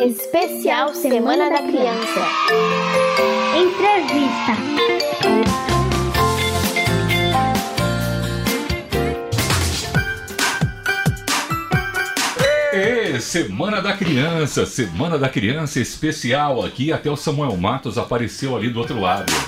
Especial 0.00 0.94
Semana 0.94 1.50
da 1.50 1.58
Criança. 1.58 2.28
Entrevista. 3.56 4.52
É, 12.72 13.18
Semana 13.18 13.82
da 13.82 13.96
Criança, 13.96 14.64
Semana 14.64 15.18
da 15.18 15.28
Criança 15.28 15.80
especial 15.80 16.64
aqui, 16.64 16.92
até 16.92 17.10
o 17.10 17.16
Samuel 17.16 17.56
Matos 17.56 17.98
apareceu 17.98 18.56
ali 18.56 18.70
do 18.70 18.78
outro 18.78 19.00
lado. 19.00 19.32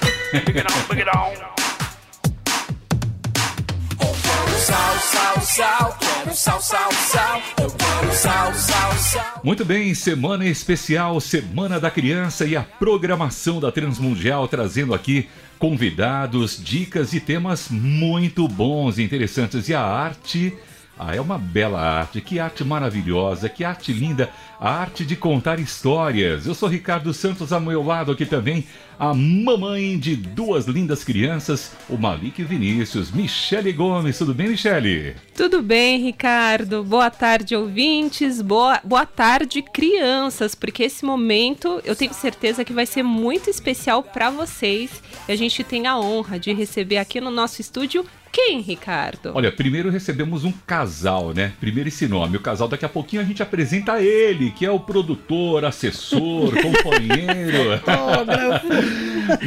Sal, 4.66 4.98
sal, 4.98 5.40
sal, 5.40 5.98
quero 6.30 6.36
sal, 6.36 6.62
sal, 6.62 6.92
sal. 6.92 7.42
Eu 7.60 7.70
quero 7.70 8.12
sal, 8.14 8.54
sal, 8.54 8.92
sal. 8.92 9.40
Muito 9.42 9.64
bem, 9.64 9.94
semana 9.94 10.46
especial, 10.46 11.20
Semana 11.20 11.80
da 11.80 11.90
Criança 11.90 12.44
e 12.44 12.56
a 12.56 12.62
programação 12.62 13.58
da 13.58 13.72
Transmundial 13.72 14.46
trazendo 14.46 14.94
aqui 14.94 15.28
convidados, 15.58 16.62
dicas 16.62 17.12
e 17.12 17.20
temas 17.20 17.68
muito 17.68 18.46
bons 18.46 18.98
e 18.98 19.02
interessantes. 19.02 19.68
E 19.68 19.74
a 19.74 19.82
arte. 19.82 20.56
Ah, 21.02 21.16
é 21.16 21.20
uma 21.20 21.38
bela 21.38 21.80
arte, 21.80 22.20
que 22.20 22.38
arte 22.38 22.62
maravilhosa, 22.62 23.48
que 23.48 23.64
arte 23.64 23.90
linda, 23.90 24.28
a 24.60 24.70
arte 24.70 25.02
de 25.02 25.16
contar 25.16 25.58
histórias. 25.58 26.46
Eu 26.46 26.54
sou 26.54 26.68
Ricardo 26.68 27.14
Santos, 27.14 27.54
ao 27.54 27.60
meu 27.60 27.82
lado 27.82 28.12
aqui 28.12 28.26
também, 28.26 28.66
a 28.98 29.14
mamãe 29.14 29.98
de 29.98 30.14
duas 30.14 30.66
lindas 30.66 31.02
crianças, 31.02 31.72
o 31.88 31.96
Malik 31.96 32.44
Vinícius, 32.44 33.10
Michele 33.10 33.72
Gomes. 33.72 34.18
Tudo 34.18 34.34
bem, 34.34 34.48
Michele? 34.50 35.16
Tudo 35.34 35.62
bem, 35.62 36.02
Ricardo? 36.02 36.84
Boa 36.84 37.10
tarde, 37.10 37.56
ouvintes. 37.56 38.42
Boa, 38.42 38.78
boa 38.84 39.06
tarde, 39.06 39.62
crianças, 39.62 40.54
porque 40.54 40.82
esse 40.82 41.02
momento 41.02 41.80
eu 41.82 41.96
tenho 41.96 42.12
certeza 42.12 42.62
que 42.62 42.74
vai 42.74 42.84
ser 42.84 43.02
muito 43.02 43.48
especial 43.48 44.02
para 44.02 44.28
vocês. 44.28 45.02
E 45.26 45.32
a 45.32 45.36
gente 45.36 45.64
tem 45.64 45.86
a 45.86 45.98
honra 45.98 46.38
de 46.38 46.52
receber 46.52 46.98
aqui 46.98 47.22
no 47.22 47.30
nosso 47.30 47.62
estúdio 47.62 48.04
quem, 48.32 48.60
Ricardo? 48.60 49.32
Olha, 49.34 49.50
primeiro 49.50 49.90
recebemos 49.90 50.44
um 50.44 50.52
casal, 50.52 51.32
né? 51.34 51.52
Primeiro 51.60 51.88
esse 51.88 52.06
nome. 52.06 52.36
O 52.36 52.40
casal, 52.40 52.68
daqui 52.68 52.84
a 52.84 52.88
pouquinho 52.88 53.22
a 53.22 53.24
gente 53.24 53.42
apresenta 53.42 54.00
ele, 54.00 54.50
que 54.50 54.64
é 54.64 54.70
o 54.70 54.80
produtor, 54.80 55.64
assessor, 55.64 56.52
companheiro. 56.62 57.80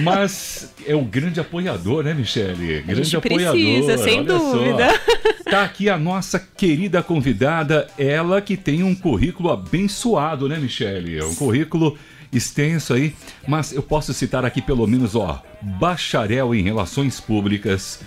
Mas 0.03 0.73
é 0.85 0.95
o 0.95 1.03
grande 1.03 1.39
apoiador, 1.39 2.03
né, 2.03 2.13
Michele? 2.13 2.81
Grande 2.81 2.91
a 2.91 3.03
gente 3.03 3.15
apoiador. 3.17 3.51
precisa, 3.51 3.97
sem 3.97 4.19
olha 4.19 4.39
só. 4.39 4.51
dúvida. 4.51 4.87
Tá 5.43 5.61
aqui 5.65 5.87
a 5.87 5.99
nossa 5.99 6.39
querida 6.39 7.03
convidada, 7.03 7.87
ela 7.95 8.41
que 8.41 8.57
tem 8.57 8.81
um 8.81 8.95
currículo 8.95 9.51
abençoado, 9.51 10.49
né, 10.49 10.57
Michele? 10.57 11.19
É 11.19 11.23
um 11.23 11.35
currículo 11.35 11.95
extenso 12.31 12.91
aí, 12.95 13.13
mas 13.47 13.71
eu 13.71 13.83
posso 13.83 14.15
citar 14.15 14.43
aqui 14.43 14.63
pelo 14.63 14.87
menos, 14.87 15.15
ó, 15.15 15.43
bacharel 15.61 16.55
em 16.55 16.63
relações 16.63 17.19
públicas, 17.19 17.99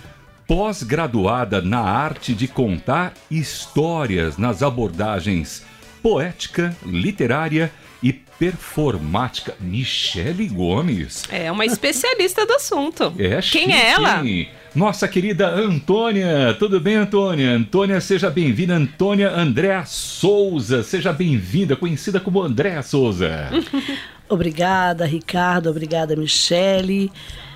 pós-graduada 0.47 1.61
na 1.61 1.81
arte 1.81 2.33
de 2.33 2.47
contar 2.47 3.13
histórias 3.29 4.37
nas 4.37 4.63
abordagens 4.63 5.63
poética, 6.01 6.75
literária 6.85 7.71
e 8.01 8.13
performática. 8.13 9.55
Michele 9.59 10.47
Gomes. 10.47 11.23
É 11.29 11.51
uma 11.51 11.65
especialista 11.65 12.45
do 12.45 12.53
assunto. 12.53 13.13
É 13.19 13.29
Quem 13.41 13.41
chique, 13.41 13.71
é 13.71 13.89
ela? 13.91 14.25
hein? 14.25 14.47
Nossa 14.73 15.07
querida 15.07 15.47
Antônia. 15.49 16.55
Tudo 16.57 16.79
bem, 16.79 16.95
Antônia? 16.95 17.51
Antônia, 17.51 17.99
seja 17.99 18.29
bem-vinda. 18.29 18.75
Antônia 18.75 19.29
Andréa 19.31 19.83
Souza. 19.85 20.83
Seja 20.83 21.11
bem-vinda, 21.11 21.75
conhecida 21.75 22.19
como 22.19 22.41
Andréa 22.43 22.81
Souza. 22.83 23.49
Obrigada, 24.29 25.05
Ricardo. 25.05 25.69
Obrigada, 25.69 26.15
Michele. 26.15 27.11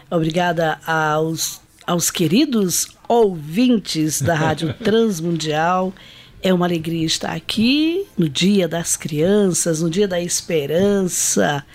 Obrigada 0.09 0.79
aos, 0.85 1.61
aos 1.91 2.09
queridos 2.09 2.87
ouvintes 3.05 4.21
da 4.21 4.33
Rádio 4.33 4.73
Transmundial. 4.81 5.93
É 6.41 6.53
uma 6.53 6.65
alegria 6.65 7.05
estar 7.05 7.33
aqui 7.33 8.07
no 8.17 8.29
Dia 8.29 8.65
das 8.65 8.95
Crianças, 8.95 9.81
no 9.81 9.89
Dia 9.89 10.07
da 10.07 10.19
Esperança, 10.19 11.65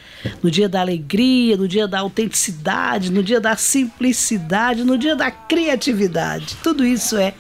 no 0.43 0.51
Dia 0.51 0.71
da 0.71 0.81
Alegria, 0.81 1.59
no 1.59 1.69
Dia 1.69 1.87
da 1.87 2.01
Autenticidade, 2.01 3.13
no 3.13 3.23
Dia 3.23 3.39
da 3.39 3.57
Simplicidade, 3.57 4.85
no 4.85 4.97
Dia 4.97 5.15
da 5.15 5.31
Criatividade. 5.31 6.57
Tudo 6.63 6.85
isso 6.85 7.19
é 7.19 7.35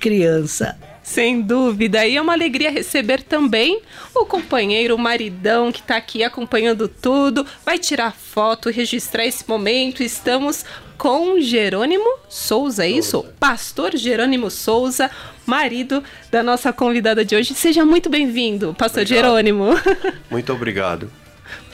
criança. 0.00 0.78
Sem 1.04 1.42
dúvida. 1.42 2.06
E 2.06 2.16
é 2.16 2.20
uma 2.20 2.32
alegria 2.32 2.70
receber 2.70 3.22
também 3.22 3.82
o 4.14 4.24
companheiro, 4.24 4.94
o 4.94 4.98
maridão 4.98 5.70
que 5.70 5.80
está 5.80 5.96
aqui 5.96 6.24
acompanhando 6.24 6.88
tudo. 6.88 7.46
Vai 7.62 7.78
tirar 7.78 8.10
foto, 8.10 8.70
registrar 8.70 9.26
esse 9.26 9.46
momento. 9.46 10.02
Estamos 10.02 10.64
com 10.96 11.38
Jerônimo 11.38 12.18
Souza, 12.26 12.86
é 12.86 12.88
isso? 12.88 13.22
Pastor 13.38 13.94
Jerônimo 13.94 14.50
Souza, 14.50 15.10
marido 15.44 16.02
da 16.30 16.42
nossa 16.42 16.72
convidada 16.72 17.22
de 17.22 17.36
hoje. 17.36 17.52
Seja 17.54 17.84
muito 17.84 18.08
bem-vindo, 18.08 18.74
Pastor 18.74 19.02
Obrigado. 19.02 19.24
Jerônimo. 19.24 19.66
Muito 20.30 20.52
obrigado. 20.52 21.10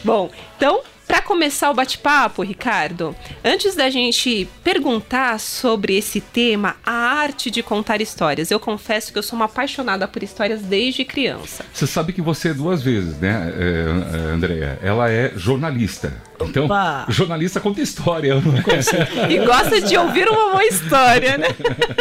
Bom, 0.03 0.31
então, 0.57 0.81
para 1.11 1.21
começar 1.21 1.69
o 1.73 1.75
bate-papo, 1.75 2.41
Ricardo, 2.41 3.17
antes 3.45 3.75
da 3.75 3.91
gente 3.91 4.49
perguntar 4.63 5.41
sobre 5.41 5.97
esse 5.97 6.21
tema, 6.21 6.77
a 6.87 6.93
arte 6.93 7.51
de 7.51 7.65
contar 7.65 8.01
histórias, 8.01 8.53
eu 8.53 8.61
confesso 8.61 9.13
que 9.13 9.19
eu 9.19 9.23
sou 9.25 9.35
uma 9.37 9.47
apaixonada 9.47 10.07
por 10.07 10.23
histórias 10.23 10.63
desde 10.63 11.05
criança. 11.05 11.65
Você 11.75 11.85
sabe 11.85 12.13
que 12.13 12.23
você 12.23 12.51
é 12.51 12.55
duas 12.55 12.81
vezes, 12.81 13.19
né, 13.19 13.53
é, 13.59 14.33
Andréa? 14.33 14.79
Ela 14.81 15.11
é 15.11 15.33
jornalista. 15.35 16.30
Então, 16.49 16.65
Opa! 16.65 17.07
jornalista 17.09 17.61
conta 17.61 17.81
história. 17.81 18.35
não 18.37 18.57
é? 18.57 19.33
E 19.33 19.39
gosta 19.39 19.81
de 19.81 19.97
ouvir 19.97 20.29
uma 20.29 20.51
boa 20.51 20.65
história, 20.65 21.39
né? 21.39 21.49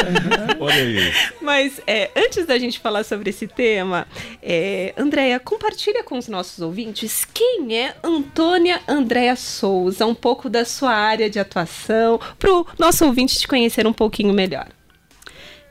Olha 0.60 0.74
aí. 0.76 1.14
Mas 1.42 1.82
é, 1.86 2.10
antes 2.16 2.46
da 2.46 2.58
gente 2.58 2.80
falar 2.80 3.04
sobre 3.04 3.30
esse 3.30 3.48
tema, 3.48 4.08
é, 4.42 4.94
Andréia, 4.98 5.40
compartilha 5.40 6.04
com 6.04 6.18
os 6.18 6.28
nossos 6.28 6.60
ouvintes 6.60 7.26
quem 7.34 7.78
é 7.78 7.96
Antônia 8.04 8.82
Andréia 8.88 9.36
Souza, 9.36 10.06
um 10.06 10.16
pouco 10.16 10.50
da 10.50 10.66
sua 10.66 10.94
área 10.94 11.30
de 11.30 11.40
atuação, 11.40 12.20
para 12.38 12.52
o 12.54 12.66
nosso 12.78 13.06
ouvinte 13.06 13.38
te 13.38 13.48
conhecer 13.48 13.86
um 13.86 13.94
pouquinho 13.94 14.34
melhor. 14.34 14.68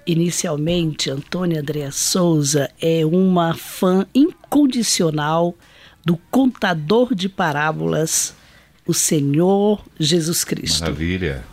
Inicialmente, 0.06 1.10
Antônia 1.10 1.60
Andréa 1.60 1.90
Souza 1.92 2.70
é 2.80 3.04
uma 3.04 3.54
fã 3.54 4.06
incondicional 4.14 5.54
do 6.02 6.16
contador 6.30 7.14
de 7.14 7.28
parábolas, 7.28 8.34
o 8.88 8.94
Senhor 8.94 9.84
Jesus 10.00 10.42
Cristo. 10.42 10.80
Maravilha. 10.80 11.44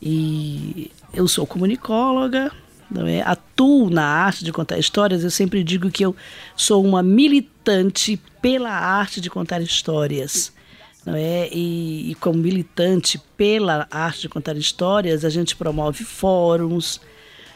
E 0.00 0.90
eu 1.12 1.28
sou 1.28 1.46
comunicóloga, 1.46 2.50
não 2.90 3.06
é? 3.06 3.20
atuo 3.20 3.90
na 3.90 4.04
arte 4.04 4.42
de 4.42 4.50
contar 4.50 4.78
histórias. 4.78 5.22
Eu 5.22 5.30
sempre 5.30 5.62
digo 5.62 5.90
que 5.90 6.04
eu 6.04 6.16
sou 6.56 6.82
uma 6.82 7.02
militante 7.02 8.18
pela 8.40 8.70
arte 8.70 9.20
de 9.20 9.28
contar 9.28 9.60
histórias. 9.60 10.50
Não 11.04 11.14
é? 11.14 11.48
E, 11.52 12.12
e 12.12 12.14
como 12.16 12.38
militante 12.38 13.20
pela 13.36 13.86
arte 13.90 14.22
de 14.22 14.28
contar 14.28 14.56
histórias, 14.56 15.24
a 15.24 15.30
gente 15.30 15.54
promove 15.54 16.04
fóruns, 16.04 17.00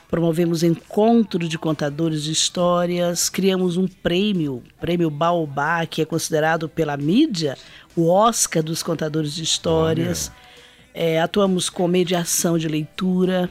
promovemos 0.09 0.63
encontro 0.63 1.49
de 1.49 1.59
contadores 1.59 2.23
de 2.23 2.33
histórias, 2.33 3.29
criamos 3.29 3.77
um 3.77 3.87
prêmio, 3.87 4.63
prêmio 4.81 5.11
Baobá, 5.11 5.85
que 5.87 6.03
é 6.03 6.05
considerado 6.05 6.69
pela 6.69 6.97
mídia 6.97 7.57
o 7.95 8.09
Oscar 8.09 8.63
dos 8.63 8.83
contadores 8.83 9.35
de 9.35 9.43
histórias. 9.43 10.31
É, 10.95 11.21
atuamos 11.21 11.69
com 11.69 11.87
mediação 11.87 12.57
de 12.57 12.69
leitura 12.69 13.51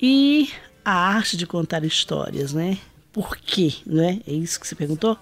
e 0.00 0.50
a 0.84 0.92
arte 0.92 1.36
de 1.36 1.46
contar 1.46 1.84
histórias, 1.84 2.52
né? 2.52 2.78
Por 3.12 3.36
quê, 3.36 3.74
né? 3.86 4.20
É 4.26 4.32
isso 4.32 4.58
que 4.58 4.66
você 4.66 4.74
perguntou? 4.74 5.16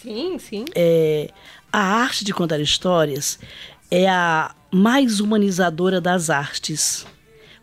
Sim, 0.00 0.38
sim. 0.38 0.64
É, 0.74 1.30
a 1.72 1.80
arte 1.80 2.24
de 2.24 2.32
contar 2.32 2.60
histórias 2.60 3.38
é 3.90 4.08
a 4.08 4.54
mais 4.70 5.18
humanizadora 5.18 6.00
das 6.00 6.30
artes, 6.30 7.06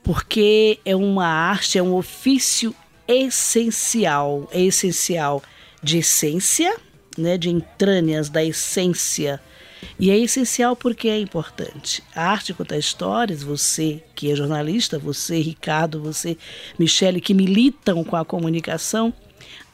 porque 0.05 0.79
é 0.85 0.95
uma 0.95 1.25
arte, 1.25 1.79
é 1.79 1.83
um 1.83 1.95
ofício 1.95 2.75
essencial, 3.07 4.47
é 4.51 4.61
essencial 4.61 5.41
de 5.81 5.97
essência, 5.97 6.77
né, 7.17 7.39
de 7.39 7.49
entrâneas 7.49 8.29
da 8.29 8.43
essência. 8.43 9.41
E 9.99 10.11
é 10.11 10.17
essencial 10.17 10.75
porque 10.75 11.07
é 11.07 11.19
importante. 11.19 12.03
A 12.15 12.29
arte 12.29 12.53
contar 12.53 12.77
histórias, 12.77 13.41
você 13.41 14.03
que 14.13 14.31
é 14.31 14.35
jornalista, 14.35 14.99
você, 14.99 15.39
Ricardo, 15.41 15.99
você, 15.99 16.37
Michele, 16.77 17.19
que 17.19 17.33
militam 17.33 18.03
com 18.03 18.15
a 18.15 18.23
comunicação, 18.23 19.11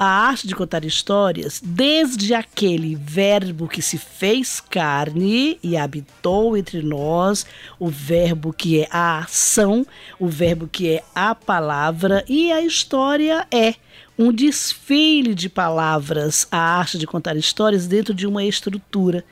A 0.03 0.29
arte 0.29 0.47
de 0.47 0.55
contar 0.55 0.83
histórias, 0.83 1.61
desde 1.63 2.33
aquele 2.33 2.95
verbo 2.95 3.67
que 3.67 3.83
se 3.83 3.99
fez 3.99 4.59
carne 4.59 5.59
e 5.61 5.77
habitou 5.77 6.57
entre 6.57 6.81
nós, 6.81 7.45
o 7.77 7.87
verbo 7.87 8.51
que 8.51 8.81
é 8.81 8.87
a 8.89 9.19
ação, 9.19 9.85
o 10.17 10.27
verbo 10.27 10.67
que 10.67 10.89
é 10.89 11.03
a 11.13 11.35
palavra, 11.35 12.25
e 12.27 12.51
a 12.51 12.61
história 12.61 13.45
é 13.51 13.75
um 14.17 14.33
desfile 14.33 15.35
de 15.35 15.47
palavras, 15.47 16.47
a 16.51 16.57
arte 16.57 16.97
de 16.97 17.05
contar 17.05 17.37
histórias 17.37 17.85
dentro 17.85 18.11
de 18.11 18.25
uma 18.25 18.43
estrutura. 18.43 19.23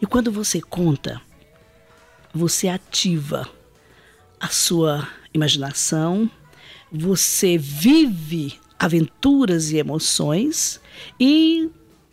E 0.00 0.06
quando 0.06 0.30
você 0.30 0.60
conta, 0.60 1.20
você 2.32 2.68
ativa 2.68 3.48
a 4.38 4.46
sua 4.46 5.08
imaginação, 5.34 6.30
você 6.92 7.58
vive 7.58 8.56
aventuras 8.80 9.70
e 9.70 9.76
emoções 9.76 10.80
e 11.20 11.68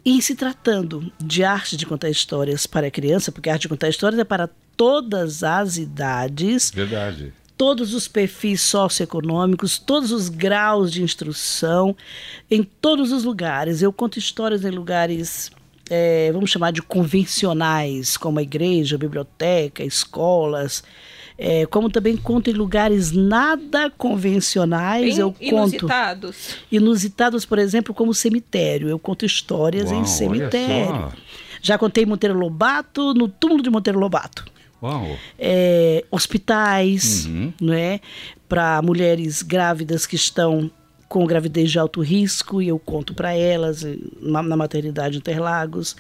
em 0.06 0.20
se 0.20 0.36
tratando 0.36 1.10
de 1.18 1.42
arte 1.42 1.78
de 1.78 1.86
contar 1.86 2.10
histórias 2.10 2.68
para 2.68 2.88
a 2.88 2.92
criança, 2.92 3.32
porque 3.32 3.50
a 3.50 3.54
arte 3.54 3.62
de 3.64 3.70
contar 3.70 3.88
histórias 3.88 4.20
é 4.20 4.26
para 4.26 4.50
todas 4.76 5.44
as 5.44 5.78
idades, 5.78 6.70
Verdade. 6.72 7.34
todos 7.58 7.94
os 7.94 8.08
perfis 8.08 8.62
socioeconômicos, 8.62 9.78
todos 9.78 10.12
os 10.12 10.28
graus 10.28 10.92
de 10.92 11.02
instrução, 11.02 11.96
em 12.52 12.64
todos 12.64 13.14
os 13.14 13.24
lugares. 13.24 13.82
Eu 13.82 13.94
conto 13.94 14.20
histórias 14.20 14.66
em 14.66 14.70
lugares, 14.70 15.50
é, 15.90 16.32
vamos 16.34 16.52
chamar 16.52 16.72
de 16.72 16.82
convencionais, 16.82 18.18
como 18.18 18.40
a 18.40 18.44
igreja, 18.44 18.98
a 18.98 19.00
biblioteca, 19.00 19.84
escolas. 19.84 20.84
É, 21.38 21.66
como 21.68 21.90
também 21.90 22.18
conto 22.18 22.50
em 22.50 22.54
lugares 22.54 23.12
nada 23.12 23.90
convencionais, 23.92 25.16
Bem 25.16 25.20
eu 25.20 25.32
conto 25.32 25.44
inusitados. 25.44 26.56
inusitados, 26.72 27.46
por 27.46 27.60
exemplo, 27.60 27.94
como 27.94 28.14
cemitério. 28.14 28.90
Eu 28.90 28.98
conto 29.00 29.26
histórias 29.26 29.92
Uau, 29.92 30.02
em 30.02 30.06
cemitério. 30.06 31.12
Já 31.62 31.78
contei 31.78 32.04
em 32.04 32.08
Monteiro 32.08 32.38
Lobato, 32.38 33.14
no 33.14 33.28
túmulo 33.28 33.62
de 33.62 33.70
Monteiro 33.70 34.00
Lobato 34.00 34.46
Uau. 34.82 35.18
é, 35.38 36.04
hospitais, 36.10 37.26
Uhum. 37.26 37.54
né, 37.62 38.00
para 38.48 38.82
mulheres 38.82 39.42
grávidas 39.42 40.06
que 40.06 40.16
estão 40.16 40.72
com 41.10 41.26
gravidez 41.26 41.72
de 41.72 41.80
alto 41.80 42.02
risco 42.02 42.62
e 42.62 42.68
eu 42.68 42.78
conto 42.78 43.14
para 43.14 43.34
elas 43.34 43.86
na, 44.22 44.42
na 44.44 44.58
maternidade 44.58 45.18
Interlagos, 45.18 45.96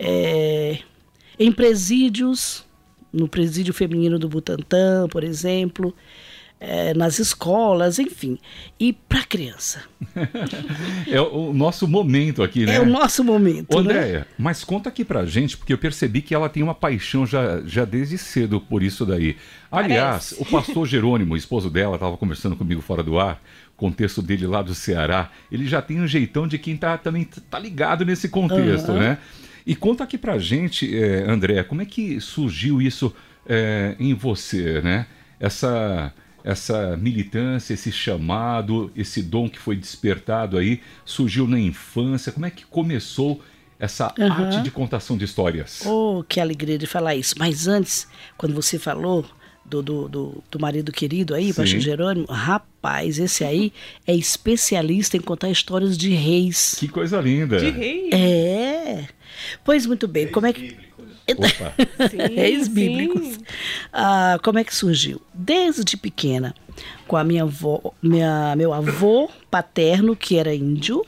É, 0.00 0.78
em 1.38 1.50
presídios, 1.50 2.64
no 3.12 3.28
presídio 3.28 3.72
feminino 3.72 4.18
do 4.18 4.28
Butantã, 4.28 5.06
por 5.08 5.24
exemplo, 5.24 5.94
é, 6.60 6.92
nas 6.94 7.18
escolas, 7.18 7.98
enfim, 7.98 8.38
e 8.78 8.92
para 8.92 9.24
criança. 9.24 9.82
É 11.10 11.20
o 11.20 11.54
nosso 11.54 11.88
momento 11.88 12.42
aqui, 12.42 12.66
né? 12.66 12.74
É 12.74 12.80
o 12.80 12.86
nosso 12.86 13.24
momento, 13.24 13.74
Ô, 13.74 13.82
né? 13.82 13.94
Andréia, 13.94 14.26
mas 14.36 14.62
conta 14.62 14.90
aqui 14.90 15.04
pra 15.04 15.24
gente, 15.24 15.56
porque 15.56 15.72
eu 15.72 15.78
percebi 15.78 16.20
que 16.20 16.34
ela 16.34 16.50
tem 16.50 16.62
uma 16.62 16.74
paixão 16.74 17.24
já, 17.26 17.62
já 17.64 17.84
desde 17.84 18.18
cedo 18.18 18.60
por 18.60 18.82
isso 18.82 19.06
daí. 19.06 19.36
Aliás, 19.70 20.34
o 20.38 20.44
pastor 20.44 20.86
Jerônimo, 20.86 21.36
esposo 21.36 21.70
dela, 21.70 21.94
estava 21.94 22.16
conversando 22.16 22.56
comigo 22.56 22.82
fora 22.82 23.02
do 23.02 23.18
ar, 23.18 23.40
contexto 23.76 24.20
dele 24.20 24.46
lá 24.46 24.60
do 24.60 24.74
Ceará. 24.74 25.30
Ele 25.50 25.66
já 25.66 25.80
tem 25.80 26.00
um 26.00 26.06
jeitão 26.06 26.46
de 26.46 26.58
quem 26.58 26.76
tá, 26.76 26.98
também 26.98 27.24
tá 27.24 27.58
ligado 27.58 28.04
nesse 28.04 28.28
contexto, 28.28 28.90
Aham. 28.90 29.00
né? 29.00 29.18
E 29.68 29.76
conta 29.76 30.02
aqui 30.02 30.16
pra 30.16 30.38
gente, 30.38 30.96
eh, 30.96 31.26
André, 31.28 31.62
como 31.62 31.82
é 31.82 31.84
que 31.84 32.18
surgiu 32.22 32.80
isso 32.80 33.14
eh, 33.46 33.94
em 34.00 34.14
você, 34.14 34.80
né? 34.80 35.06
Essa, 35.38 36.10
essa 36.42 36.96
militância, 36.96 37.74
esse 37.74 37.92
chamado, 37.92 38.90
esse 38.96 39.22
dom 39.22 39.46
que 39.46 39.58
foi 39.58 39.76
despertado 39.76 40.56
aí, 40.56 40.80
surgiu 41.04 41.46
na 41.46 41.60
infância. 41.60 42.32
Como 42.32 42.46
é 42.46 42.50
que 42.50 42.64
começou 42.64 43.42
essa 43.78 44.14
Aham. 44.18 44.46
arte 44.46 44.62
de 44.62 44.70
contação 44.70 45.18
de 45.18 45.26
histórias? 45.26 45.82
Oh, 45.84 46.24
que 46.26 46.40
alegria 46.40 46.78
de 46.78 46.86
falar 46.86 47.14
isso. 47.14 47.34
Mas 47.38 47.68
antes, 47.68 48.08
quando 48.38 48.54
você 48.54 48.78
falou 48.78 49.26
do, 49.68 49.82
do, 49.82 50.08
do, 50.08 50.44
do 50.50 50.58
marido 50.58 50.90
querido 50.90 51.34
aí, 51.34 51.52
Sim. 51.52 51.60
Pastor 51.60 51.80
Jerônimo, 51.80 52.26
rapaz, 52.26 53.18
esse 53.18 53.44
aí 53.44 53.70
é 54.06 54.14
especialista 54.14 55.16
em 55.16 55.20
contar 55.20 55.50
histórias 55.50 55.96
de 55.98 56.10
reis. 56.10 56.76
Que 56.78 56.88
coisa 56.88 57.20
linda! 57.20 57.58
De 57.58 57.70
rei. 57.70 58.08
É. 58.12 58.77
Pois 59.64 59.86
muito 59.86 60.06
bem, 60.08 60.28
como 60.28 60.46
é 60.46 60.52
que. 60.52 60.76
Opa, 61.36 61.74
Sim, 62.08 62.34
Reis 62.34 62.64
sim. 62.66 62.72
bíblicos. 62.72 63.38
Ah, 63.92 64.38
como 64.42 64.58
é 64.58 64.64
que 64.64 64.74
surgiu? 64.74 65.20
Desde 65.34 65.96
pequena, 65.96 66.54
com 67.06 67.16
a 67.16 67.24
minha 67.24 67.42
avó, 67.42 67.92
minha, 68.02 68.54
meu 68.56 68.72
avô 68.72 69.30
paterno, 69.50 70.16
que 70.16 70.38
era 70.38 70.54
índio, 70.54 71.04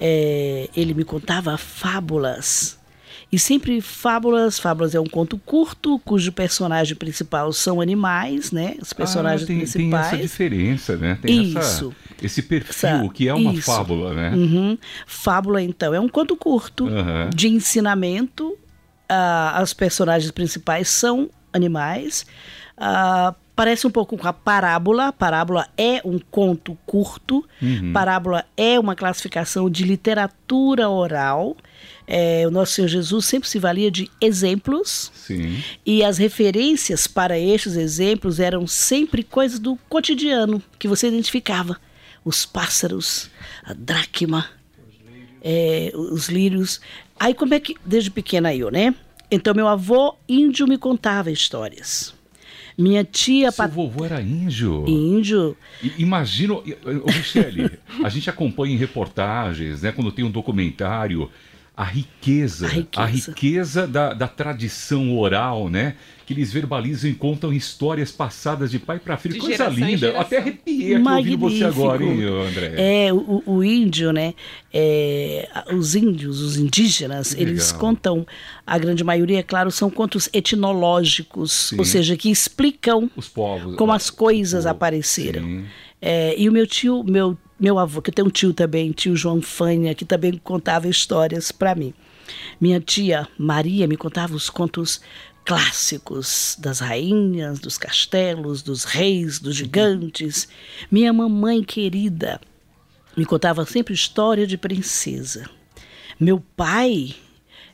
é, 0.00 0.68
ele 0.76 0.94
me 0.94 1.04
contava 1.04 1.56
fábulas. 1.56 2.77
E 3.30 3.38
sempre 3.38 3.80
fábulas, 3.82 4.58
fábulas 4.58 4.94
é 4.94 5.00
um 5.00 5.06
conto 5.06 5.36
curto, 5.36 5.98
cujo 5.98 6.32
personagem 6.32 6.96
principal 6.96 7.52
são 7.52 7.78
animais, 7.78 8.50
né? 8.52 8.76
Os 8.80 8.94
personagens 8.94 9.42
Ah, 9.42 9.46
tem, 9.46 9.58
tem 9.58 9.66
principais. 9.68 10.06
essa 10.06 10.16
diferença, 10.16 10.96
né? 10.96 11.18
Tem 11.20 11.54
essa- 11.54 11.60
Isso. 11.60 11.94
esse 12.22 12.40
perfil 12.42 12.88
Essa- 12.88 13.08
que 13.12 13.28
é 13.28 13.34
uma 13.34 13.52
isso. 13.52 13.62
fábula, 13.70 14.14
né? 14.14 14.30
Uhum. 14.34 14.78
Fábula, 15.06 15.60
então, 15.60 15.92
é 15.92 16.00
um 16.00 16.08
conto 16.08 16.34
curto 16.36 16.88
Aham. 16.88 17.28
de 17.34 17.48
ensinamento. 17.48 18.56
Ah, 19.06 19.58
as 19.58 19.74
personagens 19.74 20.30
principais 20.30 20.88
são 20.88 21.28
animais. 21.52 22.24
Ah, 22.78 23.34
parece 23.54 23.86
um 23.86 23.90
pouco 23.90 24.16
com 24.16 24.26
a 24.26 24.32
parábola. 24.32 25.12
Parábola 25.12 25.66
é 25.76 26.00
um 26.02 26.18
conto 26.30 26.78
curto. 26.86 27.44
Uhum. 27.60 27.92
Parábola 27.92 28.44
é 28.56 28.78
uma 28.80 28.94
classificação 28.94 29.68
de 29.68 29.84
literatura 29.84 30.88
oral. 30.88 31.56
É, 32.10 32.46
o 32.46 32.50
nosso 32.50 32.72
Senhor 32.72 32.88
Jesus 32.88 33.26
sempre 33.26 33.46
se 33.48 33.58
valia 33.58 33.90
de 33.90 34.10
exemplos. 34.18 35.12
Sim. 35.14 35.62
E 35.84 36.02
as 36.02 36.16
referências 36.16 37.06
para 37.06 37.38
estes 37.38 37.76
exemplos 37.76 38.40
eram 38.40 38.66
sempre 38.66 39.22
coisas 39.22 39.58
do 39.58 39.76
cotidiano 39.90 40.62
que 40.78 40.88
você 40.88 41.08
identificava. 41.08 41.78
Os 42.24 42.46
pássaros, 42.46 43.30
a 43.62 43.74
dracma, 43.74 44.46
é, 45.42 45.92
os 45.94 46.28
lírios. 46.28 46.80
Aí 47.20 47.34
como 47.34 47.52
é 47.54 47.60
que, 47.60 47.76
desde 47.84 48.10
pequena 48.10 48.54
eu, 48.54 48.70
né? 48.70 48.94
Então 49.30 49.54
meu 49.54 49.68
avô 49.68 50.16
índio 50.26 50.66
me 50.66 50.78
contava 50.78 51.30
histórias. 51.30 52.14
Minha 52.76 53.02
tia 53.04 53.50
Seu 53.50 53.64
pat... 53.64 53.72
vovô 53.74 54.04
era 54.04 54.22
índio. 54.22 54.84
índio, 54.88 55.56
I- 55.82 55.92
Imagina, 55.98 56.54
ô, 56.54 56.62
Michele, 57.06 57.70
a 58.04 58.08
gente 58.08 58.30
acompanha 58.30 58.72
em 58.72 58.78
reportagens, 58.78 59.82
né, 59.82 59.90
quando 59.90 60.12
tem 60.12 60.24
um 60.24 60.30
documentário, 60.30 61.28
a 61.80 61.84
riqueza, 61.84 62.66
A 62.66 62.70
riqueza. 63.06 63.30
riqueza 63.30 63.86
da, 63.86 64.12
da 64.12 64.26
tradição 64.26 65.16
oral, 65.16 65.68
né? 65.68 65.94
Que 66.26 66.34
eles 66.34 66.52
verbalizam 66.52 67.08
e 67.08 67.14
contam 67.14 67.52
histórias 67.52 68.10
passadas 68.10 68.72
de 68.72 68.80
pai 68.80 68.98
para 68.98 69.16
filho. 69.16 69.34
De 69.34 69.40
Coisa 69.40 69.68
linda. 69.68 70.18
Até 70.20 70.38
arrepiei 70.38 70.96
aqui 70.96 71.08
ouvindo 71.08 71.38
você 71.38 71.62
agora, 71.64 72.02
hein, 72.02 72.20
André? 72.24 72.74
É, 73.06 73.12
o, 73.12 73.44
o 73.46 73.62
índio, 73.62 74.12
né? 74.12 74.34
é, 74.74 75.48
a- 75.54 75.72
os 75.72 75.94
índios, 75.94 76.40
os 76.40 76.56
indígenas, 76.58 77.32
Que 77.32 77.42
eles 77.42 77.66
legal. 77.68 77.80
contam, 77.80 78.26
a 78.66 78.76
grande 78.76 79.04
maioria, 79.04 79.38
é 79.38 79.42
claro, 79.44 79.70
são 79.70 79.88
contos 79.88 80.28
etnológicos, 80.32 81.68
Sim. 81.70 81.78
ou 81.78 81.84
seja, 81.84 82.16
que 82.16 82.28
explicam 82.28 83.08
Os 83.16 83.28
povos. 83.28 83.76
como 83.76 83.92
ah, 83.92 83.96
as 83.96 84.10
coisas 84.10 84.64
o- 84.64 84.68
apareceram. 84.68 85.62
É, 86.02 86.34
e 86.38 86.48
o 86.48 86.52
meu 86.52 86.66
tio, 86.66 87.02
meu, 87.04 87.38
meu 87.58 87.78
avô, 87.78 88.00
que 88.00 88.12
tenho 88.12 88.28
um 88.28 88.30
tio 88.30 88.52
também, 88.52 88.92
tio 88.92 89.16
João 89.16 89.42
Fanha, 89.42 89.94
que 89.94 90.04
também 90.04 90.38
contava 90.38 90.88
histórias 90.88 91.50
para 91.50 91.74
mim. 91.74 91.92
Minha 92.60 92.80
tia 92.80 93.26
Maria 93.38 93.86
me 93.86 93.96
contava 93.96 94.34
os 94.34 94.48
contos 94.48 95.00
clássicos 95.44 96.56
das 96.60 96.78
rainhas, 96.78 97.58
dos 97.58 97.78
castelos, 97.78 98.62
dos 98.62 98.84
reis, 98.84 99.38
dos 99.38 99.56
gigantes. 99.56 100.46
Minha 100.90 101.12
mamãe 101.12 101.64
querida 101.64 102.40
me 103.16 103.24
contava 103.24 103.64
sempre 103.64 103.94
história 103.94 104.46
de 104.46 104.58
princesa. 104.58 105.48
Meu 106.20 106.38
pai 106.56 107.14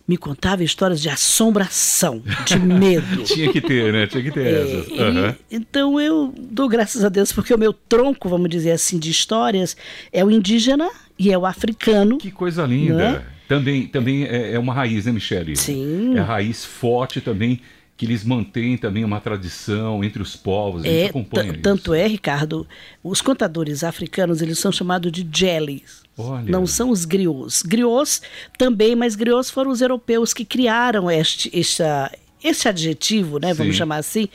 me 0.07 0.17
contava 0.19 0.63
histórias 0.63 1.01
de 1.01 1.09
assombração, 1.09 2.23
de 2.45 2.59
medo. 2.59 3.23
Tinha 3.25 3.51
que 3.53 3.61
ter, 3.61 3.93
né? 3.93 4.07
Tinha 4.07 4.23
que 4.23 4.31
ter 4.31 4.47
É, 4.47 4.63
essas. 4.63 4.89
e- 4.89 4.99
Aham. 5.01 5.37
então 5.51 6.01
eu 6.01 6.33
dou 6.37 6.69
graças 6.69 7.05
a 7.05 7.09
Deus 7.09 7.33
porque 7.33 7.55
o 7.55 7.59
meu 7.59 7.73
tronco, 7.73 8.29
vamos 8.29 8.49
dizer 8.51 8.73
assim, 8.73 8.99
de 8.99 9.11
histórias 9.11 9.77
é 10.13 10.25
o 10.25 10.31
indígena 10.31 10.91
e 11.19 11.33
é 11.33 11.39
o 11.39 11.47
africano. 11.47 12.19
Que 12.19 12.31
coisa 12.31 12.65
linda. 12.67 13.13
Né? 13.13 13.23
Também, 13.49 13.87
também 13.87 14.25
é, 14.25 14.53
é 14.55 14.59
uma 14.59 14.73
raiz, 14.75 15.07
né, 15.07 15.13
Michele? 15.13 15.57
Sim. 15.57 16.17
É 16.17 16.21
a 16.21 16.25
raiz 16.25 16.65
forte 16.65 17.21
também, 17.21 17.61
que 17.97 18.05
eles 18.07 18.25
mantêm 18.25 18.77
também 18.77 19.05
uma 19.05 19.21
tradição 19.21 20.03
entre 20.05 20.21
os 20.21 20.35
povos. 20.37 20.83
A 20.83 20.87
gente 20.89 21.13
É, 21.39 21.53
tanto 21.63 21.93
é, 21.95 22.07
Ricardo, 22.07 22.67
os 23.03 23.21
contadores 23.23 23.85
africanos, 23.85 24.41
eles 24.43 24.59
são 24.59 24.73
chamados 24.73 25.11
de 25.13 25.27
jellies. 25.33 26.04
Olha. 26.17 26.51
Não 26.51 26.67
são 26.67 26.91
os 26.91 27.05
griots. 27.05 27.63
Griots 27.63 28.23
também, 28.57 28.95
mas 28.95 29.17
griots 29.17 29.51
foram 29.51 29.71
os 29.71 29.81
europeus 29.81 30.33
que 30.33 30.45
criaram 30.45 31.11
este, 31.11 31.51
esta, 31.59 32.11
esse 32.43 32.69
adjetivo, 32.69 33.39
né, 33.39 33.53
vamos 33.53 33.75
Sim. 33.75 33.79
chamar 33.79 33.97
assim, 33.97 34.29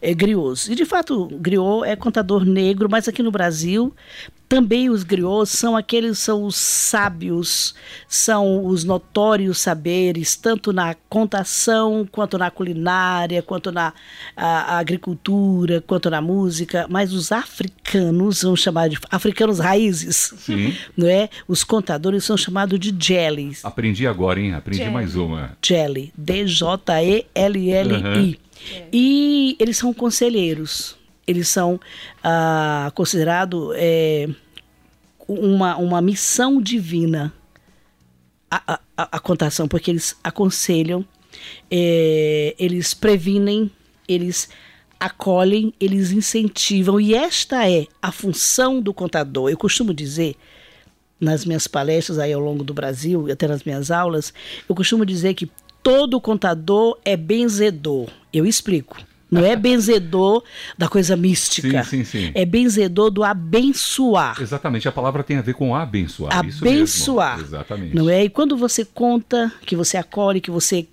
é, 0.00 0.12
griots. 0.12 0.68
E 0.68 0.74
de 0.74 0.84
fato, 0.84 1.28
griot 1.40 1.84
é 1.86 1.96
contador 1.96 2.44
negro, 2.44 2.88
mas 2.90 3.08
aqui 3.08 3.22
no 3.22 3.30
Brasil 3.30 3.94
também 4.52 4.90
os 4.90 5.02
griots 5.02 5.48
são 5.52 5.74
aqueles 5.74 6.18
são 6.18 6.44
os 6.44 6.56
sábios, 6.56 7.74
são 8.06 8.66
os 8.66 8.84
notórios 8.84 9.58
saberes, 9.58 10.36
tanto 10.36 10.74
na 10.74 10.94
contação, 11.08 12.06
quanto 12.12 12.36
na 12.36 12.50
culinária, 12.50 13.40
quanto 13.40 13.72
na 13.72 13.94
a, 14.36 14.74
a 14.74 14.78
agricultura, 14.78 15.80
quanto 15.80 16.10
na 16.10 16.20
música. 16.20 16.86
Mas 16.90 17.14
os 17.14 17.32
africanos, 17.32 18.42
vamos 18.42 18.60
chamar 18.60 18.90
de 18.90 18.98
africanos 19.10 19.58
raízes, 19.58 20.34
Sim. 20.36 20.76
não 20.94 21.08
é? 21.08 21.30
Os 21.48 21.64
contadores 21.64 22.22
são 22.22 22.36
chamados 22.36 22.78
de 22.78 22.94
jellies. 22.94 23.64
Aprendi 23.64 24.06
agora, 24.06 24.38
hein? 24.38 24.52
Aprendi 24.52 24.80
Jelly. 24.80 24.92
mais 24.92 25.16
uma. 25.16 25.56
Jelly, 25.64 26.12
D-J-E-L-L-I. 26.14 27.28
E 28.92 29.56
eles 29.58 29.78
são 29.78 29.94
conselheiros. 29.94 31.00
Eles 31.32 31.48
são 31.48 31.80
ah, 32.22 32.92
considerados 32.94 33.72
é, 33.76 34.28
uma, 35.26 35.76
uma 35.76 36.00
missão 36.00 36.60
divina 36.60 37.32
a, 38.50 38.74
a- 38.96 39.08
a, 39.12 39.18
contação, 39.18 39.66
porque 39.66 39.90
eles 39.90 40.14
aconselham, 40.22 41.04
é, 41.70 42.54
eles 42.58 42.92
previnem, 42.92 43.70
eles 44.06 44.48
acolhem, 45.00 45.72
eles 45.80 46.10
incentivam. 46.12 47.00
E 47.00 47.14
esta 47.14 47.68
é 47.68 47.86
a 48.00 48.12
função 48.12 48.80
do 48.80 48.92
contador. 48.92 49.48
Eu 49.50 49.56
costumo 49.56 49.92
dizer 49.94 50.36
nas 51.18 51.44
minhas 51.44 51.66
palestras 51.66 52.18
aí 52.18 52.32
ao 52.32 52.40
longo 52.40 52.62
do 52.64 52.74
Brasil, 52.74 53.28
e 53.28 53.32
até 53.32 53.46
nas 53.48 53.62
minhas 53.64 53.90
aulas, 53.90 54.34
eu 54.68 54.74
costumo 54.74 55.06
dizer 55.06 55.34
que 55.34 55.50
todo 55.82 56.20
contador 56.20 56.98
é 57.04 57.16
benzedor. 57.16 58.08
Eu 58.32 58.44
explico. 58.44 58.98
Não 59.32 59.44
é 59.44 59.56
benzedor 59.56 60.42
da 60.76 60.88
coisa 60.88 61.16
mística. 61.16 61.82
Sim, 61.84 62.04
sim, 62.04 62.04
sim. 62.04 62.32
É 62.34 62.44
benzedor 62.44 63.10
do 63.10 63.24
abençoar. 63.24 64.36
Exatamente, 64.40 64.86
a 64.86 64.92
palavra 64.92 65.22
tem 65.24 65.38
a 65.38 65.42
ver 65.42 65.54
com 65.54 65.74
abençoar. 65.74 66.46
isso 66.46 66.62
Abençoar. 66.62 67.36
mesmo. 67.38 67.48
Exatamente. 67.48 67.96
Não 67.96 68.10
é? 68.10 68.24
E 68.24 68.28
quando 68.28 68.56
você 68.56 68.84
conta, 68.84 69.50
que 69.64 69.74
você 69.74 69.96
acolhe, 69.96 70.40
que 70.40 70.50
você 70.50 70.86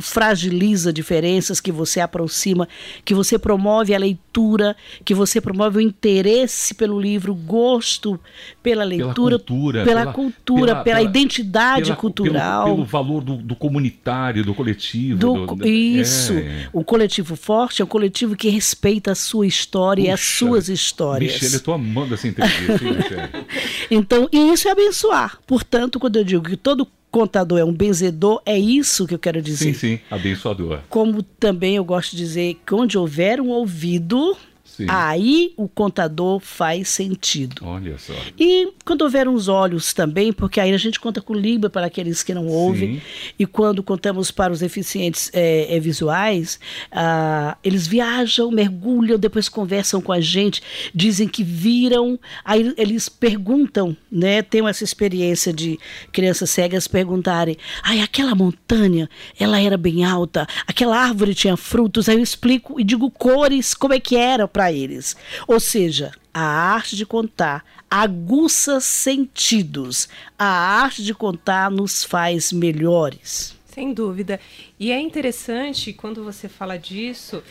fragiliza 0.00 0.92
diferenças, 0.92 1.60
que 1.60 1.72
você 1.72 2.00
aproxima, 2.00 2.68
que 3.04 3.14
você 3.14 3.38
promove 3.38 3.94
a 3.94 3.98
leitura, 3.98 4.76
que 5.04 5.14
você 5.14 5.40
promove 5.40 5.78
o 5.78 5.80
interesse 5.80 6.74
pelo 6.74 7.00
livro, 7.00 7.34
gosto 7.34 8.20
pela 8.62 8.84
leitura, 8.84 9.38
cultura, 9.38 9.84
pela, 9.84 10.00
pela- 10.00 10.12
cultura, 10.12 10.60
pela- 10.66 10.84
pela, 10.84 10.98
pela- 10.98 11.02
identidade 11.02 11.84
Pela- 11.84 11.96
cultural. 11.96 12.64
Pelo, 12.64 12.76
pelo 12.76 12.86
valor 12.86 13.22
do, 13.22 13.36
do 13.36 13.56
comunitário, 13.56 14.44
do 14.44 14.54
coletivo. 14.54 15.18
Do- 15.18 15.46
do- 15.46 15.66
isso. 15.66 16.32
É. 16.34 16.68
O 16.72 16.84
coletivo 16.84 17.36
forte 17.36 17.80
é 17.82 17.84
um 17.84 17.88
coletivo 17.88 18.36
que 18.36 18.48
respeita 18.48 19.12
a 19.12 19.14
sua 19.14 19.46
história 19.46 20.02
e 20.02 20.10
as 20.10 20.20
suas 20.20 20.68
histórias. 20.68 21.32
Michele, 21.32 21.54
eu 21.54 21.60
tô 21.60 21.72
amando 21.72 22.14
essa 22.14 22.28
entrevista, 22.28 22.72
hein? 22.84 23.44
Então, 23.90 24.28
e 24.32 24.52
isso 24.52 24.68
é 24.68 24.72
abençoar. 24.72 25.38
Portanto, 25.46 25.98
quando 25.98 26.16
eu 26.16 26.24
digo 26.24 26.42
que 26.48 26.56
todo 26.56 26.86
contador 27.10 27.58
é 27.58 27.64
um 27.64 27.72
benzedor, 27.72 28.42
é 28.44 28.58
isso 28.58 29.06
que 29.06 29.14
eu 29.14 29.18
quero 29.18 29.40
dizer. 29.40 29.72
Sim, 29.72 29.74
sim, 29.74 30.00
abençoador. 30.10 30.80
Como 30.88 31.22
também 31.22 31.76
eu 31.76 31.84
gosto 31.84 32.12
de 32.12 32.18
dizer 32.18 32.56
que 32.66 32.74
onde 32.74 32.98
houver 32.98 33.40
um 33.40 33.48
ouvido, 33.48 34.36
Sim. 34.76 34.86
aí 34.90 35.54
o 35.56 35.66
contador 35.66 36.38
faz 36.38 36.90
sentido. 36.90 37.62
Olha 37.64 37.96
só. 37.96 38.12
E 38.38 38.72
quando 38.84 39.02
houver 39.02 39.26
uns 39.26 39.48
olhos 39.48 39.94
também, 39.94 40.34
porque 40.34 40.60
aí 40.60 40.74
a 40.74 40.76
gente 40.76 41.00
conta 41.00 41.22
com 41.22 41.32
Libra 41.32 41.70
para 41.70 41.86
aqueles 41.86 42.22
que 42.22 42.34
não 42.34 42.46
ouvem, 42.46 42.96
Sim. 42.96 43.02
e 43.38 43.46
quando 43.46 43.82
contamos 43.82 44.30
para 44.30 44.52
os 44.52 44.60
deficientes 44.60 45.30
é, 45.32 45.74
é, 45.74 45.80
visuais, 45.80 46.60
ah, 46.92 47.56
eles 47.64 47.86
viajam, 47.86 48.50
mergulham, 48.50 49.18
depois 49.18 49.48
conversam 49.48 50.00
com 50.02 50.12
a 50.12 50.20
gente, 50.20 50.62
dizem 50.94 51.26
que 51.26 51.42
viram, 51.42 52.18
aí 52.44 52.74
eles 52.76 53.08
perguntam, 53.08 53.96
né? 54.12 54.42
Tenho 54.42 54.68
essa 54.68 54.84
experiência 54.84 55.54
de 55.54 55.78
crianças 56.12 56.50
cegas 56.50 56.86
perguntarem: 56.86 57.56
ai, 57.82 58.00
aquela 58.00 58.34
montanha, 58.34 59.08
ela 59.40 59.58
era 59.58 59.78
bem 59.78 60.04
alta, 60.04 60.46
aquela 60.66 60.98
árvore 60.98 61.34
tinha 61.34 61.56
frutos, 61.56 62.10
aí 62.10 62.16
eu 62.16 62.22
explico 62.22 62.78
e 62.78 62.84
digo 62.84 63.10
cores, 63.10 63.72
como 63.72 63.94
é 63.94 64.00
que 64.00 64.16
era 64.16 64.46
para 64.46 64.65
eles. 64.72 65.16
Ou 65.46 65.60
seja, 65.60 66.12
a 66.32 66.42
arte 66.42 66.96
de 66.96 67.06
contar 67.06 67.64
aguça 67.90 68.80
sentidos. 68.80 70.08
A 70.38 70.46
arte 70.46 71.02
de 71.02 71.14
contar 71.14 71.70
nos 71.70 72.04
faz 72.04 72.52
melhores. 72.52 73.56
Sem 73.66 73.92
dúvida. 73.92 74.40
E 74.78 74.90
é 74.90 74.98
interessante 74.98 75.92
quando 75.92 76.24
você 76.24 76.48
fala 76.48 76.76
disso. 76.76 77.42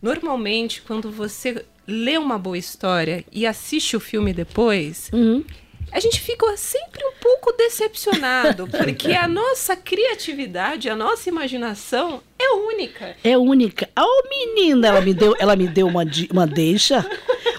Normalmente, 0.00 0.82
quando 0.82 1.10
você 1.10 1.64
lê 1.86 2.16
uma 2.16 2.38
boa 2.38 2.58
história 2.58 3.24
e 3.32 3.46
assiste 3.46 3.96
o 3.96 4.00
filme 4.00 4.32
depois, 4.32 5.10
a 5.94 6.00
gente 6.00 6.20
fica 6.20 6.44
sempre 6.56 7.02
um 7.06 7.12
pouco 7.20 7.52
decepcionado, 7.52 8.66
porque 8.76 9.12
a 9.12 9.26
nossa 9.28 9.76
criatividade, 9.76 10.88
a 10.90 10.96
nossa 10.96 11.28
imaginação 11.28 12.20
é 12.38 12.50
única. 12.52 13.16
É 13.22 13.38
única. 13.38 13.88
Oh, 13.98 14.28
menina, 14.28 14.88
ela 14.88 15.00
me 15.00 15.14
deu, 15.14 15.34
ela 15.38 15.54
me 15.56 15.68
deu 15.68 15.86
uma, 15.86 16.02
uma 16.30 16.46
deixa. 16.46 17.06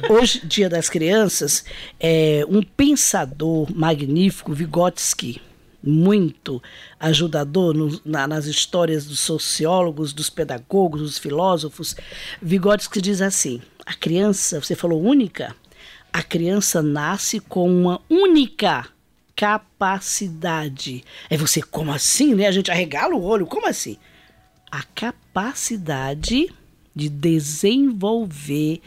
Hoje, 0.10 0.42
Dia 0.46 0.70
das 0.70 0.90
Crianças, 0.90 1.64
é 2.00 2.46
um 2.50 2.62
pensador 2.62 3.68
magnífico, 3.76 4.54
Vygotsky, 4.54 5.42
muito 5.82 6.62
ajudador 7.00 7.74
no- 7.74 8.02
na- 8.04 8.28
nas 8.28 8.46
histórias 8.46 9.06
dos 9.06 9.20
sociólogos, 9.20 10.12
dos 10.14 10.30
pedagogos, 10.30 11.02
dos 11.02 11.18
filósofos. 11.18 11.96
Vygotsky 12.42 13.00
diz 13.02 13.22
assim: 13.22 13.62
a 13.86 13.94
criança, 13.94 14.60
você 14.60 14.76
falou 14.76 15.02
única, 15.02 15.56
a 16.16 16.24
criança 16.24 16.82
nasce 16.82 17.40
com 17.40 17.70
uma 17.70 18.02
única 18.10 18.88
capacidade. 19.36 21.04
Aí 21.30 21.38
você, 21.38 21.62
como 21.62 21.92
assim, 21.92 22.34
né? 22.34 22.48
A 22.48 22.52
gente 22.52 22.72
arregala 22.72 23.16
o 23.16 23.24
olho, 23.24 23.46
como 23.46 23.68
assim? 23.68 23.98
a 24.76 24.84
capacidade 24.94 26.50
de 26.94 27.08
desenvolver 27.08 28.82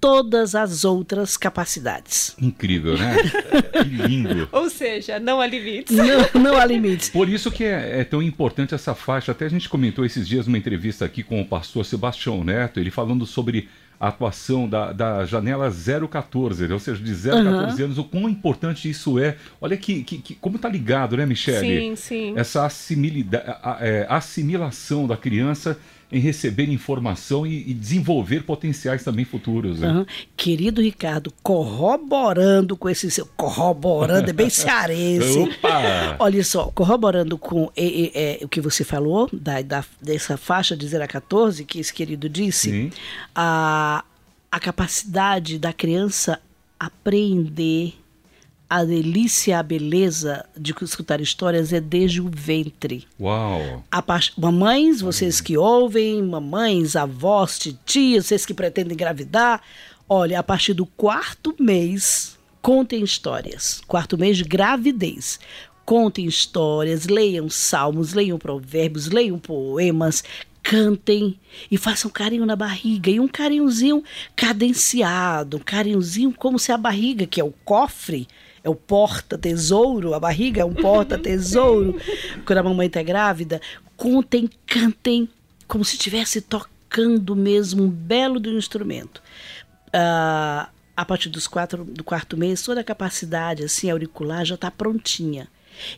todas 0.00 0.54
as 0.54 0.84
outras 0.84 1.36
capacidades. 1.36 2.36
Incrível, 2.40 2.96
né? 2.96 3.16
que 3.82 3.88
lindo. 3.88 4.48
Ou 4.52 4.70
seja, 4.70 5.18
não 5.18 5.40
há 5.40 5.46
limites. 5.46 5.96
Não, 5.96 6.40
não 6.40 6.56
há 6.56 6.64
limites. 6.64 7.08
Por 7.08 7.28
isso 7.28 7.50
que 7.50 7.64
é, 7.64 8.00
é 8.00 8.04
tão 8.04 8.22
importante 8.22 8.74
essa 8.74 8.94
faixa. 8.94 9.32
Até 9.32 9.46
a 9.46 9.48
gente 9.48 9.68
comentou 9.68 10.04
esses 10.04 10.28
dias 10.28 10.46
numa 10.46 10.58
entrevista 10.58 11.04
aqui 11.04 11.22
com 11.22 11.40
o 11.40 11.46
pastor 11.46 11.84
Sebastião 11.84 12.44
Neto, 12.44 12.78
ele 12.78 12.90
falando 12.90 13.26
sobre 13.26 13.68
a 14.04 14.08
atuação 14.08 14.68
da, 14.68 14.92
da 14.92 15.24
janela 15.24 15.70
014, 16.10 16.72
ou 16.72 16.78
seja, 16.78 17.02
de 17.02 17.14
0 17.14 17.36
a 17.38 17.44
14 17.44 17.82
anos, 17.82 17.98
o 17.98 18.04
quão 18.04 18.28
importante 18.28 18.88
isso 18.88 19.18
é. 19.18 19.36
Olha 19.60 19.76
que, 19.76 20.02
que, 20.04 20.18
que- 20.18 20.34
como 20.34 20.58
tá 20.58 20.68
ligado, 20.68 21.16
né, 21.16 21.24
Michele? 21.26 21.60
Sim, 21.80 21.96
sim. 21.96 22.32
Essa 22.36 22.64
assimilida- 22.66 23.58
a- 23.62 23.72
a- 23.76 23.78
é, 23.86 24.06
assimilação 24.08 25.06
da 25.06 25.16
criança 25.16 25.78
em 26.12 26.18
receber 26.20 26.68
informação 26.68 27.46
e, 27.46 27.70
e 27.70 27.74
desenvolver 27.74 28.44
potenciais 28.44 29.02
também 29.02 29.24
futuros. 29.24 29.80
Né? 29.80 29.88
Aham. 29.88 30.06
Querido 30.36 30.80
Ricardo, 30.80 31.32
corroborando 31.42 32.76
com 32.76 32.88
esse 32.88 33.10
seu. 33.10 33.26
Corroborando, 33.36 34.30
é 34.30 34.32
bem 34.32 34.48
cearense. 34.50 35.38
Opa! 35.38 36.16
Olha 36.18 36.44
só, 36.44 36.66
corroborando 36.74 37.36
com 37.38 37.70
e- 37.76 38.06
e- 38.06 38.12
é, 38.14 38.38
o 38.42 38.48
que 38.48 38.60
você 38.60 38.84
falou, 38.84 39.28
da, 39.32 39.60
da- 39.62 39.84
dessa 40.00 40.36
faixa 40.36 40.76
de 40.76 40.86
0 40.86 41.04
a 41.04 41.08
14, 41.08 41.64
que 41.64 41.78
esse 41.80 41.92
querido 41.92 42.28
disse, 42.28 42.70
Sim. 42.70 42.90
a, 43.34 44.04
a 44.50 44.60
capacidade 44.60 45.58
da 45.58 45.72
criança 45.72 46.40
apreender 46.78 47.94
a 48.68 48.82
delícia, 48.84 49.58
a 49.58 49.62
beleza 49.62 50.44
de 50.56 50.74
escutar 50.82 51.20
histórias 51.20 51.72
é 51.72 51.80
desde 51.80 52.20
o 52.20 52.30
ventre. 52.32 53.06
Uau! 53.20 53.84
A 53.90 54.02
par- 54.02 54.30
Mamães, 54.36 55.00
vocês 55.00 55.40
que 55.40 55.56
ouvem, 55.56 56.22
mamães, 56.22 56.96
avós, 56.96 57.58
titias, 57.58 58.26
vocês 58.26 58.44
que 58.46 58.54
pretendem 58.54 58.94
engravidar, 58.94 59.60
olha, 60.08 60.38
a 60.40 60.42
partir 60.42 60.72
do 60.74 60.86
quarto 60.86 61.54
mês, 61.60 62.38
contem 62.62 63.02
histórias. 63.04 63.80
Quarto 63.86 64.16
mês 64.18 64.38
de 64.38 64.44
gravidez. 64.44 65.38
Contem 65.84 66.24
histórias, 66.24 67.06
leiam 67.06 67.50
salmos, 67.50 68.14
leiam 68.14 68.38
provérbios, 68.38 69.08
leiam 69.08 69.38
poemas, 69.38 70.24
cantem 70.62 71.38
e 71.70 71.76
façam 71.76 72.10
carinho 72.10 72.46
na 72.46 72.56
barriga. 72.56 73.10
E 73.10 73.20
um 73.20 73.28
carinhozinho 73.28 74.02
cadenciado, 74.34 75.58
um 75.58 75.60
carinhozinho 75.60 76.32
como 76.32 76.58
se 76.58 76.72
a 76.72 76.78
barriga, 76.78 77.26
que 77.26 77.38
é 77.38 77.44
o 77.44 77.52
cofre, 77.64 78.26
é 78.64 78.68
o 78.70 78.74
porta-tesouro, 78.74 80.14
a 80.14 80.18
barriga 80.18 80.62
é 80.62 80.64
um 80.64 80.72
porta-tesouro. 80.74 82.00
Quando 82.46 82.58
a 82.58 82.62
mamãe 82.62 82.86
está 82.86 83.02
grávida, 83.02 83.60
contem, 83.96 84.48
cantem, 84.66 85.28
como 85.68 85.84
se 85.84 85.96
estivesse 85.96 86.40
tocando 86.40 87.36
mesmo 87.36 87.84
um 87.84 87.88
belo 87.90 88.40
de 88.40 88.48
um 88.48 88.56
instrumento. 88.58 89.22
Ah, 89.92 90.68
a 90.96 91.04
partir 91.04 91.28
dos 91.28 91.46
quatro, 91.46 91.84
do 91.84 92.02
quarto 92.02 92.36
mês, 92.36 92.62
toda 92.62 92.80
a 92.80 92.84
capacidade 92.84 93.64
assim, 93.64 93.90
auricular 93.90 94.44
já 94.44 94.54
está 94.54 94.70
prontinha. 94.70 95.46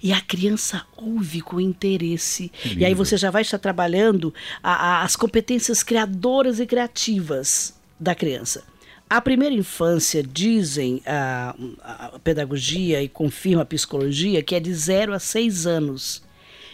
E 0.03 0.11
a 0.13 0.21
criança 0.23 0.83
ouve 0.97 1.43
com 1.43 1.61
interesse. 1.61 2.51
E 2.77 2.85
aí 2.85 2.95
você 2.95 3.17
já 3.17 3.31
vai 3.31 3.43
estar 3.43 3.59
trabalhando 3.59 4.33
a- 4.63 4.73
a- 4.73 5.03
as 5.03 5.15
competências 5.17 5.83
criadoras 5.83 6.59
e 6.61 6.67
criativas 6.67 7.75
da 8.01 8.15
criança. 8.15 8.65
A 9.09 9.21
primeira 9.21 9.55
infância, 9.55 10.21
dizem 10.23 11.01
a, 11.07 11.55
a 11.83 12.19
pedagogia 12.19 13.01
e 13.03 13.09
confirma 13.09 13.63
a 13.63 13.67
psicologia, 13.67 14.43
que 14.43 14.55
é 14.55 14.61
de 14.61 14.75
0 14.75 15.15
a 15.15 15.19
6 15.19 15.67
anos. 15.67 16.23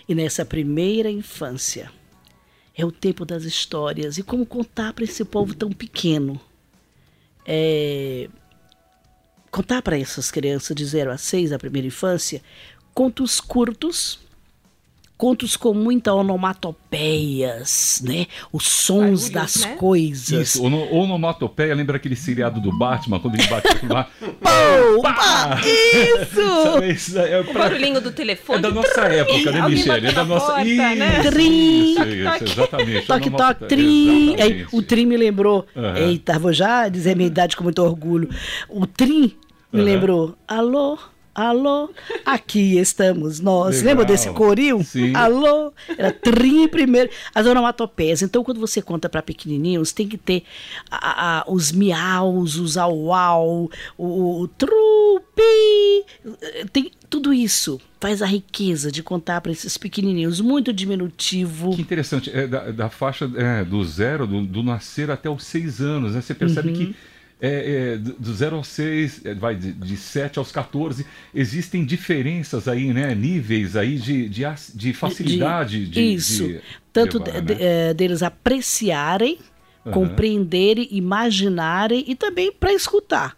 E 0.08 0.14
nessa 0.14 0.44
primeira 0.44 1.10
infância 1.10 1.90
é 2.74 2.84
o 2.84 2.90
tempo 2.90 3.24
das 3.24 3.44
histórias 3.44 4.16
e 4.16 4.22
como 4.22 4.46
contar 4.46 4.94
para 4.94 5.04
esse 5.04 5.24
povo 5.24 5.54
tão 5.54 5.70
pequeno. 5.70 6.40
É, 7.44 8.28
contar 9.50 9.82
para 9.82 9.98
essas 9.98 10.30
crianças 10.30 10.74
de 10.74 10.84
0 10.84 11.10
a 11.10 11.18
6 11.18 11.50
da 11.50 11.58
primeira 11.58 11.86
infância 11.86 12.42
contos 12.94 13.40
curtos, 13.40 14.18
contos 15.22 15.56
com 15.56 15.72
muita 15.72 16.12
onomatopeias, 16.12 18.02
né? 18.04 18.26
Os 18.52 18.66
sons 18.66 19.28
Barulhos, 19.28 19.30
das 19.30 19.56
né? 19.66 19.76
coisas. 19.76 20.48
Isso, 20.48 20.64
ono- 20.64 20.92
onomatopeia, 20.92 21.72
lembra 21.76 21.96
aquele 21.96 22.16
seriado 22.16 22.60
do 22.60 22.76
Batman, 22.76 23.20
quando 23.20 23.36
ele 23.36 23.46
batia 23.46 23.70
aquilo 23.70 23.94
lá? 23.94 24.08
Pá! 25.00 25.14
pá, 25.14 25.60
isso! 25.64 26.82
Isso 26.82 27.18
é 27.20 27.38
O 27.40 27.44
pra- 27.44 27.68
barulhinho 27.68 28.00
do 28.00 28.10
telefone. 28.10 28.58
É 28.58 28.62
da 28.62 28.70
nossa 28.72 29.00
época, 29.02 29.52
né, 29.52 29.68
Michele? 29.68 30.06
É 30.08 30.12
da 30.12 30.24
nossa. 30.24 30.46
porta, 30.46 30.64
isso, 30.64 30.76
né? 30.98 31.22
Trim. 31.30 31.92
isso, 31.92 32.02
isso, 32.04 32.44
exatamente. 32.52 33.06
Toque, 33.06 33.30
toque, 33.30 33.64
trim. 33.66 34.34
Aí, 34.40 34.66
o 34.72 34.82
trim 34.82 35.06
me 35.06 35.16
lembrou. 35.16 35.64
Aham. 35.76 35.98
Eita, 35.98 36.36
vou 36.36 36.52
já 36.52 36.88
dizer 36.88 37.14
minha 37.14 37.28
idade 37.28 37.56
com 37.56 37.62
muito 37.62 37.80
orgulho. 37.80 38.28
O 38.68 38.86
trim 38.88 39.36
me 39.72 39.80
Aham. 39.80 39.84
lembrou. 39.84 40.34
Alô, 40.48 40.98
alô, 41.34 41.90
aqui 42.24 42.78
estamos 42.78 43.40
nós. 43.40 43.76
Legal. 43.76 43.86
Lembra 43.86 44.04
desse 44.04 44.30
coril? 44.30 44.82
Sim. 44.84 45.14
Alô? 45.14 45.72
Era 45.96 46.12
trim 46.12 46.68
primeiro. 46.68 47.10
As 47.34 47.46
onomatopeias. 47.46 48.22
Então, 48.22 48.44
quando 48.44 48.60
você 48.60 48.80
conta 48.82 49.08
para 49.08 49.22
pequenininhos, 49.22 49.92
tem 49.92 50.06
que 50.08 50.18
ter 50.18 50.42
a- 50.90 51.40
a- 51.40 51.44
os 51.50 51.72
miaus, 51.72 52.56
os 52.56 52.76
au-au, 52.76 53.70
o, 53.96 54.40
o 54.42 54.48
trupi. 54.48 56.04
Tem 56.72 56.90
tudo 57.08 57.32
isso. 57.32 57.80
Faz 58.00 58.20
a 58.20 58.26
riqueza 58.26 58.90
de 58.90 59.02
contar 59.02 59.40
para 59.40 59.52
esses 59.52 59.76
pequenininhos. 59.76 60.40
Muito 60.40 60.72
diminutivo. 60.72 61.74
Que 61.74 61.82
interessante, 61.82 62.30
é, 62.34 62.46
da, 62.46 62.70
da 62.70 62.88
faixa 62.90 63.30
é, 63.36 63.64
do 63.64 63.82
zero, 63.84 64.26
do, 64.26 64.42
do 64.44 64.62
nascer 64.62 65.10
até 65.10 65.30
os 65.30 65.44
seis 65.44 65.80
anos, 65.80 66.14
né? 66.14 66.20
Você 66.20 66.34
percebe 66.34 66.70
Uhum. 66.70 66.74
que 66.74 66.96
é, 67.42 67.94
é, 67.94 67.96
do 67.98 68.12
do 68.14 68.34
zero 68.34 68.56
aos 68.56 68.68
seis, 68.68 69.20
é, 69.24 69.34
vai 69.34 69.56
de, 69.56 69.72
de 69.72 69.96
7 69.96 70.38
aos 70.38 70.52
14, 70.52 71.04
existem 71.34 71.84
diferenças 71.84 72.68
aí, 72.68 72.92
né? 72.94 73.12
Níveis 73.14 73.74
aí 73.76 73.98
de, 73.98 74.28
de, 74.28 74.44
de 74.74 74.92
facilidade 74.94 75.86
de, 75.88 76.14
Isso. 76.14 76.46
de 76.46 76.60
Tanto 76.92 77.18
levar, 77.18 77.40
de- 77.42 77.54
né? 77.54 77.60
eh, 77.60 77.94
deles 77.94 78.22
apreciarem, 78.22 79.38
Aham. 79.84 79.92
compreenderem, 79.92 80.86
imaginarem 80.92 82.04
e 82.06 82.14
também 82.14 82.52
para 82.52 82.72
escutar. 82.72 83.36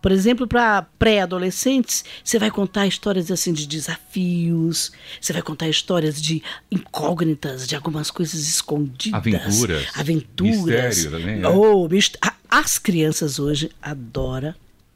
Por 0.00 0.12
exemplo, 0.12 0.46
para 0.46 0.82
pré-adolescentes, 0.98 2.04
você 2.24 2.38
vai 2.38 2.50
contar 2.50 2.86
histórias 2.86 3.30
assim 3.30 3.52
de 3.52 3.66
desafios, 3.66 4.92
você 5.20 5.32
vai 5.32 5.42
contar 5.42 5.68
histórias 5.68 6.22
de 6.22 6.42
incógnitas, 6.70 7.66
de 7.66 7.74
algumas 7.76 8.10
coisas 8.10 8.48
escondidas. 8.48 9.12
Aventuras. 9.20 9.86
Aventuras. 9.94 10.96
Mistério 10.96 11.10
também, 11.10 11.36
né? 11.40 11.48
Oh, 11.48 11.86
mist- 11.88 12.16
As 12.50 12.78
crianças 12.78 13.38
hoje 13.38 13.70
adoram 13.80 14.54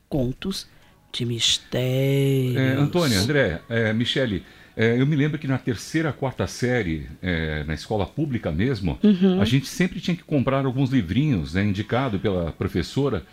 contos 0.09 0.67
de 1.13 1.25
mistérios. 1.25 2.57
É, 2.57 2.73
Antônia, 2.77 3.19
André, 3.21 3.61
é, 3.69 3.93
Michele, 3.93 4.43
é, 4.77 5.01
eu 5.01 5.07
me 5.07 5.15
lembro 5.15 5.39
que 5.39 5.47
na 5.47 5.57
terceira, 5.59 6.13
quarta 6.13 6.47
série, 6.49 7.07
é, 7.23 7.63
na 7.65 7.75
escola 7.75 8.05
pública 8.07 8.51
mesmo, 8.51 8.99
Uhum. 9.03 9.41
a 9.41 9.45
gente 9.45 9.67
sempre 9.67 10.01
tinha 10.01 10.17
que 10.17 10.25
comprar 10.25 10.65
alguns 10.67 10.91
livrinhos, 10.91 11.55
né, 11.55 11.63
indicado 11.65 12.19
pela 12.19 12.51
professora, 12.53 13.25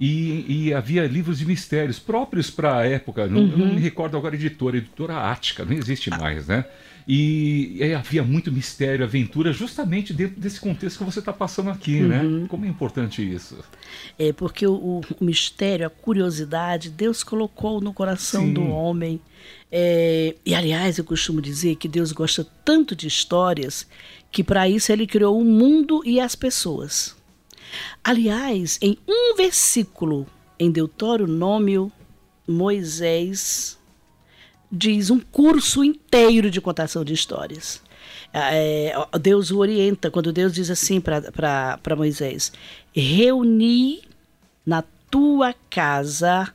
e, 0.00 0.44
e 0.66 0.74
havia 0.74 1.06
livros 1.06 1.38
de 1.38 1.46
mistérios 1.46 1.98
próprios 1.98 2.50
para 2.50 2.78
a 2.78 2.86
época. 2.86 3.26
Não, 3.26 3.38
eu 3.42 3.44
Uhum. 3.44 3.58
não 3.66 3.74
me 3.74 3.80
recordo 3.80 4.16
agora 4.16 4.34
editora, 4.34 4.76
editora 4.76 5.30
Ática, 5.30 5.64
não 5.64 5.72
existe 5.72 6.10
mais, 6.10 6.46
né? 6.48 6.64
E, 7.10 7.78
e 7.78 7.94
havia 7.94 8.22
muito 8.22 8.52
mistério, 8.52 9.02
aventura, 9.02 9.50
justamente 9.50 10.12
dentro 10.12 10.38
desse 10.38 10.60
contexto 10.60 10.98
que 10.98 11.04
você 11.04 11.20
está 11.20 11.32
passando 11.32 11.70
aqui, 11.70 12.02
Uhum. 12.02 12.08
né? 12.40 12.46
Como 12.48 12.66
é 12.66 12.68
importante 12.68 13.22
isso? 13.22 13.56
É 14.18 14.30
porque 14.30 14.66
o, 14.66 14.74
o- 14.74 15.00
o 15.18 15.24
mistério, 15.24 15.86
a 15.86 15.90
curiosidade, 15.90 16.90
Deus 16.90 17.24
colocou 17.24 17.80
no 17.80 17.94
coração 17.94 18.42
Sim. 18.44 18.52
do 18.52 18.62
homem. 18.68 19.18
É, 19.72 20.34
e 20.44 20.54
aliás, 20.54 20.98
eu 20.98 21.04
costumo 21.04 21.40
dizer 21.40 21.76
que 21.76 21.88
Deus 21.88 22.12
gosta 22.12 22.46
tanto 22.62 22.94
de 22.94 23.06
histórias 23.06 23.86
que 24.30 24.44
para 24.44 24.68
isso 24.68 24.92
ele 24.92 25.06
criou 25.06 25.40
o 25.40 25.44
mundo 25.44 26.02
e 26.04 26.20
as 26.20 26.34
pessoas. 26.34 27.16
Aliás, 28.04 28.78
em 28.82 28.98
um 29.08 29.34
versículo 29.34 30.26
em 30.58 30.70
Deuteronômio, 30.70 31.90
Moisés 32.46 33.77
diz 34.70 35.10
um 35.10 35.20
curso 35.20 35.82
inteiro 35.82 36.50
de 36.50 36.60
contação 36.60 37.04
de 37.04 37.12
histórias. 37.12 37.82
É, 38.32 38.92
Deus 39.20 39.50
o 39.50 39.58
orienta 39.58 40.10
quando 40.10 40.32
Deus 40.32 40.52
diz 40.52 40.70
assim 40.70 41.00
para 41.00 41.96
Moisés: 41.96 42.52
reuni 42.92 44.02
na 44.66 44.84
tua 45.10 45.54
casa 45.70 46.52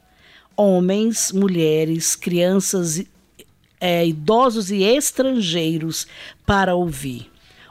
homens, 0.55 1.31
mulheres, 1.31 2.15
crianças, 2.15 3.03
é, 3.79 4.05
idosos 4.05 4.71
e 4.71 4.83
estrangeiros 4.83 6.07
para 6.45 6.75
ouvir. 6.75 7.29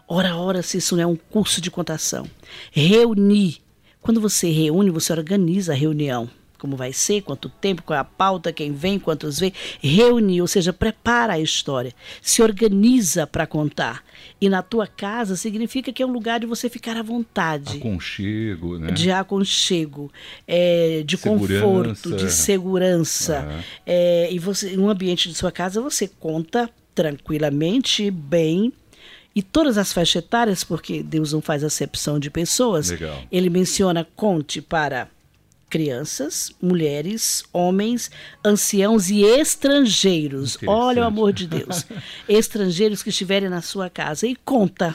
Ora, 0.09 0.37
ora, 0.37 0.63
se 0.63 0.79
isso 0.79 0.97
não 0.97 1.03
é 1.03 1.07
um 1.07 1.17
curso 1.17 1.61
de 1.61 1.71
contação. 1.71 2.29
Reunir. 2.71 3.59
Quando 4.01 4.21
você 4.21 4.51
reúne, 4.51 4.91
você 4.91 5.13
organiza 5.13 5.73
a 5.73 5.77
reunião. 5.77 6.29
Como 6.63 6.77
vai 6.77 6.93
ser, 6.93 7.23
quanto 7.23 7.49
tempo, 7.49 7.83
qual 7.83 7.97
é 7.97 8.01
a 8.01 8.05
pauta, 8.05 8.53
quem 8.53 8.73
vem, 8.73 8.97
quantos 8.97 9.41
vêm. 9.41 9.53
Reunir, 9.81 10.41
ou 10.43 10.47
seja, 10.47 10.73
prepara 10.73 11.33
a 11.33 11.41
história. 11.41 11.93
Se 12.21 12.41
organiza 12.41 13.27
para 13.27 13.49
contar. 13.49 14.05
E 14.41 14.49
na 14.49 14.63
tua 14.63 14.87
casa 14.87 15.35
significa 15.35 15.93
que 15.93 16.01
é 16.05 16.07
um 16.07 16.13
lugar 16.13 16.39
de 16.39 16.47
você 16.47 16.69
ficar 16.69 16.97
à 16.97 17.03
vontade 17.03 17.79
Aconchego, 17.79 18.79
né? 18.79 18.93
de 18.93 19.11
aconchego, 19.11 20.09
é, 20.47 21.03
de 21.05 21.17
Segurança. 21.17 21.61
conforto, 21.61 22.17
de 22.17 22.31
segurança. 22.31 23.39
Aham. 23.41 23.65
É, 23.85 24.29
e 24.33 24.39
você, 24.39 24.77
no 24.77 24.89
ambiente 24.89 25.29
de 25.29 25.35
sua 25.35 25.51
casa, 25.51 25.81
você 25.81 26.07
conta 26.07 26.71
tranquilamente, 26.95 28.09
bem. 28.09 28.73
E 29.35 29.43
todas 29.43 29.77
as 29.79 29.93
faixas 29.93 30.23
etárias, 30.23 30.63
porque 30.63 31.03
Deus 31.03 31.33
não 31.33 31.41
faz 31.41 31.65
acepção 31.65 32.21
de 32.21 32.31
pessoas, 32.31 32.91
Legal. 32.91 33.21
ele 33.33 33.51
menciona 33.51 34.07
conte 34.15 34.63
para 34.63 35.09
crianças, 35.73 36.53
mulheres, 36.61 37.43
homens, 37.51 38.11
anciãos 38.45 39.09
e 39.09 39.25
estrangeiros. 39.25 40.59
Olha 40.67 41.01
o 41.01 41.07
amor 41.07 41.33
de 41.33 41.47
Deus. 41.47 41.87
estrangeiros 42.29 43.03
que 43.03 43.09
estiverem 43.09 43.49
na 43.49 43.63
sua 43.63 43.89
casa. 43.89 44.27
E 44.27 44.37
conta. 44.37 44.95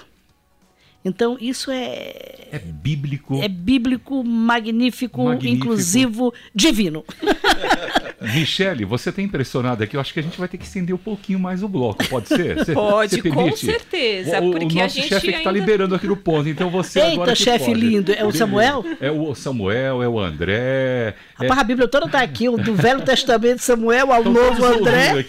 Então, 1.07 1.37
isso 1.39 1.71
é, 1.71 2.47
É 2.51 2.59
bíblico. 2.59 3.41
é 3.41 3.47
bíblico, 3.47 4.23
magnífico, 4.23 5.23
Magnífico. 5.25 5.55
inclusivo, 5.65 6.33
divino. 6.53 7.03
Michele, 8.33 8.83
você 8.83 9.09
está 9.09 9.21
impressionada 9.21 9.83
aqui? 9.83 9.95
Eu 9.95 10.01
acho 10.01 10.11
que 10.13 10.19
a 10.19 10.23
gente 10.23 10.37
vai 10.39 10.47
ter 10.47 10.57
que 10.57 10.65
estender 10.65 10.93
um 10.93 10.97
pouquinho 10.97 11.39
mais 11.39 11.61
o 11.63 11.67
bloco, 11.67 12.03
pode 12.07 12.27
ser? 12.27 12.55
Você- 12.65 12.73
Pode, 12.73 13.21
você 13.21 13.29
com 13.29 13.51
certeza, 13.55 14.39
O, 14.41 14.49
o 14.49 14.51
porque 14.51 14.79
a 14.79 14.83
nosso 14.83 14.95
gente 14.95 15.09
chefe 15.09 15.27
é 15.29 15.31
que 15.31 15.37
está 15.37 15.49
ainda- 15.49 15.59
liberando 15.59 15.95
aqui 15.95 16.07
no 16.07 16.15
ponto, 16.17 16.49
então 16.49 16.69
você 16.69 16.99
agora 16.99 17.31
Eita, 17.31 17.35
chefe 17.35 17.65
pode. 17.67 17.79
lindo. 17.79 18.11
É 18.11 18.25
o. 18.25 18.31
Samuel? 18.31 18.83
É 19.01 19.11
o 19.11 19.33
Samuel, 19.35 20.03
é 20.03 20.07
o 20.07 20.19
André. 20.19 21.15
Rapaz, 21.35 21.59
a 21.59 21.63
Bíblia 21.63 21.87
toda 21.87 22.05
está 22.07 22.21
aqui, 22.21 22.49
o 22.49 22.57
do 22.57 22.73
Velho 22.75 23.01
Testamento 23.01 23.59
Samuel 23.59 24.11
ao 24.11 24.19
Estão 24.19 24.33
Novo 24.33 24.65
André, 24.65 25.25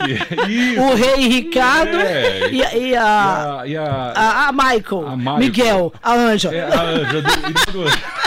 o 0.79 0.95
rei 0.95 1.29
Ricardo 1.29 1.97
É. 1.99 2.51
e, 2.51 2.57
e 2.61 2.89
E 2.89 2.97
a, 2.97 3.61
a, 3.61 3.67
e 3.69 3.77
a- 3.77 4.13
a, 4.15 4.49
a 4.49 4.53
Michael, 4.53 5.07
A 5.09 5.17
Michael. 5.17 5.39
Miguel, 5.39 5.68
a 6.03 6.13
Anja. 6.13 6.51
é 6.55 6.63
a 6.63 6.81
Anja 6.83 7.23
do- 7.23 7.73
do- 7.73 8.18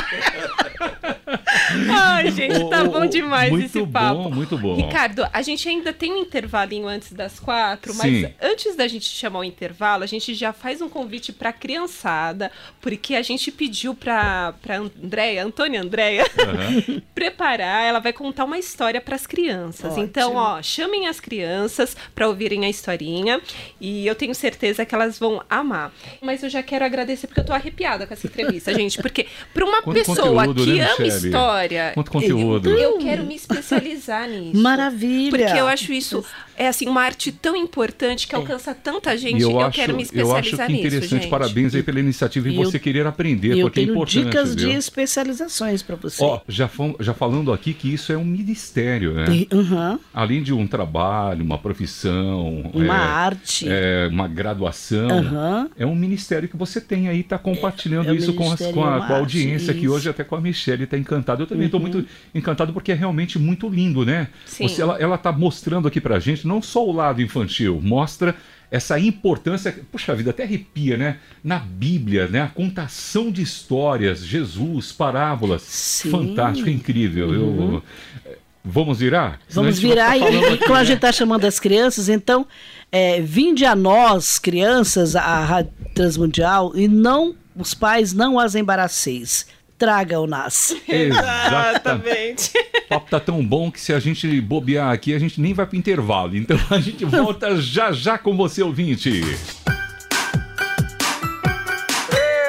Ai, 1.89 2.31
gente, 2.31 2.69
tá 2.69 2.83
bom 2.83 3.05
demais 3.05 3.51
muito 3.51 3.65
esse 3.65 3.79
bom, 3.79 3.91
papo. 3.91 4.29
muito 4.31 4.57
bom. 4.57 4.75
Ricardo, 4.75 5.27
a 5.31 5.41
gente 5.41 5.67
ainda 5.67 5.93
tem 5.93 6.13
um 6.13 6.17
intervalinho 6.17 6.87
antes 6.87 7.11
das 7.13 7.39
quatro, 7.39 7.93
mas 7.95 8.11
Sim. 8.11 8.33
antes 8.41 8.75
da 8.75 8.87
gente 8.87 9.05
chamar 9.05 9.39
o 9.39 9.43
intervalo, 9.43 10.03
a 10.03 10.07
gente 10.07 10.33
já 10.33 10.53
faz 10.53 10.81
um 10.81 10.89
convite 10.89 11.31
pra 11.31 11.51
criançada, 11.53 12.51
porque 12.79 13.15
a 13.15 13.21
gente 13.21 13.51
pediu 13.51 13.93
pra, 13.93 14.53
pra 14.61 14.77
Andréia, 14.77 15.43
Antônia 15.43 15.81
Andréia, 15.81 16.25
preparar, 17.13 17.85
ela 17.85 17.99
vai 17.99 18.13
contar 18.13 18.45
uma 18.45 18.57
história 18.57 18.99
pras 19.01 19.25
crianças. 19.25 19.91
Ótimo. 19.91 20.03
Então, 20.03 20.35
ó, 20.35 20.61
chamem 20.61 21.07
as 21.07 21.19
crianças 21.19 21.95
pra 22.13 22.27
ouvirem 22.27 22.65
a 22.65 22.69
historinha 22.69 23.41
e 23.79 24.05
eu 24.07 24.15
tenho 24.15 24.33
certeza 24.35 24.85
que 24.85 24.93
elas 24.93 25.17
vão 25.19 25.41
amar. 25.49 25.93
Mas 26.21 26.43
eu 26.43 26.49
já 26.49 26.63
quero 26.63 26.85
agradecer 26.85 27.27
porque 27.27 27.39
eu 27.39 27.45
tô 27.45 27.53
arrepiada 27.53 28.05
com 28.05 28.13
essa 28.13 28.27
entrevista, 28.27 28.73
gente, 28.75 29.01
porque 29.01 29.27
pra 29.53 29.65
uma 29.65 29.81
Quanto 29.81 29.95
pessoa 29.95 30.53
que 30.53 30.65
né, 30.65 30.83
ama 30.83 30.99
Michele? 30.99 31.31
História, 31.61 31.91
Quanto 31.93 32.11
conteúdo. 32.11 32.69
eu 32.69 32.97
quero 32.97 33.23
me 33.23 33.35
especializar 33.35 34.27
nisso. 34.27 34.61
Maravilha. 34.61 35.29
Porque 35.31 35.59
eu 35.59 35.67
acho 35.67 35.93
isso 35.93 36.23
é 36.63 36.67
assim 36.67 36.87
uma 36.87 37.01
arte 37.01 37.31
tão 37.31 37.55
importante 37.55 38.27
que 38.27 38.35
alcança 38.35 38.73
tanta 38.75 39.17
gente. 39.17 39.39
E 39.39 39.41
Eu, 39.43 39.51
eu, 39.51 39.61
acho, 39.61 39.75
quero 39.75 39.93
me 39.95 40.01
eu 40.01 40.05
especializar 40.05 40.39
acho 40.39 40.49
que 40.67 40.71
nisso, 40.73 40.87
interessante, 40.87 41.21
gente. 41.23 41.29
parabéns 41.29 41.73
aí 41.75 41.81
pela 41.83 41.99
iniciativa 41.99 42.47
e, 42.49 42.51
E 42.53 42.55
eu- 42.57 42.63
você 42.65 42.77
querer 42.79 43.05
aprender, 43.07 43.53
eu 43.57 43.61
porque 43.67 43.79
é 43.79 43.83
tenho 43.83 43.93
importante. 43.95 44.25
dicas 44.25 44.55
viu? 44.55 44.69
de 44.69 44.75
especializações 44.75 45.81
para 45.81 45.95
você. 45.95 46.23
Ó, 46.23 46.39
já, 46.47 46.67
fam- 46.67 46.95
já 46.99 47.13
falando 47.13 47.51
aqui 47.51 47.73
que 47.73 47.93
isso 47.93 48.11
é 48.13 48.17
um 48.17 48.23
ministério, 48.25 49.13
né? 49.13 49.25
E- 49.31 49.47
Aham, 49.51 49.99
Além 50.13 50.41
de 50.43 50.53
um 50.53 50.65
trabalho, 50.67 51.43
uma 51.43 51.57
profissão, 51.57 52.71
uma 52.73 52.85
é, 52.85 52.89
arte. 52.89 53.65
é, 53.67 54.07
uma 54.11 54.27
graduação, 54.27 55.09
Aham. 55.09 55.69
é 55.77 55.85
um 55.85 55.95
ministério 55.95 56.47
que 56.47 56.57
você 56.57 56.79
tem 56.79 57.07
aí, 57.07 57.19
está 57.21 57.37
compartilhando 57.37 58.09
é 58.09 58.15
isso 58.15 58.33
com, 58.33 58.51
as- 58.51 58.59
com 58.67 58.83
a, 58.83 59.05
com 59.07 59.13
a 59.13 59.17
audiência, 59.17 59.69
arte, 59.71 59.79
que 59.79 59.85
isso. 59.85 59.93
hoje 59.95 60.09
até 60.09 60.23
com 60.23 60.35
a 60.35 60.41
Michelle 60.41 60.83
está 60.83 60.97
encantada. 60.97 61.43
Eu 61.43 61.47
também 61.47 61.65
estou 61.65 61.79
Uhum. 61.81 61.87
muito 61.89 62.07
encantado 62.33 62.71
porque 62.73 62.91
é 62.91 62.95
realmente 62.95 63.37
muito 63.39 63.67
lindo, 63.67 64.05
né? 64.05 64.27
Sim. 64.45 64.67
Você, 64.67 64.81
ela, 64.81 64.97
ela 64.99 65.17
tá 65.17 65.31
mostrando 65.31 65.87
aqui 65.87 65.99
pra 65.99 66.19
gente 66.19 66.45
não 66.51 66.61
só 66.61 66.85
o 66.85 66.91
lado 66.91 67.21
infantil, 67.21 67.79
mostra 67.81 68.35
essa 68.69 68.97
importância, 68.99 69.77
puxa 69.91 70.15
vida, 70.15 70.29
até 70.29 70.43
arrepia, 70.43 70.95
né? 70.95 71.17
Na 71.43 71.59
Bíblia, 71.59 72.27
né? 72.27 72.41
A 72.41 72.47
contação 72.47 73.29
de 73.29 73.41
histórias, 73.41 74.19
Jesus, 74.19 74.91
parábolas. 74.91 75.61
Sim. 75.63 76.11
Fantástico, 76.11 76.69
incrível. 76.69 77.33
Eu, 77.33 77.83
eh, 78.25 78.37
vamos 78.63 78.99
virar? 78.99 79.39
Vamos 79.49 79.77
a 79.77 79.81
virar 79.81 80.17
e, 80.17 80.23
aqui, 80.23 80.57
como 80.59 80.75
a 80.75 80.79
né? 80.79 80.85
gente 80.85 80.95
está 80.95 81.11
chamando 81.11 81.43
as 81.43 81.59
crianças, 81.59 82.07
então 82.07 82.47
é, 82.89 83.19
vinde 83.21 83.65
a 83.65 83.75
nós, 83.75 84.39
crianças, 84.39 85.17
a 85.17 85.43
Rádio 85.43 85.73
Transmundial, 85.93 86.71
e 86.73 86.87
não 86.87 87.35
os 87.55 87.73
pais 87.73 88.13
não 88.13 88.39
as 88.39 88.55
embaraceis. 88.55 89.47
Tragam-nas. 89.81 90.75
Exatamente. 90.87 92.51
O 92.85 92.87
papo 92.87 93.09
tá 93.09 93.19
tão 93.19 93.43
bom 93.43 93.71
que 93.71 93.81
se 93.81 93.91
a 93.91 93.99
gente 93.99 94.39
bobear 94.39 94.91
aqui, 94.91 95.11
a 95.11 95.17
gente 95.17 95.41
nem 95.41 95.55
vai 95.55 95.65
pro 95.65 95.75
intervalo. 95.75 96.37
Então 96.37 96.55
a 96.69 96.77
gente 96.77 97.03
volta 97.03 97.59
já 97.59 97.91
já 97.91 98.15
com 98.15 98.37
você, 98.37 98.61
ouvinte. 98.61 99.23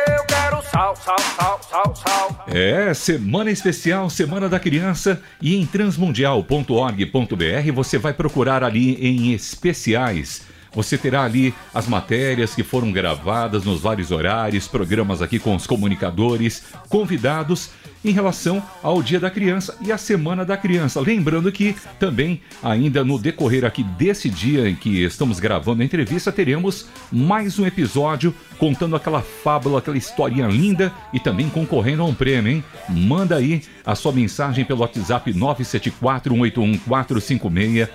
Eu 0.06 0.24
quero 0.26 0.62
sal, 0.70 0.94
sal, 0.94 1.18
sal, 1.18 1.60
sal, 1.62 1.96
sal. 1.96 2.44
É, 2.48 2.92
semana 2.92 3.50
especial, 3.50 4.10
Semana 4.10 4.46
da 4.46 4.60
Criança, 4.60 5.18
e 5.40 5.56
em 5.56 5.64
transmundial.org.br 5.64 7.72
você 7.72 7.96
vai 7.96 8.12
procurar 8.12 8.62
ali 8.62 8.92
em 9.00 9.32
especiais. 9.32 10.42
Você 10.74 10.96
terá 10.96 11.22
ali 11.24 11.54
as 11.74 11.86
matérias 11.86 12.54
que 12.54 12.62
foram 12.62 12.90
gravadas 12.90 13.64
nos 13.64 13.80
vários 13.80 14.10
horários, 14.10 14.66
programas 14.66 15.20
aqui 15.20 15.38
com 15.38 15.54
os 15.54 15.66
comunicadores, 15.66 16.64
convidados 16.88 17.70
em 18.04 18.10
relação 18.10 18.62
ao 18.82 19.02
Dia 19.02 19.20
da 19.20 19.30
Criança 19.30 19.76
e 19.80 19.92
a 19.92 19.98
Semana 19.98 20.44
da 20.44 20.56
Criança. 20.56 21.00
Lembrando 21.00 21.52
que 21.52 21.76
também, 21.98 22.40
ainda 22.62 23.04
no 23.04 23.18
decorrer 23.18 23.64
aqui 23.64 23.84
desse 23.84 24.28
dia 24.28 24.68
em 24.68 24.74
que 24.74 25.04
estamos 25.04 25.38
gravando 25.38 25.82
a 25.82 25.84
entrevista, 25.84 26.32
teremos 26.32 26.88
mais 27.10 27.58
um 27.58 27.66
episódio 27.66 28.34
contando 28.58 28.96
aquela 28.96 29.20
fábula, 29.20 29.78
aquela 29.78 29.96
historinha 29.96 30.46
linda 30.46 30.92
e 31.12 31.20
também 31.20 31.48
concorrendo 31.48 32.02
a 32.02 32.06
um 32.06 32.14
prêmio, 32.14 32.50
hein? 32.50 32.64
Manda 32.88 33.36
aí 33.36 33.62
a 33.84 33.94
sua 33.94 34.12
mensagem 34.12 34.64
pelo 34.64 34.80
WhatsApp 34.80 35.32
974 35.32 36.34
181 36.34 36.78
456 36.78 37.88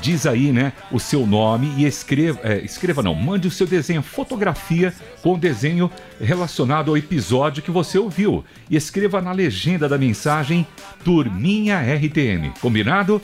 diz 0.00 0.26
aí, 0.26 0.52
né, 0.52 0.72
o 0.90 0.98
seu 0.98 1.26
nome 1.26 1.72
e 1.76 1.84
escreva, 1.84 2.40
é, 2.42 2.58
escreva 2.58 3.02
não, 3.02 3.14
mande 3.14 3.48
o 3.48 3.50
seu 3.50 3.66
desenho, 3.66 4.02
fotografia 4.02 4.92
com 5.22 5.38
desenho 5.38 5.90
relacionado 6.20 6.90
ao 6.90 6.96
episódio 6.96 7.62
que 7.62 7.70
você 7.70 7.98
ouviu. 7.98 8.44
E 8.70 8.76
escreva 8.76 9.20
na 9.20 9.32
legenda 9.32 9.88
da 9.88 9.98
mensagem 9.98 10.66
Turminha 11.04 11.80
RTN, 11.80 12.52
combinado? 12.60 13.20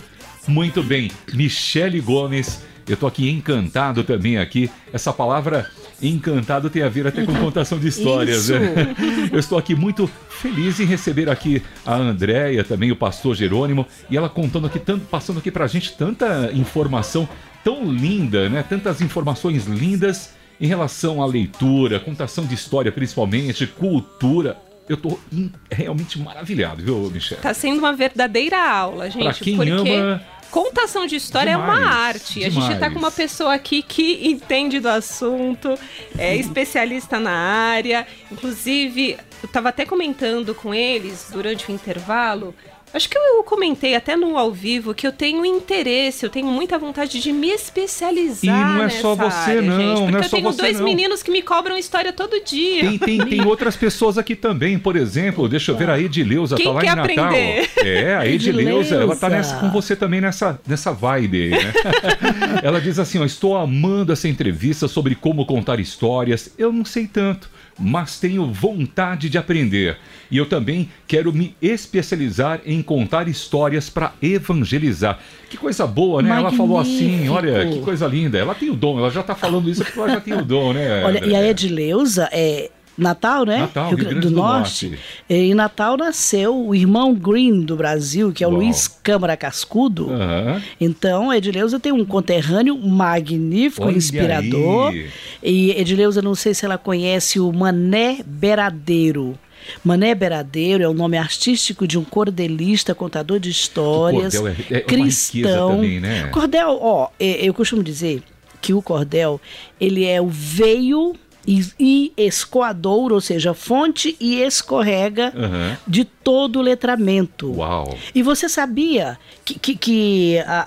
Muito 0.47 0.83
bem, 0.83 1.11
Michele 1.35 2.01
Gomes, 2.01 2.63
eu 2.89 2.97
tô 2.97 3.07
aqui 3.07 3.29
encantado 3.31 4.03
também 4.03 4.39
aqui, 4.39 4.71
essa 4.93 5.13
palavra 5.13 5.71
encantado 6.01 6.71
tem 6.71 6.83
a 6.83 6.89
ver 6.89 7.07
até 7.07 7.25
com 7.25 7.35
contação 7.35 7.79
de 7.79 7.89
histórias, 7.89 8.49
né? 8.49 8.95
Eu 9.33 9.39
estou 9.39 9.59
aqui 9.59 9.75
muito 9.75 10.09
feliz 10.29 10.79
em 10.81 10.85
receber 10.85 11.29
aqui 11.29 11.63
a 11.85 11.95
Andréia, 11.97 12.63
também 12.63 12.91
o 12.93 12.97
pastor 12.97 13.35
Jerônimo, 13.35 13.87
e 14.11 14.17
ela 14.17 14.29
contando 14.29 14.67
aqui, 14.67 14.79
tanto, 14.79 15.07
passando 15.07 15.39
aqui 15.39 15.51
pra 15.51 15.67
gente 15.67 15.93
tanta 15.93 16.51
informação 16.53 17.29
tão 17.65 17.91
linda, 17.93 18.49
né? 18.49 18.63
Tantas 18.63 19.01
informações 19.01 19.67
lindas 19.67 20.31
em 20.61 20.67
relação 20.67 21.23
à 21.23 21.27
leitura, 21.27 22.01
contação 22.01 22.45
de 22.45 22.55
história 22.55 22.91
principalmente, 22.93 23.67
cultura. 23.67 24.57
Eu 24.89 24.97
tô 24.97 25.19
in- 25.33 25.51
realmente 25.71 26.19
maravilhado, 26.19 26.83
viu, 26.83 27.11
Michel? 27.13 27.39
Tá 27.39 27.53
sendo 27.53 27.79
uma 27.79 27.93
verdadeira 27.93 28.59
aula, 28.59 29.11
gente. 29.11 29.23
Pra 29.23 29.35
quem 29.35 29.57
porque 29.57 29.71
ama 29.71 30.23
contação 30.51 31.07
de 31.07 31.17
história 31.17 31.51
é 31.51 31.57
Demais, 31.57 31.79
uma 31.79 31.91
arte. 31.91 32.45
A 32.45 32.51
gente 32.51 32.67
tá 32.67 32.75
demais. 32.75 32.93
com 32.93 32.99
uma 32.99 33.11
pessoa 33.11 33.55
aqui 33.55 33.83
que 33.83 34.29
entende 34.29 34.81
do 34.81 34.89
assunto, 34.89 35.79
é 36.17 36.37
especialista 36.37 37.19
na 37.19 37.33
área. 37.33 38.07
Inclusive, 38.31 39.17
eu 39.43 39.49
tava 39.49 39.69
até 39.69 39.85
comentando 39.85 40.55
com 40.55 40.75
eles 40.75 41.29
durante 41.33 41.71
o 41.71 41.75
intervalo. 41.75 42.55
Acho 42.93 43.09
que 43.09 43.19
eu 43.19 43.43
comentei 43.45 43.95
até 43.95 44.17
no 44.17 44.37
ao 44.37 44.53
vivo 44.53 44.95
que 44.95 45.07
eu 45.07 45.13
tenho 45.13 45.45
interesse, 45.45 46.25
eu 46.25 46.31
tenho 46.31 46.47
muita 46.47 46.79
vontade 46.79 47.21
de 47.21 47.33
me 47.33 47.49
especializar. 47.49 48.45
E 48.45 48.75
não 48.75 48.83
é 48.83 48.85
nessa 48.85 49.01
só 49.01 49.15
você, 49.15 49.51
área, 49.51 49.63
não, 49.63 49.77
gente, 49.79 49.89
não 49.89 50.07
porque 50.07 50.17
é 50.17 50.27
eu 50.27 50.31
tenho 50.31 50.53
dois 50.53 50.79
não. 50.79 50.85
meninos 50.85 51.23
que 51.23 51.31
me 51.31 51.43
cobram 51.43 51.77
história 51.77 52.13
todo 52.13 52.43
dia. 52.45 52.81
Tem, 52.81 52.99
tem, 52.99 53.19
tem 53.19 53.45
outras 53.47 53.77
pessoas 53.77 54.17
aqui 54.19 54.35
também, 54.35 54.79
por 54.79 54.97
exemplo, 54.97 55.49
deixa 55.49 55.73
eu 55.73 55.77
ver 55.77 55.91
a 55.91 56.01
Edileuza, 56.01 56.57
Quem 56.57 56.67
tá 56.67 56.73
lá 56.73 56.81
quer 56.81 56.93
em 56.93 56.97
Natal. 56.97 57.25
aprender? 57.27 57.71
É, 57.85 58.17
a 58.17 58.27
Edileuza, 58.27 58.95
ela 58.97 59.17
tá 59.17 59.29
nessa, 59.29 59.57
com 59.57 59.71
você 59.71 59.95
também 59.95 60.21
nessa, 60.21 60.59
nessa 60.67 60.93
vibe 60.93 61.43
aí, 61.43 61.51
né? 61.51 61.73
ela 62.63 62.81
diz 62.81 62.99
assim, 62.99 63.19
ó, 63.19 63.25
estou 63.25 63.57
amando 63.57 64.13
essa 64.13 64.29
entrevista 64.29 64.89
sobre 64.89 65.15
como 65.15 65.45
contar 65.47 65.79
histórias, 65.81 66.53
eu 66.59 66.73
não 66.73 66.85
sei 66.85 67.07
tanto, 67.07 67.51
mas 67.79 68.19
tenho 68.19 68.53
vontade 68.53 69.29
de 69.29 69.39
aprender. 69.39 69.97
E 70.31 70.37
eu 70.37 70.47
também 70.47 70.91
quero 71.07 71.33
me 71.33 71.55
especializar 71.63 72.61
em 72.67 72.83
contar 72.83 73.29
histórias 73.29 73.89
para 73.89 74.13
evangelizar. 74.21 75.19
Que 75.49 75.57
coisa 75.57 75.87
boa, 75.87 76.21
né? 76.21 76.31
Ela 76.31 76.53
falou 76.53 76.79
assim, 76.79 77.29
Magnífico. 77.29 77.35
olha, 77.35 77.67
que 77.67 77.81
coisa 77.81 78.07
linda. 78.07 78.37
Ela 78.39 78.55
tem 78.55 78.69
o 78.69 78.75
dom, 78.75 78.99
ela 78.99 79.11
já 79.11 79.23
tá 79.23 79.35
falando 79.35 79.71
isso 79.71 79.85
porque 79.85 79.99
ela 79.99 80.11
já 80.11 80.21
tem 80.21 80.35
o 80.35 80.45
dom, 80.45 80.73
né? 80.73 81.05
Olha, 81.05 81.25
e 81.25 81.35
a? 81.35 81.49
Edileuza 81.49 82.29
é 82.31 82.71
Natal, 82.99 83.45
né? 83.47 83.59
Natal, 83.59 83.89
Rio 83.91 83.99
Grande 83.99 84.21
do 84.21 84.31
Norte. 84.31 84.99
E 85.31 85.35
em 85.35 85.55
Natal 85.55 85.97
nasceu 85.97 86.67
o 86.67 86.75
irmão 86.75 87.15
Green 87.15 87.61
do 87.61 87.77
Brasil, 87.77 88.33
que 88.33 88.43
é 88.43 88.47
o 88.47 88.51
Uau. 88.51 88.61
Luiz 88.61 88.89
Câmara 88.89 89.37
Cascudo. 89.37 90.11
Aham. 90.11 90.61
Então, 90.81 91.33
Edileuza 91.33 91.79
tem 91.79 91.93
um 91.93 92.05
conterrâneo 92.05 92.77
magnífico, 92.77 93.87
Olha 93.87 93.97
inspirador. 93.97 94.89
aí. 94.91 95.07
E 95.43 95.71
Edileuza, 95.81 96.21
não 96.21 96.35
sei 96.35 96.53
se 96.55 96.65
ela 96.65 96.77
conhece 96.77 97.39
o 97.39 97.53
Mané 97.53 98.19
Beradeiro. 98.27 99.39
Mané 99.85 100.15
Beradeiro 100.15 100.83
é 100.83 100.89
o 100.89 100.95
nome 100.95 101.17
artístico 101.19 101.87
de 101.87 101.99
um 101.99 102.05
cordelista, 102.05 102.95
contador 102.95 103.39
de 103.39 103.51
histórias, 103.51 104.35
cordel 104.37 104.57
é- 104.71 104.79
é 104.79 104.81
cristão. 104.81 105.71
também, 105.77 106.01
né? 106.01 106.29
Cordel, 106.33 106.79
ó, 106.81 107.09
é- 107.21 107.47
eu 107.47 107.53
costumo 107.53 107.83
dizer 107.83 108.23
que 108.61 108.73
o 108.73 108.81
cordel, 108.83 109.41
ele 109.81 110.05
é 110.05 110.21
o 110.21 110.27
veio 110.29 111.15
e, 111.51 111.65
e 111.81 112.13
escoador, 112.19 113.11
ou 113.11 113.21
seja, 113.23 113.55
fonte 113.55 114.15
e 114.21 114.43
escorrega 114.43 115.33
Aham. 115.35 115.79
de 115.87 116.05
todo 116.05 116.59
o 116.59 116.63
letramento. 116.63 117.51
Uau. 117.55 117.97
E 118.15 118.23
você 118.23 118.49
sabia 118.51 119.19
que, 119.47 119.59
que, 119.59 119.75
que 119.77 120.39
a, 120.47 120.61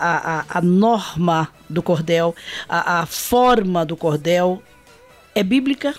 a, 0.50 0.58
a- 0.58 0.62
norma 0.62 1.48
do 1.70 1.84
cordel, 1.84 2.36
a, 2.68 3.02
a 3.02 3.06
forma 3.06 3.86
do 3.86 3.96
cordel 3.96 4.62
é 5.36 5.44
bíblica? 5.44 5.94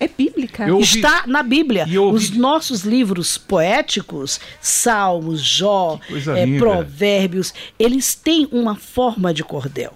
É 0.00 0.08
bíblica. 0.08 0.72
Ouvi- 0.72 0.82
Está 0.82 1.24
na 1.26 1.42
Bíblia. 1.42 1.84
E 1.88 1.98
ouvi- 1.98 2.16
Os 2.16 2.30
nossos 2.30 2.80
livros 2.82 3.36
poéticos, 3.38 4.40
Salmos, 4.60 5.40
Jó, 5.42 6.00
linda. 6.10 6.58
Provérbios, 6.58 7.52
eles 7.78 8.14
têm 8.14 8.48
uma 8.50 8.74
forma 8.74 9.32
de 9.34 9.44
cordel. 9.44 9.92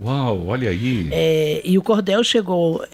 Uau, 0.00 0.46
olha 0.46 0.70
aí. 0.70 1.08
É, 1.12 1.60
e 1.64 1.76
o 1.76 1.82
cordel 1.82 2.24
chegou 2.24 2.84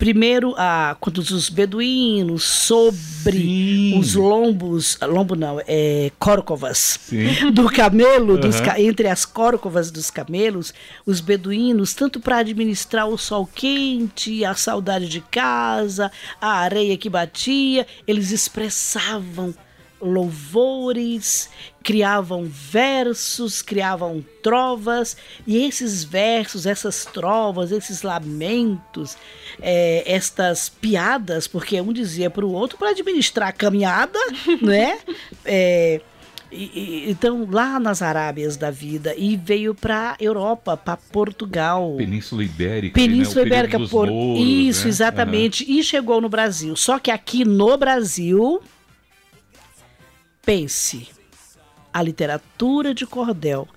primeiro 0.00 0.54
a 0.56 0.96
quando 0.98 1.18
os 1.18 1.50
beduínos 1.50 2.42
sobre 2.42 3.36
Sim. 3.38 3.98
os 3.98 4.14
lombos, 4.14 4.98
lombo 5.02 5.36
não, 5.36 5.60
é 5.68 6.10
córcovas 6.18 6.98
Sim. 7.02 7.50
do 7.52 7.66
camelo, 7.70 8.38
dos 8.38 8.56
Aham. 8.56 8.64
ca- 8.64 8.80
entre 8.80 9.06
as 9.08 9.26
córcovas 9.26 9.90
dos 9.90 10.10
camelos, 10.10 10.72
os 11.04 11.20
beduínos, 11.20 11.92
tanto 11.92 12.18
para 12.18 12.38
administrar 12.38 13.06
o 13.06 13.18
sol 13.18 13.46
quente, 13.54 14.42
a 14.42 14.54
saudade 14.54 15.06
de 15.06 15.20
casa, 15.20 16.10
a 16.40 16.48
areia 16.60 16.96
que 16.96 17.10
batia, 17.10 17.86
eles 18.06 18.32
expressavam 18.32 19.54
louvores, 20.00 21.50
criavam 21.82 22.44
versos, 22.44 23.62
criavam 23.62 24.24
trovas, 24.42 25.16
e 25.46 25.64
esses 25.64 26.04
versos, 26.04 26.66
essas 26.66 27.04
trovas, 27.04 27.70
esses 27.72 28.02
lamentos, 28.02 29.16
eh, 29.60 30.02
estas 30.06 30.68
piadas, 30.68 31.46
porque 31.46 31.80
um 31.80 31.92
dizia 31.92 32.30
para 32.30 32.44
o 32.44 32.52
outro 32.52 32.78
para 32.78 32.90
administrar 32.90 33.48
a 33.48 33.52
caminhada, 33.52 34.18
né? 34.62 34.98
Eh, 35.44 36.00
E, 36.52 36.64
e, 36.74 37.10
então, 37.10 37.46
lá 37.48 37.78
nas 37.78 38.02
Arábias 38.02 38.56
da 38.56 38.72
vida, 38.72 39.14
e 39.16 39.36
veio 39.36 39.72
para 39.72 40.16
Europa, 40.18 40.76
para 40.76 40.96
Portugal. 40.96 41.94
Península 41.96 42.42
Ibérica. 42.42 42.94
Península 42.94 43.42
né? 43.42 43.46
Ibérica, 43.46 43.78
por 43.78 44.08
Mouros, 44.08 44.44
isso, 44.44 44.84
né? 44.84 44.88
exatamente. 44.88 45.64
E 45.70 45.82
chegou 45.84 46.20
no 46.20 46.28
Brasil. 46.28 46.74
Só 46.74 46.98
que 46.98 47.10
aqui 47.10 47.44
no 47.44 47.76
Brasil, 47.76 48.60
pense, 50.50 51.06
a 51.92 52.02
literatura 52.02 52.92
de 52.92 53.06
cordel 53.06 53.68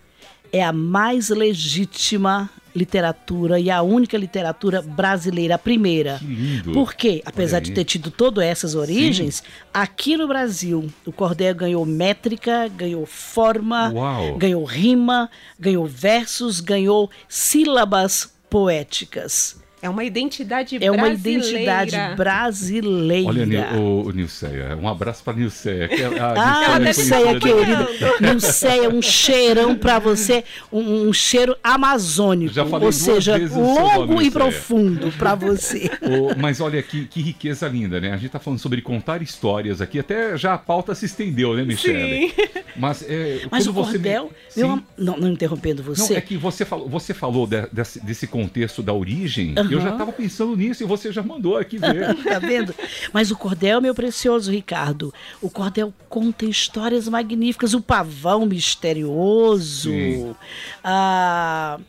é 0.51 0.63
a 0.63 0.73
mais 0.73 1.29
legítima 1.29 2.49
literatura 2.75 3.59
e 3.59 3.69
a 3.69 3.83
única 3.83 4.17
literatura 4.17 4.81
brasileira, 4.81 5.53
a 5.53 5.59
primeira. 5.59 6.17
Que 6.17 6.25
lindo. 6.25 6.71
Porque, 6.71 7.21
apesar 7.27 7.59
de 7.59 7.73
ter 7.73 7.83
tido 7.83 8.09
todas 8.09 8.43
essas 8.43 8.73
origens, 8.73 9.43
aqui 9.71 10.17
no 10.17 10.27
Brasil, 10.27 10.91
o 11.05 11.11
cordel 11.11 11.53
ganhou 11.53 11.85
métrica, 11.85 12.67
ganhou 12.69 13.05
forma, 13.05 13.91
Uau. 13.93 14.37
ganhou 14.39 14.63
rima, 14.63 15.29
ganhou 15.59 15.85
versos, 15.85 16.59
ganhou 16.59 17.07
sílabas 17.29 18.33
poéticas. 18.49 19.62
É 19.83 19.89
uma 19.89 20.03
identidade 20.05 20.77
É 20.81 20.89
uma 20.89 21.03
brasileira. 21.09 21.45
identidade 21.91 22.15
brasileira. 22.15 23.29
Olha, 23.29 23.73
o, 23.81 24.07
o 24.07 24.11
Nilceia, 24.11 24.77
um 24.81 24.87
abraço 24.87 25.21
para 25.23 25.33
Nilceia. 25.33 25.89
que 25.89 26.01
a- 26.01 26.07
a 26.25 26.75
Ah, 26.75 26.79
Nilceia 26.79 27.15
é 27.29 27.33
Nilceia, 27.33 27.39
querida. 27.39 27.87
Nilceia, 28.21 28.89
um 28.89 29.01
cheirão 29.01 29.75
pra 29.75 29.99
você, 29.99 30.43
um, 30.71 31.09
um 31.09 31.13
cheiro 31.13 31.55
amazônico. 31.61 32.53
Já 32.53 32.65
falei 32.65 32.85
ou 32.85 32.91
seja, 32.93 33.35
longo 33.37 34.21
e 34.21 34.31
profundo 34.31 35.11
pra 35.17 35.35
você. 35.35 35.91
Mas 36.39 36.61
olha 36.61 36.81
que, 36.81 37.05
que 37.05 37.21
riqueza 37.21 37.67
linda, 37.67 37.99
né? 37.99 38.13
A 38.13 38.17
gente 38.17 38.31
tá 38.31 38.39
falando 38.39 38.59
sobre 38.59 38.81
contar 38.81 39.21
histórias 39.21 39.81
aqui, 39.81 39.99
até 39.99 40.37
já 40.37 40.53
a 40.53 40.57
pauta 40.57 40.95
se 40.95 41.05
estendeu, 41.05 41.55
né, 41.55 41.63
Michele? 41.63 42.33
Mas, 42.75 43.03
é, 43.07 43.41
Mas 43.51 43.67
o 43.67 43.73
me- 43.73 43.81
cordel, 43.81 44.31
Sim. 44.49 44.61
meu 44.61 44.83
não, 44.97 45.17
não 45.17 45.27
interrompendo 45.29 45.83
Não, 45.83 45.95
você, 45.95 46.15
é 46.15 46.21
que 46.21 46.37
você 46.37 46.65
falou, 46.65 46.89
você 46.89 47.13
falou 47.13 47.45
de- 47.47 47.67
desse, 47.71 47.99
desse 48.03 48.27
contexto 48.27 48.81
da 48.81 48.93
origem, 48.93 49.53
eu 49.71 49.79
já 49.81 49.91
estava 49.91 50.11
pensando 50.11 50.55
nisso 50.55 50.83
e 50.83 50.85
você 50.85 51.11
já 51.11 51.21
mandou 51.23 51.57
aqui 51.57 51.77
ver. 51.77 52.15
tá 52.23 52.39
vendo? 52.39 52.73
Mas 53.11 53.31
o 53.31 53.35
cordel, 53.37 53.81
meu 53.81 53.93
precioso 53.93 54.51
Ricardo, 54.51 55.13
o 55.41 55.49
cordel 55.49 55.93
conta 56.09 56.45
histórias 56.45 57.07
magníficas. 57.07 57.73
O 57.73 57.81
pavão 57.81 58.45
misterioso. 58.45 59.89
Sim. 59.91 60.35
Ah, 60.83 61.79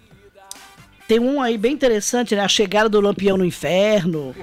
tem 1.06 1.18
um 1.20 1.40
aí 1.40 1.58
bem 1.58 1.72
interessante, 1.72 2.34
né? 2.34 2.42
A 2.42 2.48
chegada 2.48 2.88
do 2.88 3.00
Lampião 3.00 3.36
no 3.36 3.44
Inferno. 3.44 4.34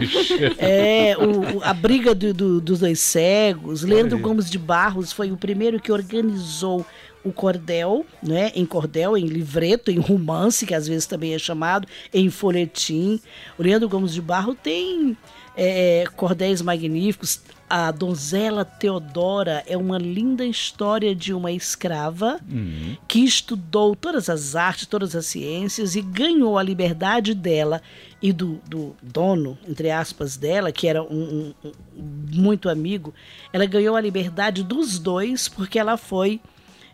É, 0.58 1.16
o- 1.18 1.58
o- 1.58 1.64
a 1.64 1.74
briga 1.74 2.14
do- 2.14 2.34
do- 2.34 2.62
dos 2.62 2.80
dois 2.80 3.00
cegos. 3.00 3.84
Leandro 3.84 4.18
aí. 4.18 4.22
Gomes 4.22 4.50
de 4.50 4.58
Barros 4.60 5.12
foi 5.12 5.32
o 5.32 5.38
primeiro 5.38 5.80
que 5.80 5.92
organizou 5.92 6.86
o 7.24 7.32
cordel, 7.32 8.06
né? 8.22 8.52
Em 8.56 8.66
cordel, 8.66 9.16
em 9.18 9.26
livreto, 9.28 9.92
em 9.92 10.00
romance, 10.00 10.66
que 10.66 10.74
às 10.74 10.88
vezes 10.88 11.06
também 11.06 11.34
é 11.36 11.40
chamado, 11.40 11.88
em 12.14 12.30
folhetim. 12.30 13.20
O 13.60 13.64
Leandro 13.64 13.88
Gomes 13.88 14.14
de 14.14 14.22
Barro 14.22 14.56
tem 14.56 15.16
é, 15.56 16.06
cordéis 16.16 16.62
magníficos. 16.62 17.42
A 17.74 17.90
donzela 17.90 18.66
Teodora 18.66 19.64
é 19.66 19.78
uma 19.78 19.98
linda 19.98 20.46
história 20.46 21.16
de 21.16 21.34
uma 21.34 21.54
escrava 21.54 22.38
Uhum. 22.52 22.98
que 23.08 23.20
estudou 23.24 23.96
todas 23.96 24.30
as 24.30 24.58
artes, 24.58 24.86
todas 24.86 25.16
as 25.16 25.26
ciências 25.28 25.96
e 25.96 26.02
ganhou 26.02 26.58
a 26.58 26.64
liberdade 26.64 27.34
dela 27.34 27.82
e 28.22 28.34
do, 28.34 28.60
do 28.68 28.94
dono, 29.02 29.58
entre 29.66 29.90
aspas, 29.90 30.36
dela, 30.36 30.70
que 30.70 30.86
era 30.86 31.02
um, 31.02 31.54
um- 31.64 31.70
um 31.98 32.04
muito 32.34 32.68
amigo, 32.68 33.14
ela 33.54 33.66
ganhou 33.66 33.96
a 33.96 34.02
liberdade 34.02 34.64
dos 34.64 35.00
dois 35.00 35.48
porque 35.48 35.80
ela 35.80 35.96
foi 35.96 36.42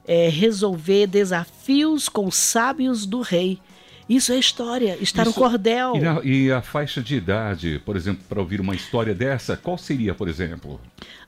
é, 0.08 0.30
resolver 0.30 1.08
desafios 1.08 2.08
com 2.08 2.28
os 2.28 2.36
sábios 2.36 3.06
do 3.08 3.22
rei. 3.22 3.60
Isso 4.10 4.32
é 4.32 4.38
história, 4.40 4.98
está 5.02 5.26
no 5.26 5.34
cordel. 5.34 5.94
E, 5.96 6.00
na- 6.00 6.22
e 6.24 6.52
a 6.52 6.62
faixa 6.62 7.02
de 7.02 7.16
idade, 7.16 7.82
por 7.86 7.96
exemplo, 7.96 8.24
para 8.30 8.40
ouvir 8.40 8.62
uma 8.62 8.74
história 8.76 9.14
dessa, 9.14 9.58
qual 9.58 9.78
seria, 9.78 10.14
por 10.16 10.28
exemplo? 10.30 10.80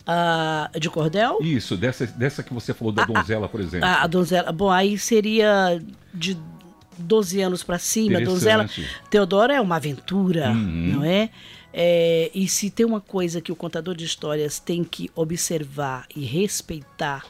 Ah, 0.08 0.70
de 0.80 0.90
cordel? 0.90 1.40
Isso, 1.42 1.76
dessa, 1.78 2.06
dessa 2.08 2.42
que 2.42 2.54
você 2.54 2.74
falou 2.74 2.92
da 2.94 3.06
donzela, 3.06 3.48
por 3.50 3.60
exemplo. 3.60 3.88
A, 3.88 4.04
a 4.04 4.08
donzela. 4.08 4.52
Bom, 4.52 4.70
aí 4.72 4.98
seria 4.98 5.80
de 6.14 6.38
12 6.98 7.42
anos 7.42 7.64
para 7.64 7.78
cima. 7.78 8.18
A 8.20 8.24
donzela. 8.24 8.68
Teodora 9.10 9.54
é 9.54 9.62
uma 9.62 9.76
aventura, 9.76 10.50
Uhum. 10.50 10.94
não 10.96 11.04
é? 11.04 11.30
É, 11.72 12.32
E 12.34 12.48
se 12.48 12.72
tem 12.72 12.86
uma 12.86 13.00
coisa 13.02 13.40
que 13.42 13.52
o 13.52 13.56
contador 13.56 13.94
de 13.96 14.04
histórias 14.04 14.58
tem 14.60 14.84
que 14.84 15.12
observar 15.16 16.06
e 16.16 16.26
respeitar, 16.26 17.24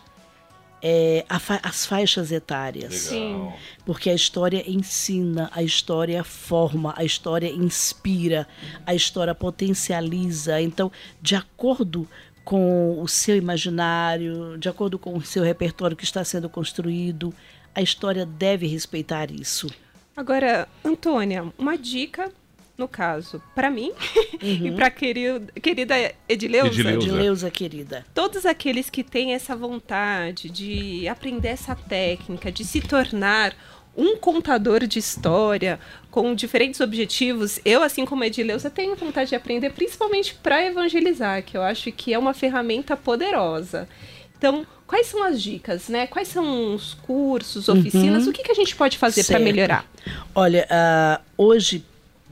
é 0.82 1.26
a 1.28 1.40
fa- 1.40 1.60
as 1.64 1.86
faixas 1.86 2.32
etárias. 2.32 2.94
Sim. 2.96 3.52
Porque 3.86 4.10
a 4.10 4.14
história 4.14 4.64
ensina, 4.70 5.50
a 5.54 5.62
história 5.64 6.24
forma, 6.24 6.94
a 6.98 7.04
história 7.04 7.50
inspira, 7.50 8.48
a 8.86 8.94
história 8.94 9.34
potencializa. 9.36 10.62
Então, 10.62 10.92
de 11.22 11.36
acordo 11.36 12.08
com 12.44 13.00
o 13.02 13.08
seu 13.08 13.36
imaginário, 13.36 14.58
de 14.58 14.68
acordo 14.70 14.98
com 14.98 15.16
o 15.16 15.22
seu 15.22 15.44
repertório 15.44 15.96
que 15.96 16.04
está 16.04 16.24
sendo 16.24 16.50
construído, 16.50 17.34
a 17.76 17.82
história 17.82 18.26
deve 18.26 18.66
respeitar 18.68 19.30
isso. 19.32 19.68
Agora, 20.16 20.68
Antônia, 20.84 21.46
uma 21.58 21.78
dica, 21.78 22.32
no 22.80 22.88
caso, 22.88 23.42
para 23.54 23.70
mim 23.70 23.92
e 24.42 24.72
para 24.72 24.90
querida 24.90 26.16
Edileuza. 26.28 26.70
Edileuza. 26.70 27.00
De 27.00 27.12
Leusa, 27.12 27.52
querida. 27.52 28.06
Todos 28.14 28.46
aqueles 28.46 28.90
que 28.90 29.04
têm 29.04 29.34
essa 29.34 29.56
vontade 29.56 30.50
de 30.50 31.08
aprender 31.08 31.50
essa 31.50 31.76
técnica, 31.76 32.52
de 32.52 32.64
se 32.64 32.80
tornar 32.82 33.54
um 33.96 34.16
contador 34.16 34.88
de 34.88 34.98
história 34.98 35.78
com 36.10 36.34
diferentes 36.34 36.80
objetivos, 36.80 37.60
eu, 37.66 37.84
assim 37.84 38.06
como 38.06 38.24
a 38.24 38.28
Edileuza, 38.28 38.70
tenho 38.70 38.96
vontade 38.96 39.30
de 39.30 39.36
aprender, 39.36 39.72
principalmente 39.72 40.34
para 40.36 40.66
evangelizar, 40.66 41.44
que 41.44 41.58
eu 41.58 41.62
acho 41.62 41.92
que 41.92 42.14
é 42.14 42.18
uma 42.18 42.34
ferramenta 42.34 42.96
poderosa. 42.96 43.90
Então, 44.38 44.66
quais 44.88 45.08
são 45.08 45.22
as 45.22 45.42
dicas, 45.42 45.90
né? 45.90 46.08
Quais 46.08 46.30
são 46.30 46.74
os 46.74 46.94
cursos, 46.94 47.68
oficinas? 47.68 48.26
O 48.26 48.32
que, 48.32 48.42
que 48.42 48.52
a 48.52 48.56
gente 48.56 48.74
pode 48.74 48.98
fazer 48.98 49.26
para 49.26 49.38
melhorar? 49.38 49.86
Olha, 50.34 50.66
ah, 50.70 51.20
hoje, 51.38 51.84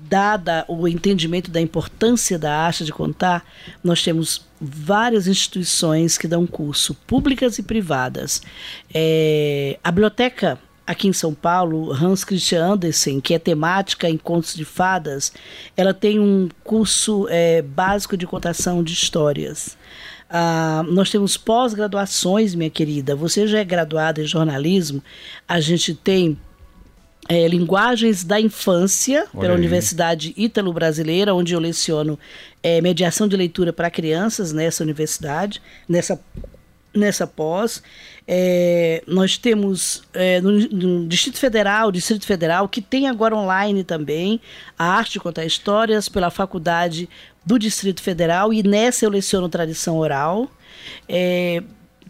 dada 0.09 0.65
o 0.67 0.87
entendimento 0.87 1.51
da 1.51 1.61
importância 1.61 2.37
da 2.37 2.55
arte 2.55 2.85
de 2.85 2.91
contar, 2.91 3.45
nós 3.83 4.03
temos 4.03 4.45
várias 4.59 5.27
instituições 5.27 6.17
que 6.17 6.27
dão 6.27 6.47
curso, 6.47 6.93
públicas 7.05 7.57
e 7.57 7.63
privadas. 7.63 8.41
É, 8.93 9.77
a 9.83 9.91
biblioteca 9.91 10.59
aqui 10.85 11.09
em 11.09 11.13
São 11.13 11.33
Paulo, 11.33 11.91
Hans 11.91 12.23
Christian 12.23 12.65
Andersen, 12.65 13.19
que 13.19 13.33
é 13.33 13.39
temática 13.39 14.09
em 14.09 14.17
contos 14.17 14.55
de 14.55 14.63
fadas, 14.63 15.33
ela 15.75 15.93
tem 15.93 16.17
um 16.17 16.47
curso 16.63 17.27
é, 17.29 17.61
básico 17.61 18.15
de 18.15 18.25
contação 18.25 18.81
de 18.81 18.93
histórias. 18.93 19.77
Ah, 20.29 20.83
nós 20.87 21.09
temos 21.09 21.37
pós-graduações, 21.37 22.55
minha 22.55 22.69
querida. 22.69 23.15
Você 23.15 23.47
já 23.47 23.59
é 23.59 23.63
graduada 23.63 24.21
em 24.21 24.25
jornalismo. 24.25 25.01
A 25.47 25.59
gente 25.59 25.93
tem 25.93 26.37
é, 27.27 27.47
Linguagens 27.47 28.23
da 28.23 28.39
Infância, 28.39 29.27
Olha 29.33 29.41
pela 29.41 29.53
aí. 29.53 29.59
Universidade 29.59 30.33
Ítalo-Brasileira, 30.37 31.33
onde 31.35 31.53
eu 31.53 31.59
leciono 31.59 32.17
é, 32.63 32.79
mediação 32.81 33.27
de 33.27 33.35
leitura 33.35 33.73
para 33.73 33.89
crianças 33.89 34.53
nessa 34.53 34.83
universidade, 34.83 35.61
nessa, 35.87 36.19
nessa 36.93 37.27
pós. 37.27 37.83
É, 38.27 39.03
nós 39.07 39.37
temos 39.37 40.03
é, 40.13 40.41
no, 40.41 40.51
no 40.51 41.07
Distrito 41.07 41.37
Federal, 41.37 41.91
Distrito 41.91 42.25
Federal, 42.25 42.67
que 42.67 42.81
tem 42.81 43.07
agora 43.07 43.35
online 43.35 43.83
também 43.83 44.39
a 44.77 44.85
arte 44.85 45.13
de 45.13 45.19
contar 45.19 45.45
histórias 45.45 46.09
pela 46.09 46.29
Faculdade 46.29 47.09
do 47.45 47.57
Distrito 47.57 48.01
Federal, 48.01 48.53
e 48.53 48.61
nessa 48.61 49.05
eu 49.05 49.09
leciono 49.09 49.47
tradição 49.47 49.97
oral. 49.97 50.51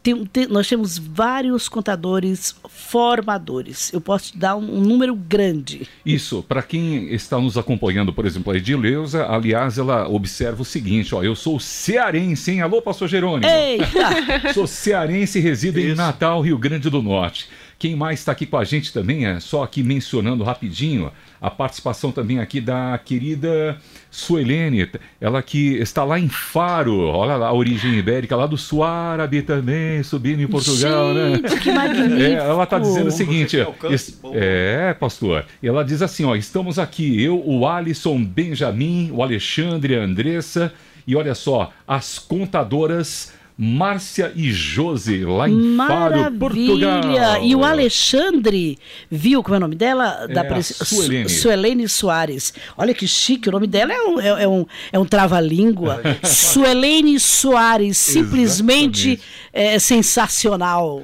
Tem- 0.08 0.26
tem- 0.26 0.48
nós 0.48 0.70
temos 0.70 0.98
vários 0.98 1.67
contadores 1.67 2.56
formadores. 2.70 3.91
Eu 3.91 4.00
posso 4.00 4.32
te 4.32 4.38
dar 4.38 4.56
um, 4.56 4.78
um 4.78 4.80
número 4.80 5.13
grande. 5.13 5.86
Isso, 6.06 6.41
para 6.48 6.62
quem 6.62 7.13
está 7.13 7.38
nos 7.38 7.58
acompanhando, 7.58 8.13
por 8.13 8.26
exemplo, 8.26 8.54
a 8.54 8.56
Edileuza, 8.56 9.26
aliás, 9.28 9.78
ela 9.78 10.08
observa 10.08 10.62
o 10.62 10.65
seguinte, 10.65 11.13
ó, 11.13 11.22
eu 11.22 11.36
sou 11.36 11.60
cearense, 11.60 12.52
hein? 12.52 12.62
Alô, 12.62 12.82
pastor 12.82 13.10
Jerônimo. 13.10 13.52
Eita! 13.52 14.54
Sou 14.54 14.65
cearense 14.65 15.39
e 15.39 15.41
resido 15.41 15.78
em 15.78 15.88
Isso. 15.88 15.96
Natal, 15.98 16.39
Rio 16.39 16.58
Grande 16.58 16.89
do 16.89 17.02
Norte. 17.02 17.50
Quem 17.79 17.95
mais 17.95 18.19
está 18.19 18.31
aqui 18.31 18.45
com 18.45 18.57
a 18.57 18.63
gente 18.63 18.91
também 18.91 19.27
é 19.27 19.39
só 19.39 19.63
aqui 19.63 19.83
mencionando 19.83 20.43
rapidinho 20.43 21.11
a 21.39 21.51
participação 21.51 22.11
também 22.11 22.39
aqui 22.39 22.59
da 22.59 22.99
querida 23.03 23.77
Suelene, 24.09 24.89
ela 25.21 25.43
que 25.43 25.75
está 25.75 26.03
lá 26.03 26.19
em 26.19 26.27
Faro, 26.27 26.97
olha 26.99 27.35
lá 27.35 27.47
a 27.49 27.53
origem 27.53 27.93
ibérica, 27.93 28.35
lá 28.35 28.47
do 28.47 28.57
Suárabe 28.57 29.43
também, 29.43 30.01
subindo 30.01 30.41
em 30.41 30.47
Portugal, 30.47 31.13
né? 31.13 31.35
Gente, 31.35 31.59
que 31.59 31.71
magnífico! 31.71 32.19
É, 32.19 32.33
ela 32.33 32.63
está 32.63 32.79
dizendo 32.79 33.07
o 33.07 33.11
seguinte, 33.11 33.61
alcance 33.61 34.19
é, 34.33 34.95
pastor, 34.99 35.45
ela 35.61 35.83
diz 35.83 36.01
assim, 36.01 36.25
ó, 36.25 36.35
estamos 36.35 36.79
aqui, 36.79 37.21
eu, 37.21 37.39
o 37.45 37.67
Alisson 37.67 38.23
Benjamin, 38.23 39.11
o 39.11 39.21
Alexandre, 39.21 39.95
a 39.95 40.03
Andressa, 40.03 40.73
e 41.05 41.15
olha 41.15 41.35
só, 41.35 41.71
as 41.87 42.17
contadoras 42.17 43.37
Márcia 43.58 44.32
e 44.36 44.52
Josi, 44.52 45.26
lá 45.26 45.50
em 45.50 45.76
Faro, 45.76 46.32
Portugal. 46.38 47.02
Maravilha! 47.02 47.39
E 47.43 47.56
o 47.56 47.65
Alexandre 47.65 48.78
viu, 49.10 49.41
como 49.41 49.56
é 49.56 49.58
o 49.58 49.62
nome 49.62 49.76
dela? 49.76 50.28
É 50.30 50.39
a 50.39 50.62
Su- 50.62 50.86
Suelene. 50.86 51.30
Suelene 51.30 51.89
Soares. 51.89 52.54
Olha 52.78 52.93
que 52.93 53.08
chique, 53.08 53.50
o 53.50 53.52
nome 53.52 53.65
dela 53.65 53.91
é 53.93 54.02
um, 54.04 54.20
é, 54.20 54.43
é 54.43 54.48
um, 54.48 54.65
é 54.91 55.00
um 55.00 55.06
trava-língua. 55.06 56.02
Suelene 56.24 57.20
Soares, 57.20 57.98
simplesmente 57.98 59.20
é, 59.52 59.80
sensacional. 59.80 61.02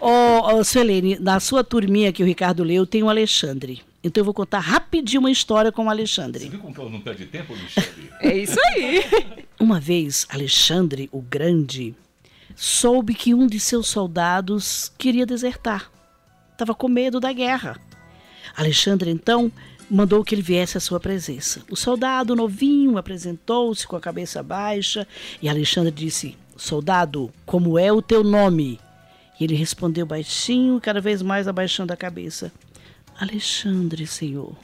Ô, 0.00 0.54
ô, 0.56 0.64
Suelene, 0.64 1.16
na 1.20 1.38
sua 1.38 1.62
turminha 1.62 2.12
que 2.12 2.22
o 2.24 2.26
Ricardo 2.26 2.64
leu, 2.64 2.84
tem 2.86 3.02
o 3.04 3.08
Alexandre. 3.08 3.80
Então 4.02 4.20
eu 4.20 4.24
vou 4.24 4.34
contar 4.34 4.60
rapidinho 4.60 5.20
uma 5.20 5.30
história 5.30 5.72
com 5.72 5.82
o 5.82 5.84
Você 5.86 5.90
Alexandre. 5.90 6.48
viu 6.48 6.60
como 6.60 6.74
que 6.74 6.80
ela 6.80 6.90
não 6.90 7.00
perde 7.00 7.26
tempo, 7.26 7.54
Michele? 7.54 8.10
É 8.20 8.36
isso 8.36 8.58
aí. 8.66 9.04
Uma 9.58 9.80
vez, 9.80 10.26
Alexandre 10.28 11.08
o 11.12 11.20
Grande 11.20 11.94
soube 12.54 13.14
que 13.14 13.34
um 13.34 13.46
de 13.46 13.60
seus 13.60 13.88
soldados 13.88 14.92
queria 14.98 15.24
desertar. 15.26 15.90
Estava 16.52 16.74
com 16.74 16.88
medo 16.88 17.20
da 17.20 17.32
guerra. 17.32 17.78
Alexandre, 18.56 19.10
então, 19.10 19.52
mandou 19.90 20.24
que 20.24 20.34
ele 20.34 20.42
viesse 20.42 20.76
à 20.76 20.80
sua 20.80 20.98
presença. 20.98 21.62
O 21.70 21.76
soldado 21.76 22.34
novinho 22.34 22.98
apresentou-se 22.98 23.86
com 23.86 23.94
a 23.96 24.00
cabeça 24.00 24.42
baixa 24.42 25.06
e 25.40 25.48
Alexandre 25.48 25.92
disse: 25.92 26.36
Soldado, 26.56 27.32
como 27.46 27.78
é 27.78 27.92
o 27.92 28.02
teu 28.02 28.24
nome? 28.24 28.80
E 29.38 29.44
ele 29.44 29.54
respondeu 29.54 30.04
baixinho, 30.04 30.80
cada 30.80 31.00
vez 31.00 31.22
mais 31.22 31.46
abaixando 31.46 31.92
a 31.92 31.96
cabeça: 31.96 32.52
Alexandre, 33.18 34.06
senhor. 34.06 34.56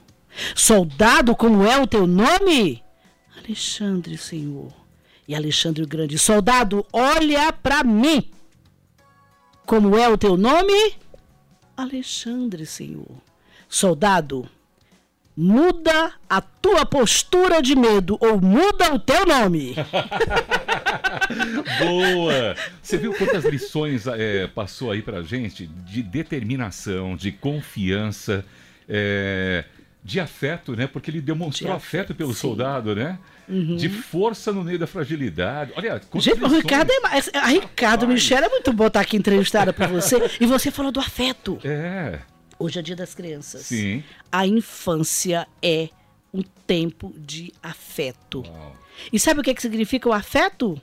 Soldado, 0.55 1.35
como 1.35 1.65
é 1.65 1.81
o 1.81 1.87
teu 1.87 2.07
nome? 2.07 2.83
Alexandre, 3.37 4.17
senhor. 4.17 4.73
E 5.27 5.35
Alexandre 5.35 5.83
o 5.83 5.87
Grande, 5.87 6.19
soldado, 6.19 6.87
olha 6.93 7.53
para 7.53 7.83
mim. 7.83 8.31
Como 9.67 9.97
é 9.97 10.09
o 10.09 10.17
teu 10.17 10.37
nome? 10.37 10.95
Alexandre, 11.77 12.65
senhor. 12.65 13.11
Soldado, 13.69 14.49
muda 15.37 16.13
a 16.29 16.41
tua 16.41 16.87
postura 16.87 17.61
de 17.61 17.75
medo 17.75 18.17
ou 18.21 18.41
muda 18.41 18.95
o 18.95 18.99
teu 18.99 19.27
nome. 19.27 19.75
Boa! 21.79 22.55
Você 22.83 22.97
viu 22.97 23.13
quantas 23.15 23.45
lições 23.45 24.07
é, 24.07 24.47
passou 24.47 24.91
aí 24.91 25.03
pra 25.03 25.23
gente 25.23 25.67
de 25.67 26.03
determinação, 26.03 27.17
de 27.17 27.33
confiança, 27.33 28.45
é, 28.89 29.65
de 30.05 30.21
afeto, 30.21 30.77
né? 30.77 30.87
Porque 30.87 31.11
ele 31.11 31.21
demonstrou 31.21 31.71
De 31.71 31.77
afeto 31.77 32.15
pelo 32.15 32.33
sim. 32.33 32.47
Uhum. 32.47 32.51
soldado, 32.51 32.95
né? 32.95 33.19
De 33.47 33.91
força 33.91 34.53
no 34.53 34.65
meio 34.65 34.79
da 34.79 34.87
fragilidade. 34.87 35.73
Olha, 35.77 36.01
Gente, 36.17 36.43
o. 36.43 36.49
Ricardo 36.49 36.91
é. 36.91 37.39
A 37.39 37.47
Ricardo. 37.49 38.09
Michel 38.09 38.43
é 38.43 38.49
muito 38.49 38.73
bom 38.73 38.87
estar 38.87 39.01
aqui 39.01 39.19
entrevistada 39.19 39.71
por 39.73 39.87
você. 39.89 40.17
E 40.41 40.47
você 40.47 40.71
falou 40.71 40.91
do 40.91 40.99
afeto. 40.99 41.59
É, 41.63 42.21
Hoje 42.59 42.79
é 42.79 42.83
dia 42.83 42.97
das 42.97 43.15
crianças. 43.15 43.67
sim. 43.67 44.03
A 44.31 44.47
infância 44.47 45.47
é 45.63 45.89
um 46.33 46.43
tempo 46.67 47.15
de 47.17 47.53
afeto. 47.63 48.43
Uau. 48.47 48.77
E 49.13 49.19
sabe 49.19 49.41
o 49.41 49.43
que, 49.43 49.55
que 49.55 49.63
significa 49.63 50.09
o 50.09 50.13
afeto? 50.13 50.73
O 50.73 50.81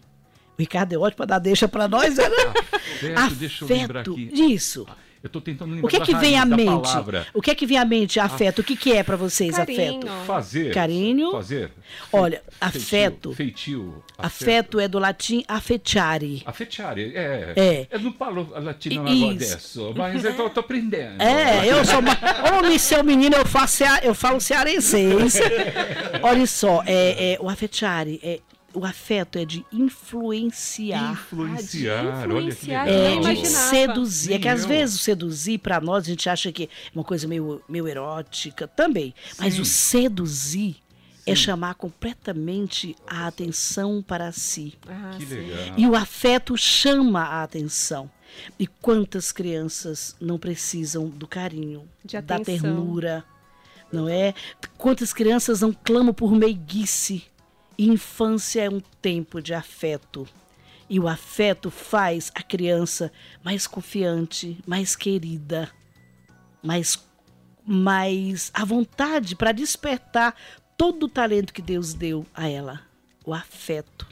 Ricardo 0.60 0.93
é 0.93 0.97
ótimo 0.97 1.17
para 1.17 1.25
dar 1.25 1.39
deixa 1.39 1.67
para 1.67 1.88
nós, 1.88 2.15
né? 2.17 2.25
Afeto, 3.15 3.36
deixa 3.36 3.65
eu 3.65 3.67
lembrar 3.67 4.01
aqui. 4.01 4.29
Isso. 4.31 4.86
Eu 5.23 5.29
tô 5.29 5.39
tentando 5.39 5.71
lembrar 5.75 5.88
O 5.88 5.89
que 5.89 5.97
é 5.97 5.99
que 5.99 6.15
vem 6.15 6.36
à 6.38 6.45
mente? 6.45 6.65
palavra. 6.65 7.27
O 7.34 7.41
que 7.41 7.51
é 7.51 7.55
que 7.55 7.65
vem 7.67 7.77
à 7.77 7.86
mente 7.86 8.19
afeto? 8.19 8.60
O 8.60 8.63
que, 8.63 8.75
que 8.75 8.91
é 8.91 9.03
para 9.03 9.15
vocês 9.15 9.55
Carinho. 9.55 9.99
afeto? 9.99 10.25
Fazer. 10.25 10.73
Carinho. 10.73 11.31
Fazer. 11.31 11.71
Olha, 12.12 12.41
Feitio, 12.60 12.79
afeto. 12.81 13.34
Feitio. 13.34 14.03
Afeto 14.17 14.79
é 14.79 14.88
do 14.88 14.97
latim 14.97 15.43
affetiare. 15.47 16.41
Affettiare, 16.45 17.12
é. 17.15 17.53
É. 17.55 17.88
Eu 17.91 17.99
não 17.99 18.13
falo 18.13 18.47
latino 18.55 19.05
adesso, 19.31 19.93
mas 19.95 20.23
eu 20.25 20.49
tô 20.49 20.60
aprendendo. 20.60 21.21
É, 21.21 21.67
eu 21.71 21.86
sou 21.86 21.99
uma. 21.99 22.17
Homem, 22.57 22.77
seu 22.79 23.03
menino, 23.03 23.36
eu, 23.36 23.45
faço, 23.45 23.84
eu 24.03 24.15
falo 24.15 24.39
cearenseis. 24.41 25.39
Olha 26.23 26.47
só, 26.47 26.81
é, 26.86 27.34
é, 27.34 27.38
o 27.39 27.47
affetiare, 27.49 28.19
é, 28.23 28.39
o 28.73 28.86
afeto 28.86 29.38
é 29.38 29.45
de 29.45 29.65
influenciar. 29.71 31.13
Influenciar, 31.13 32.05
Ah, 32.05 32.25
de 32.27 32.34
olha 32.34 32.41
que 32.43 32.49
influenciar, 32.49 32.86
legal. 32.86 33.27
É, 33.27 33.34
de 33.36 33.45
seduzir. 33.47 34.34
É 34.34 34.39
que 34.39 34.47
às 34.47 34.62
eu. 34.63 34.67
vezes 34.67 34.95
o 34.95 34.99
seduzir, 34.99 35.57
para 35.60 35.79
nós, 35.81 36.05
a 36.05 36.07
gente 36.10 36.29
acha 36.29 36.51
que 36.51 36.63
é 36.63 36.69
uma 36.95 37.03
coisa 37.03 37.27
meio, 37.27 37.62
meio 37.67 37.88
erótica 37.88 38.67
também. 38.67 39.13
Mas 39.38 39.55
Sim. 39.55 39.62
o 39.62 39.65
seduzir 39.65 40.75
é 41.25 41.36
chamar 41.36 41.75
completamente 41.75 42.95
a 43.07 43.27
atenção 43.27 44.01
para 44.05 44.31
si. 44.31 44.73
Ah, 44.88 45.15
Que 45.17 45.25
sim. 45.25 45.36
legal. 45.36 45.73
E 45.77 45.88
o 45.88 45.95
afeto 45.95 46.57
chama 46.57 47.21
a 47.21 47.43
atenção. 47.43 48.10
E 48.57 48.65
quantas 48.65 49.31
crianças 49.31 50.15
não 50.19 50.38
precisam 50.39 51.10
do 51.10 51.27
carinho, 51.27 51.84
De 52.03 52.19
da 52.21 52.39
ternura, 52.39 53.23
não 53.91 54.07
é? 54.07 54.34
Quantas 54.77 55.12
crianças 55.12 55.60
não 55.62 55.73
clamam 55.73 56.13
por 56.13 56.31
meiguice? 56.31 57.23
Infância 57.89 58.63
é 58.63 58.70
um 58.70 58.80
tempo 59.02 59.41
de 59.41 59.54
afeto. 59.54 60.28
E 60.89 61.00
o 61.00 61.08
afeto 61.08 61.72
faz 61.72 62.32
a 62.36 62.44
criança 62.44 63.12
mais 63.44 63.65
confiante, 63.65 64.58
mais 64.67 64.96
querida, 64.96 65.72
mais, 66.62 67.02
mais 67.65 68.52
à 68.54 68.65
vontade 68.65 69.36
para 69.36 69.52
despertar 69.52 70.36
todo 70.78 71.04
o 71.04 71.10
talento 71.10 71.54
que 71.54 71.62
Deus 71.62 71.94
deu 71.94 72.26
a 72.34 72.48
ela. 72.48 72.82
O 73.26 73.34
afeto. 73.34 74.08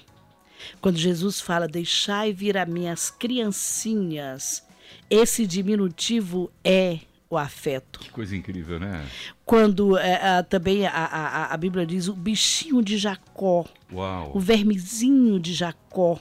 Quando 0.81 0.97
Jesus 0.97 1.41
fala, 1.41 1.67
deixai 1.67 2.31
vir 2.31 2.57
a 2.57 2.65
minhas 2.65 3.09
criancinhas, 3.09 4.63
esse 5.09 5.45
diminutivo 5.45 6.51
é 6.63 6.99
o 7.29 7.37
afeto. 7.37 7.99
Que 7.99 8.09
coisa 8.09 8.35
incrível, 8.35 8.79
né? 8.79 9.05
Quando 9.45 9.97
é, 9.97 10.15
ah, 10.15 10.43
também 10.43 10.85
a, 10.87 10.91
a, 10.91 11.53
a 11.53 11.57
Bíblia 11.57 11.85
diz 11.85 12.07
o 12.07 12.13
bichinho 12.13 12.81
de 12.81 12.97
Jacó, 12.97 13.65
Uau. 13.91 14.31
o 14.33 14.39
vermezinho 14.39 15.39
de 15.39 15.53
Jacó, 15.53 16.19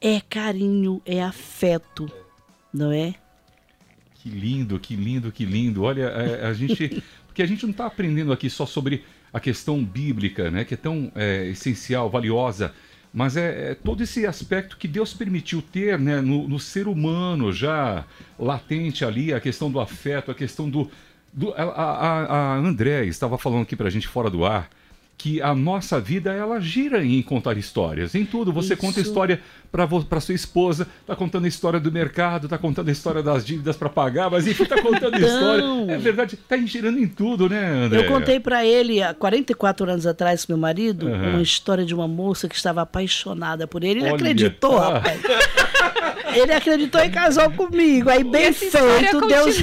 é 0.00 0.20
carinho, 0.20 1.00
é 1.06 1.22
afeto, 1.22 2.10
não 2.72 2.90
é? 2.90 3.14
Que 4.14 4.28
lindo, 4.28 4.78
que 4.80 4.96
lindo, 4.96 5.30
que 5.30 5.44
lindo. 5.44 5.84
Olha, 5.84 6.04
é, 6.04 6.46
a 6.46 6.52
gente. 6.52 7.02
Porque 7.26 7.42
a 7.42 7.46
gente 7.46 7.62
não 7.62 7.70
está 7.70 7.86
aprendendo 7.86 8.32
aqui 8.32 8.50
só 8.50 8.66
sobre 8.66 9.04
a 9.32 9.38
questão 9.38 9.84
bíblica, 9.84 10.50
né? 10.50 10.64
Que 10.64 10.74
é 10.74 10.76
tão 10.76 11.12
é, 11.14 11.46
essencial, 11.46 12.10
valiosa. 12.10 12.74
Mas 13.12 13.36
é, 13.36 13.70
é 13.70 13.74
todo 13.74 14.02
esse 14.02 14.26
aspecto 14.26 14.76
que 14.76 14.86
Deus 14.86 15.14
permitiu 15.14 15.62
ter 15.62 15.98
né, 15.98 16.20
no, 16.20 16.46
no 16.46 16.58
ser 16.58 16.86
humano 16.86 17.52
já 17.52 18.04
latente 18.38 19.04
ali, 19.04 19.32
a 19.32 19.40
questão 19.40 19.70
do 19.70 19.80
afeto, 19.80 20.30
a 20.30 20.34
questão 20.34 20.68
do. 20.68 20.90
do 21.32 21.52
a, 21.54 21.62
a, 21.62 22.24
a 22.24 22.56
André 22.56 23.06
estava 23.06 23.38
falando 23.38 23.62
aqui 23.62 23.74
pra 23.74 23.90
gente 23.90 24.06
fora 24.06 24.30
do 24.30 24.44
ar 24.44 24.68
que 25.18 25.42
a 25.42 25.52
nossa 25.52 26.00
vida 26.00 26.32
ela 26.32 26.60
gira 26.60 27.04
em 27.04 27.20
contar 27.22 27.58
histórias, 27.58 28.14
em 28.14 28.24
tudo. 28.24 28.52
Você 28.52 28.74
Isso. 28.74 28.80
conta 28.80 29.00
história 29.00 29.40
para 29.72 30.20
sua 30.20 30.32
esposa, 30.34 30.86
tá 31.04 31.16
contando 31.16 31.44
a 31.44 31.48
história 31.48 31.80
do 31.80 31.90
mercado, 31.90 32.48
tá 32.48 32.56
contando 32.56 32.88
a 32.88 32.92
história 32.92 33.20
das 33.20 33.44
dívidas 33.44 33.76
para 33.76 33.88
pagar, 33.88 34.30
mas 34.30 34.46
enfim, 34.46 34.64
tá 34.64 34.80
contando 34.80 35.16
a 35.16 35.18
história. 35.18 35.64
É 35.92 35.98
verdade, 35.98 36.36
tá 36.36 36.56
girando 36.58 37.00
em 37.00 37.08
tudo, 37.08 37.48
né, 37.48 37.66
André? 37.86 37.98
Eu 37.98 38.06
contei 38.06 38.38
para 38.38 38.64
ele 38.64 39.02
há 39.02 39.12
44 39.12 39.90
anos 39.90 40.06
atrás, 40.06 40.46
meu 40.46 40.56
marido, 40.56 41.08
Aham. 41.08 41.30
uma 41.30 41.42
história 41.42 41.84
de 41.84 41.92
uma 41.92 42.06
moça 42.06 42.48
que 42.48 42.54
estava 42.54 42.82
apaixonada 42.82 43.66
por 43.66 43.82
ele. 43.82 43.98
Ele 43.98 44.06
Olha. 44.06 44.14
acreditou, 44.14 44.78
Ah. 44.78 44.94
rapaz. 45.00 45.20
Ele 46.34 46.52
acreditou 46.52 47.00
e 47.02 47.10
casou 47.10 47.50
comigo. 47.50 48.10
Aí, 48.10 48.22
bem 48.22 48.52
feito, 48.52 49.20
Deus. 49.26 49.60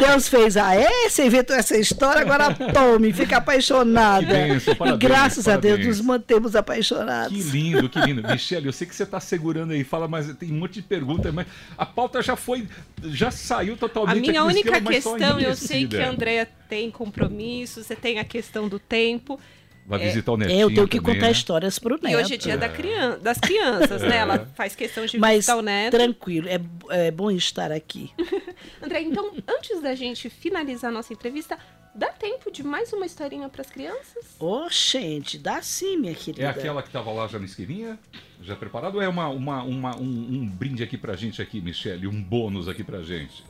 Deus 0.00 0.28
fez. 0.28 0.56
Ah, 0.56 0.74
é? 0.74 1.08
Você 1.08 1.26
inventou 1.26 1.54
essa 1.54 1.76
história, 1.76 2.22
agora 2.22 2.54
tome, 2.72 3.12
fica 3.12 3.36
apaixonada. 3.38 4.26
Que 4.26 4.32
bênção, 4.32 4.72
e 4.72 4.76
parabéns, 4.76 4.98
graças 5.00 5.48
a 5.48 5.56
Deus 5.56 5.74
parabéns. 5.74 5.98
nos 5.98 6.06
mantemos 6.06 6.52
Que 6.52 6.58
apaixonados. 6.58 7.46
lindo, 7.52 7.88
que 7.88 8.00
lindo. 8.00 8.26
Michele, 8.26 8.66
eu 8.66 8.72
sei 8.72 8.86
que 8.86 8.94
você 8.94 9.02
está 9.02 9.20
segurando 9.20 9.72
aí, 9.72 9.84
fala, 9.84 10.08
mas 10.08 10.34
tem 10.36 10.50
um 10.50 10.58
monte 10.58 10.74
de 10.74 10.82
perguntas, 10.82 11.32
mas 11.32 11.46
a 11.76 11.84
pauta 11.86 12.22
já 12.22 12.36
foi, 12.36 12.66
já 13.04 13.30
saiu 13.30 13.74
A 13.74 13.76
totalmente 13.76 14.20
minha 14.20 14.32
aqui 14.32 14.40
no 14.40 14.46
única 14.46 14.70
esquema, 14.70 14.90
questão, 14.90 15.40
eu 15.40 15.54
sei 15.54 15.86
que 15.86 15.96
a 15.98 16.08
Andrea 16.10 16.48
tem 16.68 16.90
compromisso, 16.90 17.82
você 17.82 17.94
tem 17.94 18.18
a 18.18 18.24
questão 18.24 18.68
do 18.68 18.78
tempo. 18.78 19.38
Vai 19.84 19.98
visitar 19.98 20.32
o 20.32 20.36
netinho 20.36 20.58
É, 20.60 20.62
eu 20.62 20.68
tenho 20.72 20.86
que 20.88 20.98
também, 20.98 21.14
contar 21.16 21.26
né? 21.26 21.32
histórias 21.32 21.78
pro 21.78 21.94
neto. 22.00 22.08
E 22.08 22.16
hoje 22.16 22.34
é 22.34 22.36
dia 22.36 22.56
da 22.56 22.68
crian 22.68 23.18
das 23.18 23.38
crianças, 23.38 24.00
né? 24.02 24.16
Ela 24.18 24.46
faz 24.54 24.74
questão 24.76 25.04
de 25.04 25.18
Mas 25.18 25.36
visitar 25.38 25.56
o 25.56 25.62
neto. 25.62 25.90
tranquilo, 25.92 26.48
é, 26.48 26.60
é 27.06 27.10
bom 27.10 27.30
estar 27.30 27.72
aqui. 27.72 28.10
André, 28.80 29.00
então, 29.02 29.32
antes 29.48 29.80
da 29.82 29.94
gente 29.94 30.30
finalizar 30.30 30.90
a 30.90 30.94
nossa 30.94 31.12
entrevista, 31.12 31.58
dá 31.94 32.08
tempo 32.08 32.50
de 32.50 32.62
mais 32.62 32.92
uma 32.92 33.04
historinha 33.04 33.48
para 33.48 33.60
as 33.62 33.70
crianças? 33.70 34.36
Ô, 34.38 34.68
gente, 34.70 35.36
dá 35.36 35.60
sim, 35.60 35.96
minha 35.96 36.14
querida. 36.14 36.44
É 36.44 36.46
aquela 36.48 36.80
que 36.80 36.88
estava 36.88 37.10
lá 37.12 37.26
já 37.26 37.38
na 37.38 37.44
esquininha? 37.44 37.98
Já 38.40 38.54
preparado? 38.56 38.94
Ou 38.96 39.02
é 39.02 39.08
uma, 39.08 39.28
uma, 39.28 39.62
uma- 39.62 39.96
um, 39.96 40.02
um 40.04 40.46
brinde 40.48 40.82
aqui 40.82 40.96
pra 40.96 41.14
gente 41.16 41.42
aqui, 41.42 41.60
Michele? 41.60 42.06
Um 42.06 42.22
bônus 42.22 42.68
aqui 42.68 42.82
pra 42.84 43.02
gente? 43.02 43.44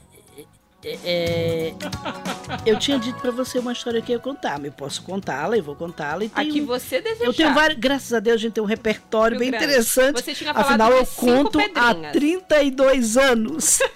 É, 0.84 1.72
eu 2.66 2.76
tinha 2.78 2.98
dito 2.98 3.20
pra 3.20 3.30
você 3.30 3.58
uma 3.58 3.72
história 3.72 4.02
que 4.02 4.10
eu 4.10 4.16
ia 4.16 4.20
contar, 4.20 4.58
mas 4.58 4.66
eu 4.66 4.72
posso 4.72 5.02
contá-la, 5.02 5.56
eu 5.56 5.62
vou 5.62 5.76
contá-la. 5.76 6.24
e 6.24 6.30
A 6.34 6.44
que 6.44 6.60
você 6.60 7.00
desejar. 7.00 7.24
Eu 7.24 7.32
tenho 7.32 7.54
vários, 7.54 7.78
graças 7.78 8.12
a 8.12 8.18
Deus, 8.18 8.34
a 8.34 8.38
gente 8.38 8.52
tem 8.54 8.62
um 8.62 8.66
repertório 8.66 9.36
Rio 9.36 9.40
bem 9.40 9.50
Grande. 9.50 9.64
interessante. 9.66 10.20
Você 10.20 10.34
tinha 10.34 10.50
Afinal, 10.50 10.90
eu 10.92 11.06
conto 11.06 11.60
há 11.76 11.94
pedrinhas. 11.94 12.12
32 12.12 13.16
anos. 13.16 13.78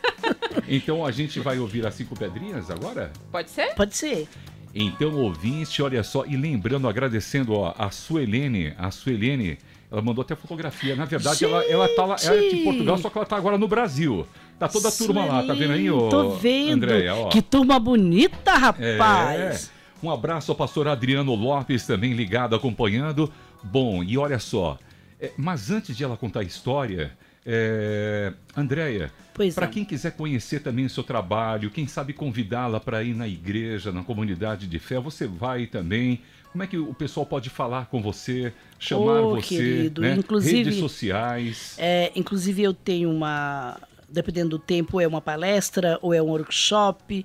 Então 0.68 1.06
a 1.06 1.12
gente 1.12 1.38
vai 1.38 1.60
ouvir 1.60 1.86
as 1.86 1.94
cinco 1.94 2.18
pedrinhas 2.18 2.70
agora? 2.72 3.12
Pode 3.30 3.50
ser? 3.50 3.72
Pode 3.76 3.96
ser. 3.96 4.26
Então, 4.74 5.14
ouvinte, 5.14 5.80
olha 5.80 6.02
só, 6.02 6.24
e 6.26 6.36
lembrando, 6.36 6.88
agradecendo 6.88 7.52
ó, 7.52 7.72
a 7.78 7.90
Suelene, 7.92 8.74
a 8.76 8.90
Suelene, 8.90 9.58
ela 9.90 10.02
mandou 10.02 10.22
até 10.22 10.34
fotografia. 10.34 10.96
Na 10.96 11.04
verdade, 11.04 11.44
ela, 11.44 11.64
ela 11.64 11.88
tá 11.88 12.04
lá, 12.04 12.16
ela 12.20 12.36
é 12.36 12.48
de! 12.48 12.56
Portugal, 12.64 12.98
só 12.98 13.08
que 13.08 13.16
ela 13.16 13.26
tá 13.26 13.36
agora 13.36 13.56
no 13.56 13.68
Brasil. 13.68 14.26
Tá 14.58 14.68
toda 14.68 14.88
a 14.88 14.92
turma 14.92 15.24
lá, 15.26 15.42
tá 15.42 15.52
vendo 15.54 15.72
aí, 15.72 15.90
ô 15.90 16.08
Tô 16.08 16.30
vendo. 16.30 16.84
Andréia, 16.84 17.14
ó. 17.14 17.28
Que 17.28 17.42
turma 17.42 17.78
bonita, 17.78 18.52
É. 18.52 18.96
rapaz. 18.96 19.70
Um 20.02 20.10
abraço 20.10 20.50
ao 20.52 20.56
pastor 20.56 20.88
Adriano 20.88 21.34
Lopes, 21.34 21.86
também 21.86 22.12
ligado, 22.12 22.54
acompanhando. 22.54 23.30
Bom, 23.62 24.02
e 24.02 24.16
olha 24.16 24.38
só, 24.38 24.78
é, 25.20 25.30
mas 25.36 25.70
antes 25.70 25.96
de 25.96 26.04
ela 26.04 26.16
contar 26.16 26.40
a 26.40 26.42
história, 26.42 27.12
é, 27.44 28.32
Andréia, 28.56 29.10
para 29.54 29.66
é. 29.66 29.68
quem 29.68 29.84
quiser 29.84 30.12
conhecer 30.12 30.60
também 30.60 30.84
o 30.86 30.90
seu 30.90 31.02
trabalho, 31.02 31.70
quem 31.70 31.86
sabe 31.86 32.12
convidá-la 32.12 32.78
para 32.80 33.02
ir 33.02 33.14
na 33.14 33.26
igreja, 33.28 33.92
na 33.92 34.02
comunidade 34.02 34.66
de 34.66 34.78
fé, 34.78 34.98
você 35.00 35.26
vai 35.26 35.66
também. 35.66 36.20
Como 36.52 36.62
é 36.62 36.66
que 36.66 36.78
o 36.78 36.94
pessoal 36.94 37.26
pode 37.26 37.50
falar 37.50 37.86
com 37.86 38.00
você, 38.00 38.52
chamar 38.78 39.20
Ô, 39.20 39.34
você, 39.36 39.48
querido, 39.48 40.00
né? 40.00 40.14
inclusive- 40.18 40.56
redes 40.64 40.76
sociais? 40.78 41.74
É, 41.78 42.10
inclusive, 42.16 42.62
eu 42.62 42.72
tenho 42.72 43.10
uma. 43.10 43.76
Dependendo 44.16 44.50
do 44.50 44.58
tempo, 44.58 44.98
é 45.00 45.06
uma 45.06 45.20
palestra 45.20 45.98
ou 46.00 46.14
é 46.14 46.22
um 46.22 46.26
workshop. 46.26 47.24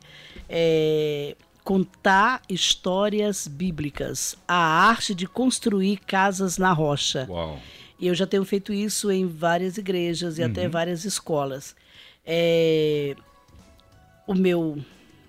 é, 0.49 1.35
contar 1.63 2.41
histórias 2.49 3.47
bíblicas. 3.47 4.35
A 4.47 4.55
arte 4.89 5.15
de 5.15 5.25
construir 5.27 5.97
casas 6.05 6.57
na 6.57 6.73
rocha. 6.73 7.25
Uau. 7.29 7.59
E 7.99 8.07
eu 8.07 8.15
já 8.15 8.25
tenho 8.27 8.43
feito 8.43 8.73
isso 8.73 9.09
em 9.11 9.25
várias 9.27 9.77
igrejas 9.77 10.37
e 10.37 10.41
Uhum. 10.41 10.47
até 10.49 10.67
várias 10.67 11.05
escolas. 11.05 11.73
É, 12.25 13.15
o 14.27 14.33
meu, 14.33 14.77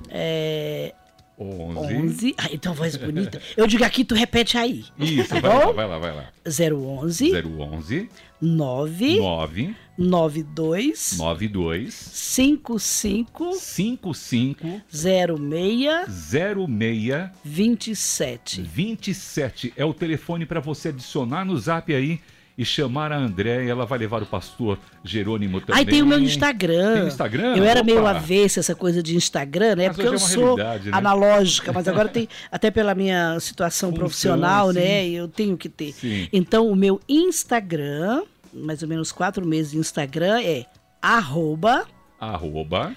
É 0.09 0.95
11. 1.39 1.97
11. 1.97 2.35
Ah, 2.37 2.49
então 2.53 2.75
voz 2.75 2.97
bonita. 2.97 3.41
Eu 3.57 3.67
digo 3.67 3.85
aqui, 3.85 4.05
tu 4.05 4.15
repete 4.15 4.59
aí. 4.59 4.85
Isso, 4.99 5.29
Tá 5.29 5.41
vai 5.41 5.51
lá, 5.59 5.67
bom? 5.67 5.73
vai 5.73 5.87
lá, 5.89 5.99
vai 5.99 6.15
lá. 6.15 6.33
011 6.47 7.33
011 7.33 8.09
9 8.41 9.19
9 9.21 9.75
92 9.99 11.17
92 11.19 11.95
55 11.95 13.53
55 13.55 14.83
06 14.89 16.09
06 16.09 17.31
27. 17.45 18.63
27 18.63 19.73
é 19.77 19.85
o 19.85 19.93
telefone 19.95 20.47
para 20.47 20.61
você 20.61 20.89
adicionar 20.89 21.45
no 21.45 21.57
zap 21.57 21.93
aí 21.95 22.21
e 22.59 22.65
chamar 22.65 23.13
a 23.13 23.17
André. 23.17 23.67
Ela 23.69 23.87
vai 23.87 24.01
levar 24.01 24.23
o 24.23 24.27
pastor 24.27 24.79
Jerônimo 25.05 25.61
também. 25.61 25.77
Aí 25.81 25.87
tem 25.87 26.03
o 26.03 26.07
meu 26.07 26.19
Instagram. 26.19 26.95
Tem 26.97 27.07
Instagram? 27.07 27.57
Eu 27.57 27.65
era 27.65 27.81
Opa! 27.81 27.87
meio 27.87 28.05
avessa 28.05 28.59
essa 28.59 28.75
coisa 28.75 29.01
de 29.01 29.17
Instagram, 29.17 29.77
né? 29.77 29.87
Mas 29.87 29.97
Porque 29.97 30.09
eu 30.09 30.15
é 30.15 30.19
sou 30.19 30.57
né? 30.57 30.81
analógica, 30.91 31.73
mas 31.73 31.87
agora 31.87 32.09
tem, 32.09 32.29
até 32.51 32.71
pela 32.71 32.95
minha 32.95 33.39
situação 33.39 33.91
Função, 33.91 33.99
profissional, 33.99 34.73
sim. 34.73 34.81
né? 34.81 35.09
Eu 35.09 35.29
tenho 35.29 35.57
que 35.57 35.69
ter. 35.69 35.93
Sim. 35.93 36.29
Então, 36.33 36.69
o 36.69 36.75
meu 36.75 37.01
Instagram, 37.09 38.25
mais 38.53 38.83
ou 38.83 38.89
menos 38.89 39.13
quatro 39.13 39.47
meses 39.47 39.71
de 39.71 39.79
Instagram, 39.79 40.41
é 40.43 40.67
arroba 41.01 41.87
Arroba. 42.21 42.95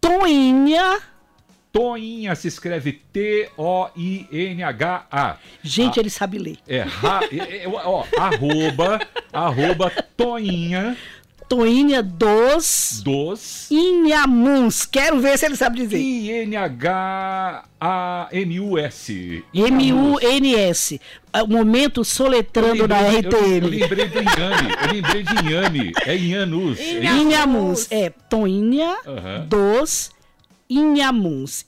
Toinha. 0.00 0.98
Toinha 1.74 2.36
se 2.36 2.46
escreve 2.46 2.92
T-O-I-N-H-A. 3.12 3.56
Gente, 5.60 5.98
Ah. 5.98 6.00
ele 6.00 6.08
sabe 6.10 6.38
ler. 6.38 6.56
É, 6.68 6.82
ra, 6.82 7.20
é, 7.32 7.64
é, 7.64 7.68
ó, 7.68 8.04
arroba, 8.16 9.00
arroba 9.32 9.90
Toinha 10.16 10.96
Toinha 11.48 12.00
dos 12.02 13.02
dos 13.04 13.68
Inhamuns. 13.70 14.86
Quero 14.86 15.20
ver 15.20 15.36
se 15.38 15.44
ele 15.46 15.56
sabe 15.56 15.78
dizer. 15.80 15.98
I-N-H-A-M-U-S. 18.14 19.44
M-U-N-S. 19.52 21.00
O 21.42 21.46
momento 21.48 22.02
soletrando 22.04 22.86
na 22.88 23.02
Eu, 23.02 23.12
eu 23.12 23.18
RTM. 23.30 23.66
lembrei 23.68 24.08
do 24.08 24.18
Inhame, 24.20 24.72
eu 24.82 24.92
lembrei 24.94 25.22
de 25.22 25.34
Inhame, 25.34 25.92
é 26.06 26.16
Inhanus. 26.16 26.78
é? 26.80 27.04
Inhamuns. 27.04 27.86
É 27.90 28.08
Toinha 28.10 28.96
Aham. 29.06 29.46
dos 29.48 30.10
Inhamuns. 30.78 31.64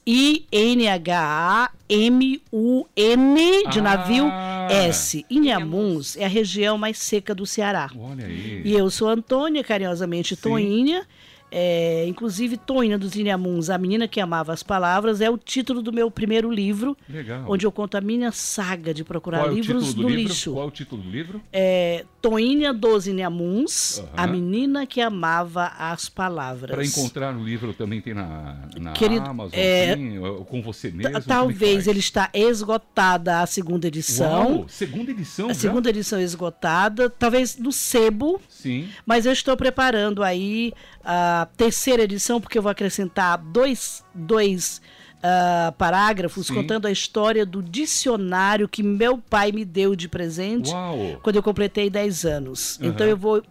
I-N-H-A-M-U-N 2.47 3.69
de 3.69 3.79
Ah. 3.79 3.81
navio 3.81 4.25
S. 4.69 5.25
Inhamuns 5.29 6.17
é 6.17 6.25
a 6.25 6.27
região 6.27 6.77
mais 6.77 6.97
seca 6.97 7.33
do 7.33 7.45
Ceará. 7.45 7.89
Olha 7.97 8.25
aí. 8.25 8.61
E 8.65 8.73
eu 8.73 8.89
sou 8.89 9.07
Antônia, 9.07 9.63
carinhosamente 9.63 10.35
Sim. 10.35 10.41
Toinha. 10.41 11.05
É, 11.49 12.05
inclusive, 12.09 12.57
Toinha 12.57 12.97
dos 12.97 13.15
Inhamuns, 13.15 13.69
A 13.69 13.77
Menina 13.77 14.05
que 14.05 14.19
Amava 14.19 14.51
as 14.51 14.61
Palavras, 14.61 15.21
é 15.21 15.29
o 15.29 15.37
título 15.37 15.81
do 15.81 15.93
meu 15.93 16.11
primeiro 16.11 16.51
livro, 16.51 16.97
Legal. 17.09 17.45
onde 17.47 17.65
eu 17.65 17.71
conto 17.71 17.95
a 17.95 18.01
minha 18.01 18.33
saga 18.33 18.93
de 18.93 19.05
procurar 19.05 19.47
é 19.47 19.53
livros 19.53 19.95
no 19.95 20.09
livro? 20.09 20.23
lixo. 20.23 20.51
Qual 20.51 20.65
é 20.65 20.67
o 20.67 20.71
título 20.71 21.01
do 21.01 21.09
livro? 21.09 21.41
É, 21.53 22.03
Toinha 22.29 22.73
dos 22.73 23.07
Inhamuns, 23.07 23.99
Aham. 23.99 24.09
A 24.17 24.27
Menina 24.27 24.85
que 24.85 24.99
Amava 24.99 25.71
as 25.77 26.09
Palavras. 26.09 26.71
Para 26.71 26.85
encontrar 26.85 27.35
o 27.35 27.43
livro 27.43 27.73
também 27.73 28.01
tem 28.01 28.13
na, 28.13 28.67
na 28.79 28.91
Querido, 28.91 29.25
Amazon, 29.25 29.53
é, 29.57 29.95
ou 30.19 30.43
com 30.43 30.61
você 30.61 30.91
mesmo? 30.91 31.17
é 31.17 31.21
Talvez 31.21 31.87
ele 31.87 31.99
está 31.99 32.29
esgotada 32.33 33.39
a 33.41 33.45
segunda 33.45 33.87
edição. 33.87 34.57
Uau, 34.57 34.65
segunda 34.67 35.11
edição 35.11 35.45
A 35.49 35.53
já? 35.53 35.59
segunda 35.59 35.89
edição 35.89 36.19
esgotada, 36.19 37.09
talvez 37.09 37.57
no 37.57 37.71
sebo, 37.71 38.41
Sim. 38.49 38.89
mas 39.05 39.25
eu 39.25 39.31
estou 39.31 39.55
preparando 39.55 40.21
aí 40.21 40.73
a 41.03 41.47
terceira 41.55 42.03
edição, 42.03 42.41
porque 42.41 42.57
eu 42.57 42.61
vou 42.61 42.71
acrescentar 42.71 43.37
dois, 43.37 44.03
dois 44.13 44.81
ah, 45.23 45.73
parágrafos 45.77 46.47
Sim. 46.47 46.55
contando 46.55 46.85
a 46.87 46.91
história 46.91 47.45
do 47.45 47.61
dicionário 47.63 48.67
que 48.67 48.83
meu 48.83 49.17
pai 49.17 49.51
me 49.51 49.65
deu 49.65 49.95
de 49.95 50.07
presente 50.07 50.69
Uau. 50.71 51.19
quando 51.23 51.35
eu 51.37 51.43
completei 51.43 51.89
10 51.89 52.25
anos. 52.25 52.79
Aham. 52.79 52.89
Então 52.89 53.07
eu 53.07 53.17
vou 53.17 53.41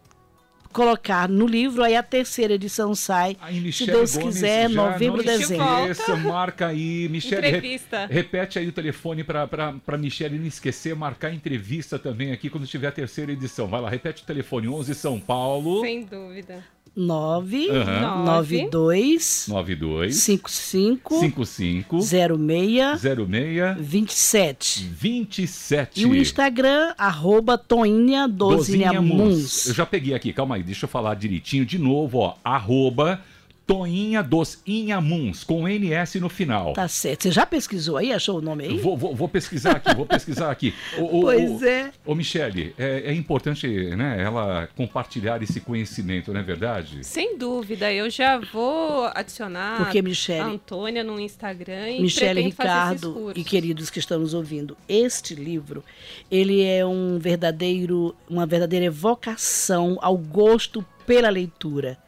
colocar 0.73 1.27
no 1.27 1.47
livro, 1.47 1.83
aí 1.83 1.97
a 1.97 2.03
terceira 2.03 2.53
edição 2.53 2.95
sai, 2.95 3.35
se 3.73 3.87
Deus 3.87 4.15
Gomes 4.15 4.35
quiser, 4.35 4.69
já 4.69 4.75
novembro, 4.77 5.17
não 5.19 5.25
dezembro. 5.25 5.65
esqueça, 5.91 6.17
marca 6.17 6.67
aí, 6.67 7.09
Michele, 7.09 7.41
re- 7.41 7.49
Entrevista. 7.49 8.07
repete 8.11 8.59
aí 8.59 8.69
o 8.69 8.73
telefone 8.73 9.25
para 9.25 9.47
para 9.47 9.97
Michele 9.97 10.39
não 10.39 10.45
esquecer, 10.47 10.95
marcar 10.95 11.33
entrevista 11.33 11.99
também 11.99 12.31
aqui 12.31 12.51
quando 12.51 12.67
tiver 12.67 12.89
a 12.89 12.93
terceira 12.93 13.33
edição. 13.33 13.67
Vai 13.67 13.81
lá, 13.81 13.89
repete 13.89 14.23
o 14.23 14.27
telefone, 14.27 14.69
11 14.69 14.95
São 14.95 15.19
Paulo, 15.19 15.81
Sem 15.81 16.05
dúvida. 16.05 16.63
9 16.97 17.69
Aham. 17.71 18.25
92 18.25 19.47
92 19.49 20.17
55 20.17 21.21
55 21.21 22.01
06 22.03 23.01
06 23.01 23.77
27. 23.79 24.85
27. 24.91 26.01
E 26.01 26.07
o 26.07 26.15
Instagram, 26.17 26.95
arroba 26.97 27.59
Toinha 27.59 28.27
Dozinhamuns. 28.27 29.11
Eu 29.11 29.17
Dozinhamuns. 29.19 29.65
já 29.75 29.85
peguei 29.85 30.15
aqui, 30.15 30.33
calma 30.33 30.55
aí, 30.57 30.63
deixa 30.63 30.85
eu 30.87 30.89
falar 30.89 31.15
direitinho 31.15 31.67
de 31.67 31.79
novo, 31.79 32.19
ó. 32.19 32.35
Arroba 32.43 33.21
Toinha 33.67 34.23
dos 34.23 34.61
Inhamuns, 34.65 35.43
com 35.43 35.67
NS 35.69 36.21
no 36.21 36.29
final. 36.29 36.73
Tá 36.75 36.87
certo. 36.87 37.25
Você 37.25 37.33
já 37.33 37.45
pesquisou 37.45 37.97
aí? 37.97 38.13
Achou 38.13 38.39
o 38.39 38.41
nome 38.41 38.65
aí? 38.65 38.79
Vou, 38.79 38.97
vou- 38.97 39.15
vou 39.15 39.29
pesquisar 39.29 39.73
aqui, 39.73 39.93
vou 39.95 40.07
pesquisar 40.07 40.51
aqui. 40.53 40.73
Ô, 40.97 41.23
Pois 41.23 41.63
ô, 41.63 41.65
é. 41.65 41.91
Ô, 42.05 42.15
Michele, 42.15 42.75
é, 42.79 43.11
é 43.11 43.13
importante 43.13 43.67
né, 43.97 44.23
ela 44.23 44.69
compartilhar 44.77 45.43
esse 45.43 45.61
conhecimento, 45.61 46.33
não 46.33 46.39
é 46.41 46.43
verdade? 46.45 47.05
Sem 47.05 47.37
dúvida. 47.37 47.93
Eu 47.93 48.09
já 48.09 48.39
vou 48.39 49.07
adicionar 49.15 49.79
Porque, 49.79 49.99
a 49.99 50.03
Michele, 50.03 50.41
Antônia 50.41 51.03
no 51.03 51.19
Instagram 51.19 51.91
e 51.91 52.03
Michele 52.03 52.43
Ricardo 52.43 53.33
e 53.35 53.43
queridos 53.43 53.91
que 53.91 53.99
estão 53.99 54.21
nos 54.21 54.33
ouvindo, 54.33 54.77
este 54.89 55.35
livro, 55.35 55.83
ele 56.31 56.63
é 56.63 56.87
um 56.87 57.19
verdadeiro, 57.19 58.15
uma 58.31 58.47
verdadeira 58.47 58.87
evocação 58.87 59.99
ao 60.01 60.17
gosto 60.17 60.85
pela 61.05 61.29
leitura. 61.29 61.99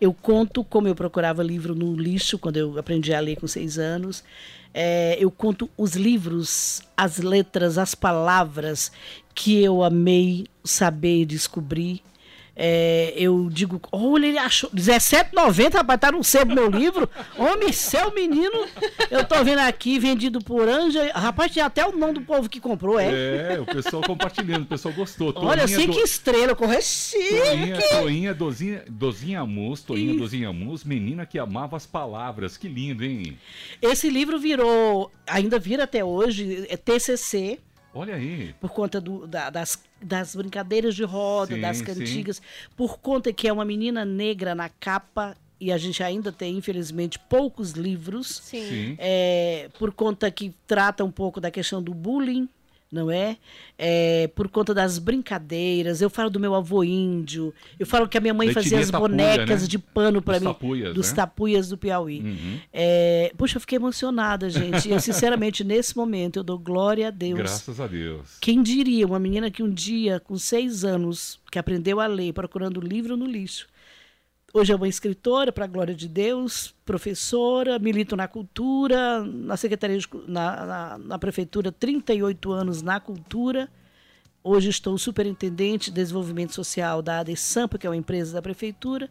Eu 0.00 0.12
conto 0.12 0.62
como 0.62 0.88
eu 0.88 0.94
procurava 0.94 1.42
livro 1.42 1.74
no 1.74 1.94
lixo 1.94 2.38
quando 2.38 2.56
eu 2.56 2.78
aprendi 2.78 3.14
a 3.14 3.20
ler 3.20 3.36
com 3.36 3.46
seis 3.46 3.78
anos. 3.78 4.22
É, 4.74 5.16
eu 5.18 5.30
conto 5.30 5.70
os 5.76 5.94
livros, 5.96 6.82
as 6.96 7.18
letras, 7.18 7.78
as 7.78 7.94
palavras 7.94 8.92
que 9.34 9.62
eu 9.62 9.82
amei 9.82 10.46
saber 10.62 11.22
e 11.22 11.26
descobrir. 11.26 12.02
É, 12.58 13.12
eu 13.14 13.50
digo, 13.50 13.78
olha, 13.92 14.26
ele 14.26 14.38
achou. 14.38 14.70
R$17,90, 14.70 15.74
rapaz, 15.74 16.00
tá 16.00 16.10
no 16.10 16.24
sebo 16.24 16.54
meu 16.54 16.70
livro. 16.70 17.06
Homem, 17.36 17.70
seu 17.70 18.14
menino. 18.14 18.66
Eu 19.10 19.24
tô 19.24 19.44
vendo 19.44 19.58
aqui, 19.58 19.98
vendido 19.98 20.40
por 20.40 20.66
Anja. 20.66 21.12
Rapaz, 21.12 21.52
tinha 21.52 21.66
até 21.66 21.86
o 21.86 21.94
nome 21.94 22.14
do 22.14 22.22
povo 22.22 22.48
que 22.48 22.58
comprou, 22.58 22.98
é? 22.98 23.56
É, 23.56 23.60
o 23.60 23.66
pessoal 23.66 24.02
compartilhando, 24.02 24.62
o 24.62 24.66
pessoal 24.66 24.94
gostou. 24.94 25.34
olha, 25.36 25.68
cinco 25.68 25.92
do... 25.92 26.00
estrelas, 26.00 26.56
corre 26.56 26.80
chique. 26.80 27.28
Toinha, 27.28 27.78
Toinha, 27.90 28.34
Dozinha, 28.34 28.84
Dozinha 28.88 29.44
Mus, 29.44 29.82
Toinha, 29.82 30.12
Isso. 30.12 30.20
Dozinha 30.20 30.50
Mus, 30.50 30.82
menina 30.82 31.26
que 31.26 31.38
amava 31.38 31.76
as 31.76 31.84
palavras. 31.84 32.56
Que 32.56 32.68
lindo, 32.68 33.04
hein? 33.04 33.38
Esse 33.82 34.08
livro 34.08 34.38
virou, 34.38 35.12
ainda 35.26 35.58
vira 35.58 35.84
até 35.84 36.02
hoje, 36.02 36.66
é 36.70 36.76
TCC. 36.78 37.58
Olha 37.92 38.14
aí. 38.14 38.54
Por 38.60 38.70
conta 38.70 39.00
do, 39.00 39.26
da, 39.26 39.48
das, 39.48 39.78
das 40.00 40.34
brincadeiras 40.34 40.94
de 40.94 41.04
roda, 41.04 41.54
sim, 41.54 41.60
das 41.60 41.80
cantigas. 41.80 42.36
Sim. 42.36 42.42
Por 42.76 42.98
conta 42.98 43.32
que 43.32 43.48
é 43.48 43.52
uma 43.52 43.64
menina 43.64 44.04
negra 44.04 44.54
na 44.54 44.68
capa 44.68 45.36
e 45.58 45.72
a 45.72 45.78
gente 45.78 46.02
ainda 46.02 46.30
tem, 46.30 46.56
infelizmente, 46.56 47.18
poucos 47.18 47.72
livros. 47.72 48.40
Sim. 48.44 48.96
É, 48.98 49.70
por 49.78 49.92
conta 49.92 50.30
que 50.30 50.54
trata 50.66 51.02
um 51.04 51.10
pouco 51.10 51.40
da 51.40 51.50
questão 51.50 51.82
do 51.82 51.94
bullying 51.94 52.48
não 52.90 53.10
é? 53.10 53.36
é? 53.76 54.28
Por 54.34 54.48
conta 54.48 54.72
das 54.72 54.98
brincadeiras. 54.98 56.00
Eu 56.00 56.08
falo 56.08 56.30
do 56.30 56.38
meu 56.38 56.54
avô 56.54 56.84
índio. 56.84 57.52
Eu 57.78 57.86
falo 57.86 58.08
que 58.08 58.16
a 58.16 58.20
minha 58.20 58.34
mãe 58.34 58.52
fazia 58.52 58.78
as 58.78 58.90
tapuia, 58.90 59.08
bonecas 59.08 59.62
né? 59.62 59.68
de 59.68 59.78
pano 59.78 60.22
para 60.22 60.38
mim. 60.38 60.46
Tapuias, 60.46 60.94
dos 60.94 61.10
né? 61.10 61.16
tapuias 61.16 61.68
do 61.68 61.76
Piauí. 61.76 62.20
Uhum. 62.20 62.60
É, 62.72 63.32
puxa, 63.36 63.56
eu 63.56 63.60
fiquei 63.60 63.76
emocionada, 63.76 64.48
gente. 64.48 64.92
E, 64.92 65.00
sinceramente, 65.00 65.62
nesse 65.64 65.96
momento, 65.96 66.38
eu 66.38 66.44
dou 66.44 66.58
glória 66.58 67.08
a 67.08 67.10
Deus. 67.10 67.38
Graças 67.38 67.80
a 67.80 67.86
Deus. 67.86 68.38
Quem 68.40 68.62
diria, 68.62 69.06
uma 69.06 69.18
menina 69.18 69.50
que 69.50 69.62
um 69.62 69.70
dia, 69.70 70.20
com 70.20 70.36
seis 70.38 70.84
anos, 70.84 71.40
que 71.50 71.58
aprendeu 71.58 72.00
a 72.00 72.06
ler, 72.06 72.32
procurando 72.32 72.80
livro 72.80 73.16
no 73.16 73.26
lixo, 73.26 73.66
Hoje 74.58 74.72
é 74.72 74.74
uma 74.74 74.88
escritora, 74.88 75.52
para 75.52 75.66
a 75.66 75.68
glória 75.68 75.94
de 75.94 76.08
Deus, 76.08 76.74
professora, 76.82 77.78
milito 77.78 78.16
na 78.16 78.26
cultura, 78.26 79.22
na 79.22 79.54
Secretaria 79.54 79.98
de, 79.98 80.08
na, 80.26 80.64
na, 80.64 80.98
na 80.98 81.18
Prefeitura, 81.18 81.70
38 81.70 82.52
anos 82.52 82.80
na 82.80 82.98
cultura. 82.98 83.68
Hoje 84.42 84.70
estou 84.70 84.96
superintendente 84.96 85.90
de 85.90 85.96
desenvolvimento 85.96 86.54
social 86.54 87.02
da 87.02 87.18
ADESAMPA, 87.18 87.76
que 87.76 87.86
é 87.86 87.90
uma 87.90 87.98
empresa 87.98 88.32
da 88.32 88.40
Prefeitura. 88.40 89.10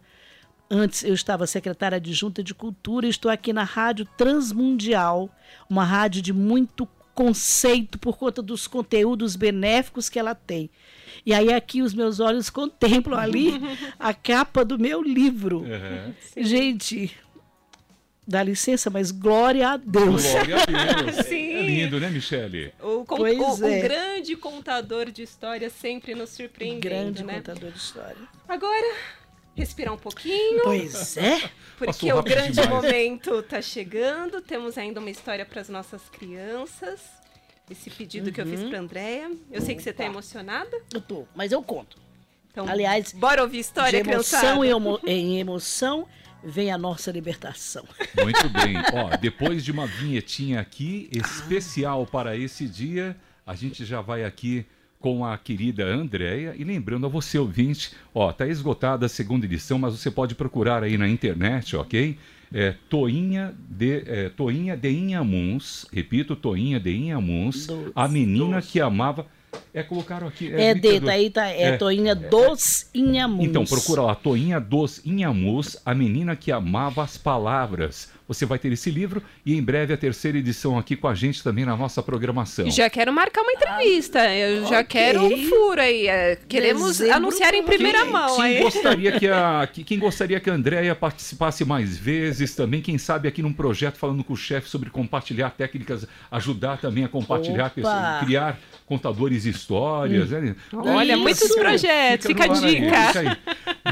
Antes 0.68 1.04
eu 1.04 1.14
estava 1.14 1.46
secretária 1.46 1.94
adjunta 1.94 2.42
de 2.42 2.52
cultura 2.52 3.06
e 3.06 3.10
estou 3.10 3.30
aqui 3.30 3.52
na 3.52 3.62
Rádio 3.62 4.04
Transmundial, 4.16 5.30
uma 5.70 5.84
rádio 5.84 6.22
de 6.22 6.32
muito 6.32 6.88
conceito 7.16 7.98
por 7.98 8.18
conta 8.18 8.42
dos 8.42 8.68
conteúdos 8.68 9.34
benéficos 9.34 10.10
que 10.10 10.18
ela 10.18 10.34
tem. 10.34 10.70
E 11.24 11.32
aí 11.32 11.52
aqui 11.52 11.80
os 11.80 11.94
meus 11.94 12.20
olhos 12.20 12.50
contemplam 12.50 13.18
ali 13.18 13.54
a 13.98 14.12
capa 14.12 14.64
do 14.64 14.78
meu 14.78 15.02
livro. 15.02 15.60
Uhum. 15.60 16.14
Gente, 16.36 17.16
dá 18.28 18.42
licença, 18.42 18.90
mas 18.90 19.10
glória 19.10 19.70
a 19.70 19.76
Deus. 19.78 20.24
Glória 20.24 20.56
a 20.62 21.02
Deus. 21.02 21.24
Sim. 21.26 21.54
É 21.54 21.62
lindo, 21.62 21.98
né, 21.98 22.10
Michele? 22.10 22.72
O, 22.82 23.04
com, 23.06 23.22
o, 23.22 23.26
é. 23.26 23.32
o, 23.32 23.56
grande 23.56 24.36
contador 24.36 25.10
de 25.10 25.22
histórias 25.22 25.72
sempre 25.72 26.14
nos 26.14 26.30
surpreende. 26.30 26.80
Grande 26.80 27.24
né? 27.24 27.36
contador 27.36 27.70
de 27.70 27.78
história. 27.78 28.28
Agora, 28.46 28.94
respirar 29.56 29.92
um 29.92 29.98
pouquinho. 29.98 30.62
Pois 30.62 31.16
é. 31.16 31.50
Porque 31.76 32.12
o 32.12 32.22
grande 32.22 32.60
demais. 32.60 32.70
momento 32.70 33.40
está 33.40 33.60
chegando. 33.60 34.40
Temos 34.40 34.78
ainda 34.78 35.00
uma 35.00 35.10
história 35.10 35.44
para 35.44 35.60
as 35.60 35.68
nossas 35.68 36.02
crianças 36.08 37.00
esse 37.70 37.90
pedido 37.90 38.26
uhum. 38.26 38.32
que 38.32 38.40
eu 38.40 38.46
fiz 38.46 38.60
uhum. 38.60 38.70
para 38.70 38.78
Andréia. 38.78 39.30
Eu 39.50 39.60
sei 39.60 39.74
que 39.74 39.82
você 39.82 39.90
está 39.90 40.04
emocionada. 40.04 40.70
Eu 40.92 41.00
tô, 41.00 41.26
mas 41.34 41.52
eu 41.52 41.62
conto. 41.62 41.98
Então, 42.50 42.66
Aliás, 42.68 43.12
bora 43.12 43.42
ouvir 43.42 43.58
história, 43.58 44.02
de 44.02 44.08
emoção 44.08 44.64
em, 44.64 44.70
emo 44.70 45.00
em 45.04 45.38
emoção 45.38 46.08
vem 46.42 46.70
a 46.70 46.78
nossa 46.78 47.10
libertação. 47.10 47.84
Muito 48.22 48.48
bem. 48.50 48.76
Ó, 48.94 49.16
depois 49.16 49.64
de 49.64 49.72
uma 49.72 49.86
vinhetinha 49.86 50.60
aqui 50.60 51.08
especial 51.12 52.06
para 52.06 52.36
esse 52.36 52.66
dia, 52.66 53.16
a 53.44 53.54
gente 53.54 53.84
já 53.84 54.00
vai 54.00 54.24
aqui 54.24 54.64
com 55.00 55.24
a 55.24 55.36
querida 55.36 55.84
Andréia. 55.84 56.54
E 56.56 56.64
lembrando 56.64 57.06
a 57.06 57.08
você, 57.08 57.38
ouvinte, 57.38 57.92
ó, 58.14 58.32
tá 58.32 58.46
esgotada 58.46 59.06
a 59.06 59.08
segunda 59.08 59.46
edição, 59.46 59.78
mas 59.78 59.98
você 59.98 60.10
pode 60.10 60.34
procurar 60.34 60.82
aí 60.82 60.96
na 60.96 61.08
internet, 61.08 61.76
ok? 61.76 62.18
é, 62.52 62.74
Toinha 62.88 63.54
de 63.68 64.02
é, 64.06 64.28
Toinha 64.28 64.76
de 64.76 64.90
Inhamuns, 64.90 65.86
repito, 65.92 66.36
Toinha 66.36 66.78
de 66.78 66.92
Inhamuns, 66.92 67.68
a 67.94 68.08
menina 68.08 68.62
que 68.62 68.80
amava 68.80 69.26
é, 69.72 69.82
colocaram 69.82 70.28
aqui. 70.28 70.52
É, 70.52 70.70
é 70.70 70.74
de, 70.74 71.00
tá 71.00 71.12
aí 71.12 71.30
tá, 71.30 71.48
é, 71.48 71.62
é 71.62 71.76
Toinha 71.76 72.14
dos 72.14 72.90
Inhamus. 72.94 73.46
Então, 73.46 73.64
procura 73.64 74.02
lá, 74.02 74.14
Toinha 74.14 74.60
dos 74.60 75.04
Inhamus, 75.04 75.78
a 75.84 75.94
menina 75.94 76.36
que 76.36 76.52
amava 76.52 77.02
as 77.02 77.16
palavras. 77.16 78.12
Você 78.28 78.44
vai 78.44 78.58
ter 78.58 78.72
esse 78.72 78.90
livro 78.90 79.22
e 79.44 79.54
em 79.54 79.62
breve 79.62 79.94
a 79.94 79.96
terceira 79.96 80.38
edição 80.38 80.78
aqui 80.78 80.96
com 80.96 81.06
a 81.06 81.14
gente 81.14 81.42
também 81.42 81.64
na 81.64 81.76
nossa 81.76 82.02
programação. 82.02 82.68
Já 82.70 82.90
quero 82.90 83.12
marcar 83.12 83.42
uma 83.42 83.52
entrevista. 83.52 84.20
Ah, 84.20 84.34
Eu 84.34 84.58
okay. 84.58 84.70
já 84.70 84.84
quero 84.84 85.24
um 85.24 85.48
furo 85.48 85.80
aí. 85.80 86.08
É, 86.08 86.36
queremos 86.48 86.98
Dezembro, 86.98 87.14
anunciar 87.14 87.54
em 87.54 87.62
primeira 87.62 88.02
quem, 88.02 88.10
mão. 88.10 88.36
Quem 88.36 88.62
gostaria 88.62 89.18
que 89.18 89.28
a, 89.28 89.68
quem 89.72 89.98
gostaria 89.98 90.40
que 90.40 90.50
a 90.50 90.54
Andréia 90.54 90.94
participasse 90.94 91.64
mais 91.64 91.96
vezes 91.96 92.54
também, 92.54 92.82
quem 92.82 92.98
sabe 92.98 93.28
aqui 93.28 93.42
num 93.42 93.52
projeto 93.52 93.96
falando 93.96 94.24
com 94.24 94.32
o 94.32 94.36
chefe 94.36 94.68
sobre 94.68 94.90
compartilhar 94.90 95.50
técnicas, 95.50 96.06
ajudar 96.30 96.78
também 96.78 97.04
a 97.04 97.08
compartilhar, 97.08 97.70
pessoas, 97.70 98.20
criar 98.24 98.58
contadores 98.86 99.42
de 99.44 99.50
histórias. 99.50 100.32
Hum. 100.32 100.40
Né? 100.40 100.56
Olha, 100.72 101.12
Isso. 101.12 101.22
muitos 101.22 101.54
projetos, 101.54 102.26
fica, 102.26 102.44
fica 102.44 102.54
a 102.54 102.60
dica. 102.60 103.38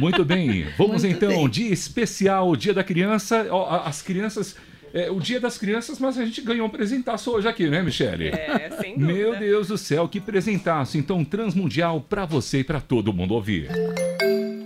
Muito 0.00 0.24
bem, 0.24 0.66
vamos 0.76 1.02
Muito 1.02 1.16
então, 1.16 1.30
bem. 1.30 1.48
dia 1.48 1.72
especial, 1.72 2.54
dia 2.56 2.74
da 2.74 2.84
criança. 2.84 3.46
As 3.84 4.02
crianças 4.02 4.56
é, 4.94 5.10
o 5.10 5.18
Dia 5.18 5.40
das 5.40 5.58
Crianças, 5.58 5.98
mas 5.98 6.16
a 6.16 6.24
gente 6.24 6.40
ganhou 6.40 6.68
um 6.68 6.70
presentaço 6.70 7.32
hoje 7.32 7.48
aqui, 7.48 7.68
né, 7.68 7.82
Michele? 7.82 8.28
É, 8.28 8.70
sem 8.80 8.96
dúvida. 8.96 9.12
Meu 9.12 9.36
Deus 9.36 9.66
do 9.66 9.76
céu, 9.76 10.06
que 10.06 10.20
presentaço. 10.20 10.96
Então, 10.96 11.24
Transmundial 11.24 12.00
para 12.00 12.24
você 12.24 12.60
e 12.60 12.64
para 12.64 12.80
todo 12.80 13.12
mundo 13.12 13.34
ouvir. 13.34 13.68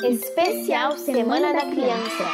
Especial 0.04 0.98
Semana 0.98 1.54
da 1.54 1.62
Criança. 1.62 2.28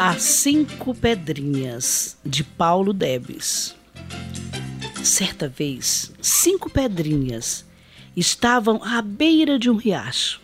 As 0.00 0.22
Cinco 0.22 0.94
Pedrinhas, 0.94 2.16
de 2.24 2.44
Paulo 2.44 2.92
Debes. 2.92 3.74
Certa 5.02 5.48
vez, 5.48 6.12
cinco 6.22 6.70
pedrinhas 6.70 7.64
estavam 8.16 8.80
à 8.84 9.02
beira 9.02 9.58
de 9.58 9.68
um 9.68 9.74
riacho. 9.74 10.40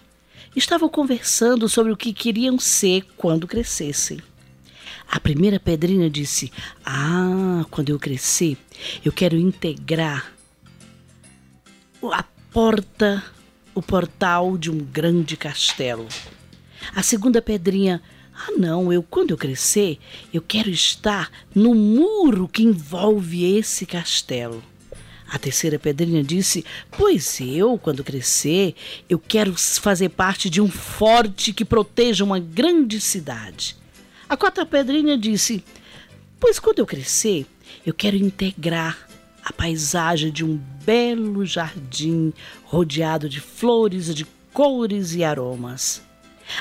Estavam 0.57 0.89
conversando 0.89 1.69
sobre 1.69 1.93
o 1.93 1.97
que 1.97 2.13
queriam 2.13 2.59
ser 2.59 3.07
quando 3.17 3.47
crescessem. 3.47 4.19
A 5.07 5.21
primeira 5.21 5.61
pedrinha 5.61 6.11
disse: 6.11 6.53
Ah, 6.85 7.65
quando 7.71 7.91
eu 7.91 7.99
crescer, 7.99 8.59
eu 9.05 9.13
quero 9.13 9.37
integrar 9.37 10.33
a 12.13 12.25
porta, 12.53 13.23
o 13.73 13.81
portal 13.81 14.59
de 14.59 14.69
um 14.69 14.79
grande 14.79 15.37
castelo. 15.37 16.09
A 16.93 17.05
segunda 17.05 17.41
pedrinha 17.41 18.03
ah, 18.37 18.53
não, 18.59 18.93
eu 18.93 19.03
quando 19.03 19.31
eu 19.31 19.37
crescer, 19.37 19.99
eu 20.33 20.43
quero 20.43 20.69
estar 20.69 21.31
no 21.55 21.75
muro 21.75 22.49
que 22.49 22.65
envolve 22.65 23.45
esse 23.57 23.87
castelo. 23.87 24.63
A 25.29 25.39
terceira 25.39 25.79
pedrinha 25.79 26.23
disse: 26.23 26.65
Pois 26.91 27.41
eu, 27.41 27.79
quando 27.79 28.05
crescer, 28.05 28.75
eu 29.09 29.19
quero 29.19 29.55
fazer 29.57 30.09
parte 30.11 30.51
de 30.51 30.61
um 30.61 30.69
forte 30.69 31.53
que 31.53 31.65
proteja 31.65 32.25
uma 32.25 32.39
grande 32.39 33.01
cidade. 33.01 33.77
A 34.29 34.37
quarta 34.37 34.67
pedrinha 34.67 35.17
disse: 35.17 35.65
Pois 36.39 36.59
quando 36.59 36.81
eu 36.81 36.87
crescer, 36.87 37.47
eu 37.87 37.95
quero 37.95 38.17
integrar 38.17 39.09
a 39.45 39.53
paisagem 39.53 40.31
de 40.31 40.45
um 40.45 40.57
belo 40.85 41.45
jardim 41.45 42.33
rodeado 42.65 43.29
de 43.29 43.41
flores 43.41 44.15
de 44.15 44.27
cores 44.53 45.15
e 45.15 45.23
aromas. 45.23 46.03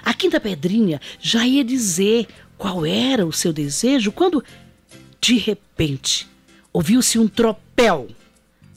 A 0.03 0.13
quinta 0.13 0.39
pedrinha 0.39 1.01
já 1.19 1.45
ia 1.45 1.63
dizer 1.63 2.27
qual 2.57 2.85
era 2.85 3.25
o 3.25 3.33
seu 3.33 3.51
desejo 3.51 4.11
quando, 4.11 4.43
de 5.19 5.37
repente, 5.37 6.27
ouviu-se 6.71 7.19
um 7.19 7.27
tropel. 7.27 8.09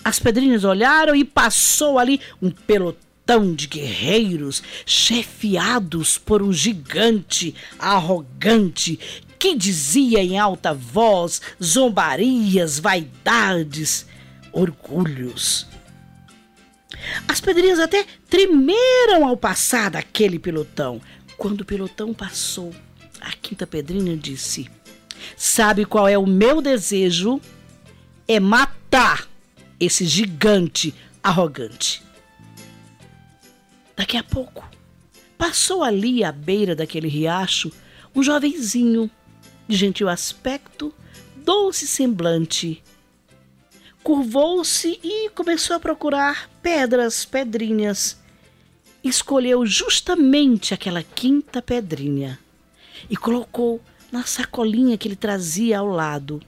As 0.05 0.19
pedrinhas 0.19 0.65
olharam 0.65 1.15
e 1.15 1.25
passou 1.25 1.99
ali 1.99 2.21
um 2.41 2.51
pelotão 2.51 3.55
de 3.55 3.67
guerreiros 3.67 4.63
chefiados 4.85 6.17
por 6.19 6.43
um 6.43 6.53
gigante 6.53 7.55
arrogante 7.79 8.99
que 9.39 9.55
dizia 9.55 10.23
em 10.23 10.39
alta 10.39 10.73
voz 10.73 11.43
zombarias, 11.63 12.79
vaidades, 12.79 14.07
orgulhos. 14.53 15.67
As 17.29 17.41
pedrinhas 17.41 17.79
até 17.79 18.07
tremeram 18.29 19.27
ao 19.27 19.37
passar 19.37 19.91
daquele 19.91 20.39
pelotão. 20.39 21.01
Quando 21.37 21.61
o 21.61 21.65
pelotão 21.65 22.15
passou, 22.15 22.75
a 23.21 23.33
quinta 23.33 23.67
pedrinha 23.67 24.17
disse: 24.17 24.71
Sabe 25.37 25.85
qual 25.85 26.09
é 26.09 26.17
o 26.17 26.27
meu 26.27 26.61
desejo? 26.61 27.41
É 28.29 28.41
matar 28.41 29.29
esse 29.79 30.05
gigante 30.05 30.95
arrogante. 31.23 32.03
Daqui 33.97 34.17
a 34.17 34.23
pouco, 34.23 34.69
passou 35.39 35.83
ali 35.83 36.25
à 36.25 36.33
beira 36.33 36.75
daquele 36.75 37.09
riacho 37.09 37.71
um 38.15 38.23
jovenzinho 38.23 39.11
de 39.69 39.77
gentil 39.77 40.09
aspecto, 40.09 40.93
doce 41.37 41.87
semblante. 41.87 42.83
Curvou-se 44.07 45.01
e 45.03 45.29
começou 45.31 45.75
a 45.75 45.81
procurar 45.81 46.49
pedras, 46.63 47.25
pedrinhas. 47.25 48.17
Escolheu 49.03 49.67
justamente 49.67 50.73
aquela 50.73 51.03
quinta 51.03 51.61
pedrinha 51.61 52.39
e 53.11 53.17
colocou 53.17 53.83
na 54.13 54.23
sacolinha 54.23 54.97
que 54.97 55.09
ele 55.09 55.17
trazia 55.17 55.81
ao 55.81 55.89
lado, 55.89 56.41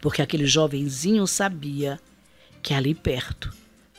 porque 0.00 0.22
aquele 0.22 0.46
jovenzinho 0.46 1.26
sabia 1.26 2.00
que 2.62 2.72
ali 2.72 2.94
perto, 2.94 3.52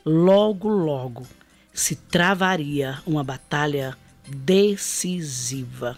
logo, 0.04 0.68
logo, 0.68 1.28
se 1.72 1.96
travaria 1.96 3.04
uma 3.06 3.24
batalha 3.24 3.96
decisiva. 4.28 5.96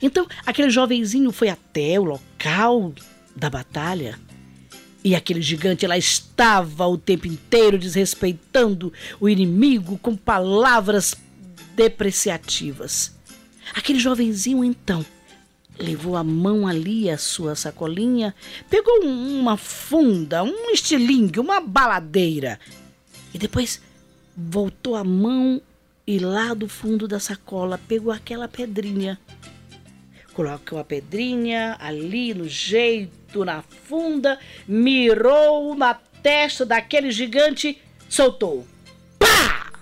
Então, 0.00 0.26
aquele 0.46 0.70
jovenzinho 0.70 1.30
foi 1.30 1.50
até 1.50 2.00
o 2.00 2.04
local 2.04 2.94
da 3.36 3.50
batalha 3.50 4.18
e 5.04 5.14
aquele 5.14 5.42
gigante 5.42 5.86
lá 5.86 5.98
estava 5.98 6.86
o 6.86 6.96
tempo 6.96 7.26
inteiro 7.26 7.78
desrespeitando 7.78 8.92
o 9.20 9.28
inimigo 9.28 9.98
com 9.98 10.16
palavras 10.16 11.14
depreciativas. 11.74 13.12
Aquele 13.74 13.98
jovenzinho 13.98 14.62
então 14.62 15.04
levou 15.78 16.16
a 16.16 16.22
mão 16.22 16.66
ali 16.66 17.10
a 17.10 17.18
sua 17.18 17.54
sacolinha, 17.54 18.34
pegou 18.68 19.04
uma 19.04 19.56
funda, 19.56 20.44
um 20.44 20.70
estilingue, 20.70 21.40
uma 21.40 21.60
baladeira 21.60 22.60
e 23.34 23.38
depois 23.38 23.80
voltou 24.36 24.94
a 24.94 25.02
mão 25.02 25.60
e 26.06 26.18
lá 26.18 26.54
do 26.54 26.68
fundo 26.68 27.08
da 27.08 27.18
sacola 27.18 27.78
pegou 27.88 28.12
aquela 28.12 28.48
pedrinha 28.48 29.18
colocou 30.32 30.78
a 30.78 30.84
pedrinha 30.84 31.76
ali 31.78 32.34
no 32.34 32.48
jeito, 32.48 33.44
na 33.44 33.62
funda, 33.62 34.38
mirou 34.66 35.74
na 35.74 35.94
testa 35.94 36.64
daquele 36.64 37.10
gigante, 37.10 37.80
soltou. 38.08 38.66
Pá! 39.18 39.72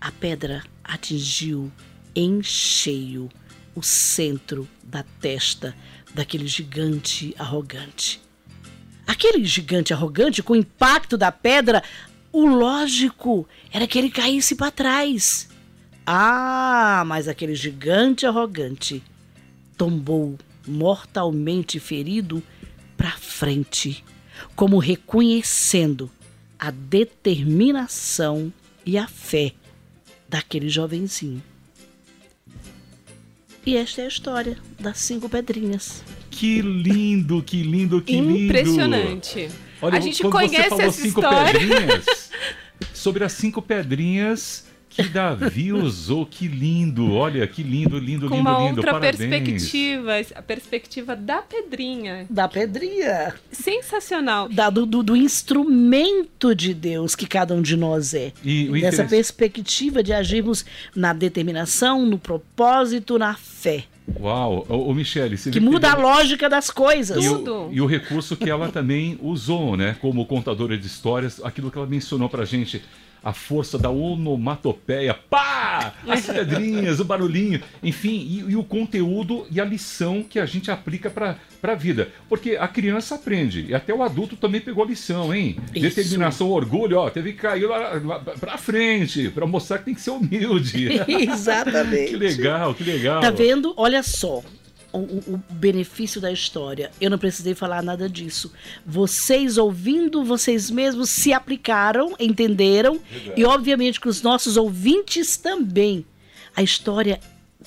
A 0.00 0.12
pedra 0.12 0.62
atingiu 0.82 1.70
em 2.14 2.42
cheio 2.42 3.28
o 3.74 3.82
centro 3.82 4.68
da 4.82 5.04
testa 5.20 5.74
daquele 6.14 6.46
gigante 6.46 7.34
arrogante. 7.38 8.20
Aquele 9.06 9.44
gigante 9.44 9.92
arrogante, 9.92 10.42
com 10.42 10.54
o 10.54 10.56
impacto 10.56 11.16
da 11.16 11.30
pedra, 11.30 11.82
o 12.32 12.44
lógico 12.46 13.46
era 13.72 13.86
que 13.86 13.98
ele 13.98 14.10
caísse 14.10 14.56
para 14.56 14.70
trás. 14.70 15.48
Ah, 16.06 17.02
mas 17.04 17.26
aquele 17.26 17.56
gigante 17.56 18.26
arrogante 18.26 19.02
tombou 19.76 20.38
mortalmente 20.66 21.80
ferido 21.80 22.40
para 22.96 23.10
frente, 23.12 24.04
como 24.54 24.78
reconhecendo 24.78 26.08
a 26.58 26.70
determinação 26.70 28.52
e 28.84 28.96
a 28.96 29.08
fé 29.08 29.52
daquele 30.28 30.68
jovenzinho. 30.68 31.42
E 33.64 33.76
esta 33.76 34.02
é 34.02 34.04
a 34.04 34.08
história 34.08 34.56
das 34.78 34.98
cinco 35.00 35.28
pedrinhas. 35.28 36.04
Que 36.30 36.62
lindo, 36.62 37.42
que 37.42 37.64
lindo, 37.64 38.00
que 38.00 38.12
lindo. 38.20 38.38
Impressionante. 38.38 39.48
Olha, 39.82 39.98
a 39.98 40.00
gente 40.00 40.22
quando 40.22 40.32
conhece 40.32 40.56
você 40.56 40.68
falou 40.68 40.84
essa 40.84 41.02
cinco 41.02 41.20
história. 41.20 41.52
pedrinhas, 41.58 42.30
sobre 42.94 43.24
as 43.24 43.32
cinco 43.32 43.60
pedrinhas 43.60 44.65
que 44.96 45.04
Davi 45.04 45.72
usou, 45.72 46.24
que 46.26 46.48
lindo. 46.48 47.12
Olha, 47.12 47.46
que 47.46 47.62
lindo, 47.62 47.98
lindo, 47.98 48.28
Com 48.28 48.36
lindo, 48.36 48.48
uma 48.50 48.58
lindo. 48.60 48.76
outra 48.78 48.92
Parabéns. 48.92 49.16
perspectiva, 49.16 50.12
a 50.34 50.42
perspectiva 50.42 51.14
da 51.14 51.42
pedrinha. 51.42 52.26
Da 52.30 52.48
pedrinha. 52.48 53.34
Sensacional. 53.52 54.48
Da, 54.48 54.70
do, 54.70 54.84
do, 54.86 55.02
do 55.02 55.14
instrumento 55.16 56.54
de 56.54 56.72
Deus 56.74 57.14
que 57.14 57.26
cada 57.26 57.54
um 57.54 57.62
de 57.62 57.76
nós 57.76 58.14
é. 58.14 58.32
E 58.44 58.68
Dessa 58.80 59.04
perspectiva 59.04 60.02
de 60.02 60.12
agirmos 60.12 60.64
na 60.94 61.12
determinação, 61.12 62.04
no 62.06 62.18
propósito, 62.18 63.18
na 63.18 63.34
fé. 63.34 63.84
Uau, 64.20 64.64
ô, 64.68 64.88
ô 64.90 64.94
Michele, 64.94 65.36
você 65.36 65.50
Que 65.50 65.58
muda 65.58 65.88
a 65.90 65.94
ele- 65.94 66.02
lógica 66.02 66.48
das 66.48 66.70
coisas. 66.70 67.24
E 67.24 67.28
Tudo. 67.28 67.54
o, 67.68 67.72
e 67.72 67.80
o 67.80 67.86
recurso 67.86 68.36
que 68.36 68.48
ela 68.48 68.68
também 68.68 69.18
usou, 69.20 69.76
né? 69.76 69.96
Como 70.00 70.24
contadora 70.26 70.78
de 70.78 70.86
histórias, 70.86 71.42
aquilo 71.42 71.70
que 71.72 71.76
ela 71.78 71.86
mencionou 71.88 72.28
pra 72.28 72.44
gente, 72.44 72.80
a 73.26 73.32
força 73.32 73.76
da 73.76 73.90
onomatopeia, 73.90 75.12
pá! 75.12 75.94
As 76.06 76.26
pedrinhas, 76.30 77.00
o 77.00 77.04
barulhinho, 77.04 77.60
enfim, 77.82 78.18
e, 78.20 78.52
e 78.52 78.54
o 78.54 78.62
conteúdo 78.62 79.44
e 79.50 79.60
a 79.60 79.64
lição 79.64 80.22
que 80.22 80.38
a 80.38 80.46
gente 80.46 80.70
aplica 80.70 81.10
pra, 81.10 81.36
pra 81.60 81.74
vida. 81.74 82.08
Porque 82.28 82.52
a 82.52 82.68
criança 82.68 83.16
aprende, 83.16 83.66
e 83.68 83.74
até 83.74 83.92
o 83.92 84.00
adulto 84.00 84.36
também 84.36 84.60
pegou 84.60 84.84
a 84.84 84.86
lição, 84.86 85.34
hein? 85.34 85.56
Isso. 85.74 85.96
Determinação, 85.96 86.48
orgulho, 86.50 86.98
ó, 86.98 87.10
teve 87.10 87.32
que 87.32 87.40
cair 87.40 87.66
lá, 87.66 88.00
lá 88.04 88.20
pra 88.20 88.56
frente, 88.56 89.28
pra 89.30 89.44
mostrar 89.44 89.78
que 89.78 89.86
tem 89.86 89.94
que 89.94 90.00
ser 90.00 90.10
humilde. 90.10 90.86
Exatamente. 91.10 92.10
que 92.10 92.16
legal, 92.16 92.74
que 92.74 92.84
legal. 92.84 93.20
Tá 93.20 93.32
vendo? 93.32 93.74
Olha 93.76 94.04
só. 94.04 94.40
O, 94.98 95.34
o- 95.34 95.42
benefício 95.50 96.20
da 96.20 96.30
história. 96.32 96.90
Eu 97.00 97.10
não 97.10 97.18
precisei 97.18 97.54
falar 97.54 97.82
nada 97.82 98.08
disso. 98.08 98.52
Vocês 98.84 99.58
ouvindo, 99.58 100.24
vocês 100.24 100.70
mesmos 100.70 101.10
se 101.10 101.32
aplicaram, 101.32 102.14
entenderam. 102.18 103.00
E 103.36 103.44
obviamente 103.44 104.00
que 104.00 104.08
os 104.08 104.22
nossos 104.22 104.56
ouvintes 104.56 105.36
também. 105.36 106.04
A 106.54 106.62
história 106.62 107.20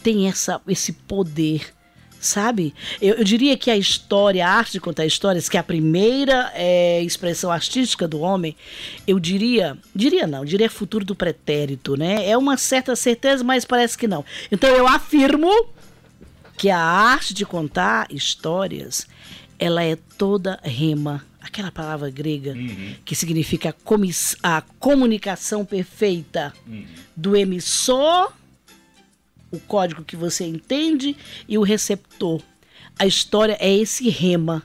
tem 0.04 0.28
essa, 0.28 0.62
esse 0.68 0.94
poder. 0.94 1.74
Sabe? 2.22 2.74
Eu, 3.02 3.16
eu 3.16 3.24
diria 3.24 3.56
que 3.56 3.72
a 3.72 3.78
história, 3.78 4.46
a 4.46 4.52
arte 4.52 4.74
de 4.74 4.82
contar 4.82 5.06
histórias, 5.06 5.48
que 5.48 5.56
é 5.56 5.60
a 5.62 5.64
primeira 5.64 6.52
é, 6.54 7.02
expressão 7.02 7.50
artística 7.50 8.10
do 8.10 8.20
homem, 8.20 8.58
eu 9.08 9.18
diria, 9.22 9.78
diria 9.96 10.28
não, 10.28 10.44
diria 10.44 10.70
futuro 10.70 11.06
do 11.06 11.16
pretérito, 11.16 11.96
né? 11.96 12.28
É 12.30 12.38
uma 12.38 12.58
certa 12.58 12.94
certeza, 12.94 13.42
mas 13.42 13.64
parece 13.64 13.98
que 13.98 14.06
não. 14.06 14.26
Então 14.52 14.70
eu 14.70 14.86
afirmo 14.86 15.50
que 16.60 16.70
a 16.70 16.78
arte 16.78 17.34
de 17.34 17.46
contar 17.46 18.08
histórias, 18.12 19.08
ela 19.58 19.82
é 19.82 19.96
toda 19.96 20.60
rema, 20.62 21.26
aquela 21.40 21.72
palavra 21.72 22.10
grega 22.10 22.54
que 23.06 23.16
significa 23.16 23.74
a, 24.44 24.62
comunicação 24.78 25.64
perfeita 25.64 26.54
do 27.16 27.38
emissor, 27.38 28.34
o 29.50 29.58
código 29.58 30.04
que 30.04 30.18
você 30.18 30.44
entende, 30.44 31.16
e 31.48 31.58
o 31.58 31.64
receptor. 31.64 32.42
A 33.00 33.06
história 33.06 33.58
é 33.62 33.74
esse 33.74 34.10
rema. 34.10 34.62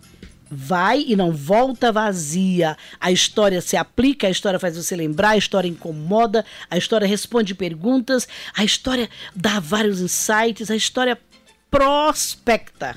Vai 0.51 1.05
e 1.07 1.14
não 1.14 1.30
volta 1.30 1.92
vazia. 1.92 2.76
A 3.01 3.12
história 3.12 3.61
se 3.61 3.76
aplica, 3.76 4.26
a 4.26 4.30
história 4.30 4.59
faz 4.59 4.76
você 4.76 4.97
lembrar, 4.97 5.30
a 5.30 5.36
história 5.36 5.68
incomoda, 5.68 6.45
a 6.68 6.76
história 6.76 7.07
responde 7.07 7.55
perguntas, 7.55 8.26
a 8.53 8.64
história 8.64 9.09
dá 9.34 9.61
vários 9.61 10.01
insights, 10.01 10.72
a 10.72 10.76
história 10.76 11.16
prospecta. 11.75 12.97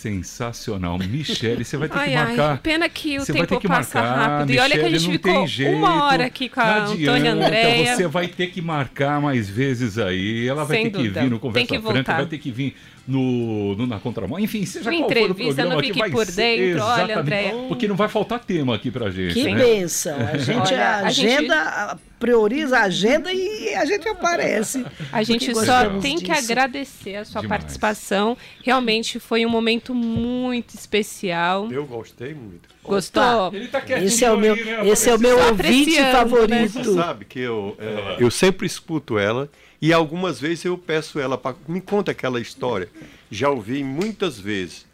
Sensacional. 0.00 0.98
Michele, 0.98 1.64
você 1.64 1.76
vai 1.76 1.88
ter 1.88 1.98
Ai, 1.98 2.08
que 2.10 2.14
ai, 2.16 2.26
marcar. 2.26 2.58
pena 2.58 2.88
que 2.88 3.18
o 3.18 3.20
Você 3.24 3.32
vai 3.32 3.42
ter 3.42 3.46
tempo 3.48 3.60
que 3.60 3.68
passa 3.68 4.00
marcar, 4.00 4.28
rápido. 4.38 4.50
E 4.54 4.58
olha 4.58 4.74
que 4.74 4.80
a 4.80 4.82
Michele, 4.84 4.98
gente 4.98 5.12
ficou 5.12 5.32
tem 5.34 5.46
jeito. 5.46 5.76
uma 5.76 6.04
hora 6.04 6.26
aqui 6.26 6.48
com 6.48 6.60
a 6.60 6.84
Antônia 6.84 7.32
Andréia. 7.32 7.96
Você 7.96 8.06
vai 8.06 8.28
ter 8.28 8.48
que 8.48 8.60
marcar 8.62 9.20
mais 9.20 9.48
vezes 9.48 9.98
aí. 9.98 10.46
Ela 10.48 10.64
vai 10.64 10.76
Sem 10.78 10.86
ter 10.86 10.90
dúvida. 10.98 11.14
que 11.20 11.24
vir 11.26 11.30
no 11.30 11.38
Tem 11.38 11.40
Conversa 11.66 11.66
que 11.76 11.80
Franca, 11.82 12.14
vai 12.16 12.26
ter 12.26 12.38
que 12.38 12.50
vir 12.50 12.76
no, 13.08 13.74
no- 13.76 13.86
na 13.86 13.98
Contramão. 13.98 14.38
Enfim, 14.38 14.64
seja 14.64 14.88
Uma 14.90 14.98
qual 14.98 15.08
for 15.08 15.16
o 15.16 15.20
entrevista 15.20 15.54
programa 15.54 15.74
no 15.74 15.80
que 15.82 15.88
Fique 15.88 15.98
vai 15.98 16.10
por. 16.10 16.26
Dentro. 16.26 16.82
Olha, 16.84 16.94
Exatamente. 16.94 17.18
Andréia. 17.18 17.54
Porque 17.68 17.88
não 17.88 17.96
vai 17.96 18.08
faltar 18.08 18.38
tema 18.40 18.74
aqui 18.76 18.90
pra 18.90 19.10
gente. 19.10 19.34
Que 19.34 19.44
né? 19.52 19.54
bênção! 19.64 20.16
A 20.32 20.36
gente 20.38 20.72
Olha, 20.72 20.96
a 20.98 21.10
gente- 21.10 21.26
agenda 21.34 21.98
prioriza 22.20 22.78
a 22.78 22.82
agenda 22.82 23.32
e 23.32 23.74
a 23.74 23.84
gente 23.86 24.06
aparece. 24.06 24.84
A 25.10 25.22
gente 25.22 25.52
só 25.54 25.88
tem 26.00 26.18
que 26.18 26.30
disso. 26.30 26.44
agradecer 26.52 27.16
a 27.16 27.24
sua 27.24 27.40
Demais. 27.40 27.62
participação. 27.62 28.36
Realmente 28.62 29.18
foi 29.18 29.44
um 29.46 29.48
momento 29.48 29.89
muito 29.94 30.74
especial. 30.74 31.70
Eu 31.70 31.86
gostei 31.86 32.34
muito. 32.34 32.68
Gostou? 32.82 33.52
Ele 33.52 33.68
tá 33.68 33.80
quietinho 33.80 34.06
Esse 34.06 34.24
é 34.24 34.32
o 34.32 34.38
meu, 34.38 34.54
aí, 34.54 34.64
né? 34.64 34.88
esse 34.88 35.10
é 35.10 35.14
o 35.14 35.18
meu 35.18 35.38
ouvinte 35.46 35.96
favorito. 35.96 36.72
Você 36.72 36.94
sabe 36.94 37.24
que 37.24 37.40
eu, 37.40 37.76
é, 37.78 38.16
eu 38.18 38.30
sempre 38.30 38.66
escuto 38.66 39.18
ela 39.18 39.48
e 39.80 39.92
algumas 39.92 40.40
vezes 40.40 40.64
eu 40.64 40.76
peço 40.76 41.18
ela 41.18 41.38
para 41.38 41.56
me 41.68 41.80
conta 41.80 42.10
aquela 42.10 42.40
história. 42.40 42.88
Já 43.30 43.50
ouvi 43.50 43.82
muitas 43.84 44.38
vezes. 44.38 44.86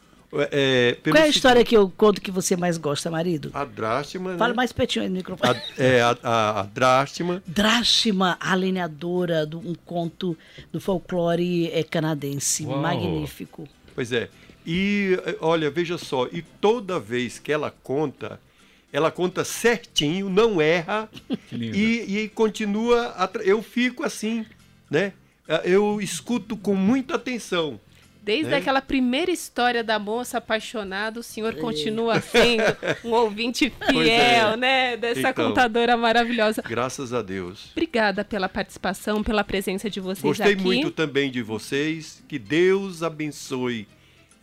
É, 0.50 0.98
pelo 1.02 1.14
Qual 1.14 1.18
é 1.18 1.20
a 1.20 1.26
seguinte, 1.26 1.36
história 1.36 1.64
que 1.64 1.76
eu 1.76 1.90
conto 1.96 2.20
que 2.20 2.30
você 2.30 2.56
mais 2.56 2.76
gosta, 2.76 3.10
marido? 3.10 3.50
A 3.54 3.64
drástima. 3.64 4.36
Fala 4.36 4.50
né? 4.50 4.56
mais 4.56 4.72
pertinho 4.72 5.04
aí 5.04 5.08
no 5.08 5.16
microfone. 5.16 5.50
A, 5.50 5.82
é, 5.82 6.02
a, 6.02 6.16
a, 6.22 6.60
a 6.60 6.62
drástima. 6.64 7.42
Drashima, 7.46 8.36
a 8.40 8.54
lenhadora, 8.54 9.46
do, 9.46 9.58
um 9.58 9.74
conto 9.74 10.36
do 10.72 10.80
folclore 10.80 11.70
eh, 11.72 11.84
canadense. 11.84 12.66
Uau. 12.66 12.80
Magnífico. 12.80 13.68
Pois 13.94 14.12
é. 14.12 14.28
E 14.66 15.16
olha, 15.40 15.70
veja 15.70 15.96
só, 15.96 16.26
e 16.32 16.42
toda 16.42 16.98
vez 16.98 17.38
que 17.38 17.52
ela 17.52 17.70
conta, 17.70 18.40
ela 18.92 19.10
conta 19.12 19.44
certinho, 19.44 20.28
não 20.28 20.60
erra 20.60 21.08
e, 21.52 22.18
e 22.24 22.28
continua. 22.28 23.14
Eu 23.44 23.62
fico 23.62 24.02
assim, 24.02 24.44
né? 24.90 25.12
Eh, 25.48 25.62
Eu 25.66 26.00
escuto 26.00 26.56
com 26.56 26.74
muita 26.74 27.14
atenção. 27.14 27.78
Desde 28.24 28.50
né? 28.50 28.56
aquela 28.56 28.82
primeira 28.82 29.30
história 29.30 29.84
da 29.84 30.00
moça 30.00 30.38
apaixonada, 30.38 31.20
o 31.20 31.22
senhor 31.22 31.54
continua 31.54 32.20
sendo 32.20 32.64
um 33.04 33.12
ouvinte 33.14 33.72
fiel, 33.88 34.48
é. 34.50 34.56
né? 34.56 34.96
Dessa 34.96 35.30
Então. 35.30 35.50
contadora 35.50 35.96
maravilhosa. 35.96 36.60
Graças 36.62 37.12
a 37.12 37.22
Deus. 37.22 37.68
Obrigada 37.70 38.24
pela 38.24 38.48
participação, 38.48 39.22
pela 39.22 39.44
presença 39.44 39.88
de 39.88 40.00
vocês 40.00 40.24
Gostei 40.24 40.54
aqui. 40.54 40.62
muito 40.64 40.90
também 40.90 41.30
de 41.30 41.40
vocês. 41.40 42.20
Que 42.26 42.36
Deus 42.36 43.04
abençoe 43.04 43.86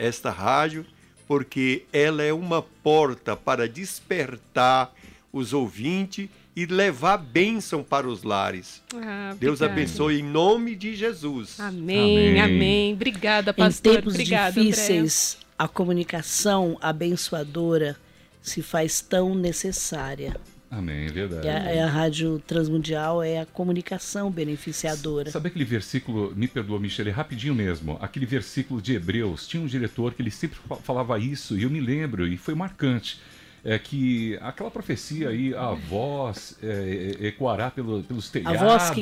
esta 0.04 0.30
rádio, 0.30 0.86
porque 1.28 1.86
ela 1.94 2.22
é 2.24 2.34
uma 2.34 2.62
porta 2.62 3.36
para 3.36 3.68
despertar 3.68 4.94
os 5.32 5.54
ouvintes 5.54 6.30
e 6.56 6.66
levar 6.66 7.18
bênção 7.18 7.84
para 7.84 8.08
os 8.08 8.22
lares. 8.24 8.82
Ah, 8.96 9.36
Deus 9.40 9.62
abençoe 9.62 10.20
em 10.20 10.24
nome 10.24 10.76
de 10.76 10.96
Jesus. 10.96 11.60
Amém, 11.60 12.30
Amém. 12.40 12.42
amém. 12.42 12.94
Obrigada, 12.94 13.52
Em 13.52 13.54
pastor. 13.56 13.96
tempos 13.96 14.14
Obrigada, 14.14 14.62
difíceis, 14.62 15.38
a 15.58 15.68
comunicação 15.68 16.78
abençoadora 16.80 17.98
se 18.42 18.62
faz 18.62 19.02
tão 19.02 19.34
necessária. 19.34 20.36
Amém, 20.76 21.06
é 21.06 21.12
verdade. 21.12 21.46
E 21.46 21.50
a, 21.50 21.54
é 21.54 21.84
a 21.84 21.88
Rádio 21.88 22.42
Transmundial 22.48 23.22
é 23.22 23.40
a 23.42 23.46
comunicação 23.46 24.32
beneficiadora. 24.32 25.30
Sabe 25.30 25.50
aquele 25.50 25.66
versículo, 25.66 26.34
me 26.36 26.48
perdoa, 26.48 26.80
Michele, 26.80 27.12
rapidinho 27.12 27.54
mesmo, 27.54 27.98
aquele 28.02 28.26
versículo 28.26 28.82
de 28.82 28.96
Hebreus, 28.96 29.48
tinha 29.48 29.62
um 29.62 29.68
diretor 29.68 30.14
que 30.14 30.22
ele 30.22 30.32
sempre 30.32 30.58
fa- 30.68 30.78
falava 30.78 31.20
isso, 31.20 31.58
e 31.58 31.64
eu 31.64 31.70
me 31.70 31.80
lembro, 31.80 32.28
e 32.28 32.38
foi 32.38 32.56
marcante, 32.56 33.20
é 33.64 33.78
que 33.78 34.38
aquela 34.42 34.72
profecia 34.72 35.30
aí, 35.30 35.54
a 35.54 35.72
voz 35.72 36.58
é, 36.64 37.18
é, 37.22 37.28
ecoará 37.28 37.70
pelo, 37.70 38.02
pelos 38.04 38.30
telhados... 38.30 38.60
voz 38.60 38.90
que- 38.90 39.02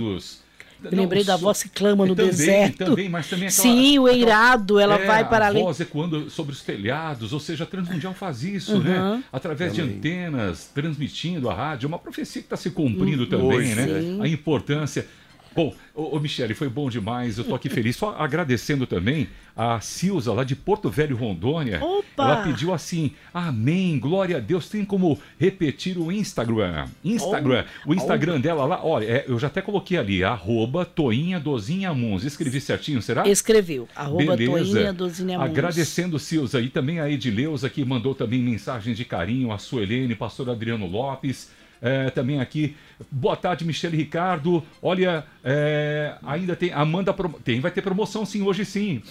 Eu 0.84 0.98
lembrei 0.98 1.24
da 1.24 1.38
so- 1.38 1.44
voz 1.44 1.62
que 1.64 1.70
clama 1.70 2.06
no 2.06 2.16
também, 2.16 2.32
deserto. 2.32 2.86
Também, 2.86 3.08
mas 3.10 3.28
também 3.30 3.48
aquela, 3.48 3.62
Sim, 3.64 4.00
o 4.00 4.08
eirado, 4.08 4.80
ela 4.80 4.96
é, 4.96 5.06
vai 5.06 5.28
para 5.28 5.46
a 5.46 5.48
além. 5.50 5.64
voz 5.64 5.80
ecoando 5.80 6.30
sobre 6.30 6.54
os 6.54 6.62
telhados, 6.62 7.34
ou 7.34 7.40
seja, 7.40 7.64
a 7.64 7.68
Transmundial 7.68 8.14
faz 8.14 8.44
isso, 8.44 8.80
né? 8.80 9.00
Uhum. 9.00 9.24
Através 9.32 9.74
de 9.74 9.82
Amém. 9.82 9.96
antenas, 9.98 10.70
transmitindo 10.74 11.50
a 11.50 11.54
rádio, 11.54 11.86
é 11.86 11.90
uma 11.90 12.00
profecia 12.00 12.42
que 12.42 12.46
está 12.48 12.58
se 12.58 12.72
cumprindo 12.72 13.28
também, 13.28 13.46
Hoje, 13.48 13.76
né? 13.76 14.02
sim. 14.02 14.22
A 14.22 14.28
importância. 14.28 15.06
Bom, 15.54 15.74
ô, 15.94 16.16
ô 16.16 16.20
Michele, 16.20 16.54
foi 16.54 16.70
bom 16.70 16.90
demais, 16.90 17.38
eu 17.38 17.44
tô 17.44 17.54
aqui 17.54 17.68
feliz. 17.68 17.96
Só 17.96 18.16
agradecendo 18.18 18.88
também 18.88 19.28
a 19.56 19.82
Silza, 19.82 20.32
lá 20.32 20.44
de 20.44 20.56
Porto 20.56 20.90
Velho, 20.90 21.16
Rondônia. 21.18 21.84
Opa! 21.84 22.24
Ela 22.24 22.44
pediu 22.44 22.74
assim, 22.74 23.12
amém, 23.34 24.00
glória 24.00 24.38
a 24.38 24.40
Deus. 24.40 24.70
Tem 24.70 24.86
como 24.86 25.20
repetir 25.38 25.98
o 25.98 26.12
Instagram. 26.12 26.88
Instagram, 27.04 27.66
o 27.86 27.94
Instagram 27.94 28.40
dela 28.40 28.66
lá, 28.66 28.84
olha, 28.84 29.06
é, 29.06 29.26
eu 29.28 29.38
já 29.38 29.48
até 29.48 29.62
coloquei 29.62 29.98
ali, 29.98 30.24
arroba 30.24 30.86
Toinha 30.86 31.40
Dozinha 31.40 31.94
Muns. 31.94 32.24
Escrevi 32.24 32.62
certinho, 32.62 33.02
será? 33.02 33.28
Escreveu, 33.28 33.90
arroba 33.94 34.38
Beleza. 34.38 34.72
Toinha 34.74 34.94
Dozinha 34.94 35.38
Muns. 35.38 35.50
Agradecendo, 35.50 36.18
Silza, 36.18 36.62
e 36.62 36.70
também 36.70 37.02
a 37.02 37.10
Edileuza, 37.10 37.70
que 37.70 37.84
mandou 37.84 38.16
também 38.16 38.42
mensagem 38.42 38.94
de 38.94 39.04
carinho, 39.04 39.52
a 39.52 39.58
Suelene, 39.58 40.16
pastor 40.16 40.50
Adriano 40.50 40.86
Lopes. 40.86 41.50
É, 41.82 42.10
também 42.12 42.40
aqui, 42.40 42.76
boa 43.12 43.36
tarde, 43.36 43.66
Michele 43.66 43.98
Ricardo. 43.98 44.64
Olha, 44.82 45.26
é, 45.44 46.16
ainda 46.24 46.56
tem, 46.56 46.72
Amanda, 46.72 47.14
Pro- 47.14 47.40
tem, 47.44 47.60
vai 47.60 47.72
ter 47.72 47.82
promoção 47.82 48.26
sim, 48.26 48.42
hoje 48.42 48.64
sim. 48.64 49.02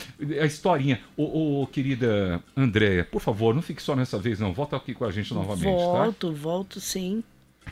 A 0.40 0.46
historinha. 0.46 1.00
Ô, 1.16 1.62
ô, 1.62 1.66
querida 1.66 2.40
Andréia, 2.56 3.04
por 3.04 3.20
favor, 3.20 3.54
não 3.54 3.62
fique 3.62 3.82
só 3.82 3.96
nessa 3.96 4.18
vez, 4.18 4.38
não. 4.38 4.52
Volta 4.52 4.76
aqui 4.76 4.94
com 4.94 5.04
a 5.04 5.10
gente 5.10 5.34
novamente, 5.34 5.64
tá? 5.64 5.68
Volto, 6.04 6.32
volto 6.32 6.80
sim. 6.80 7.22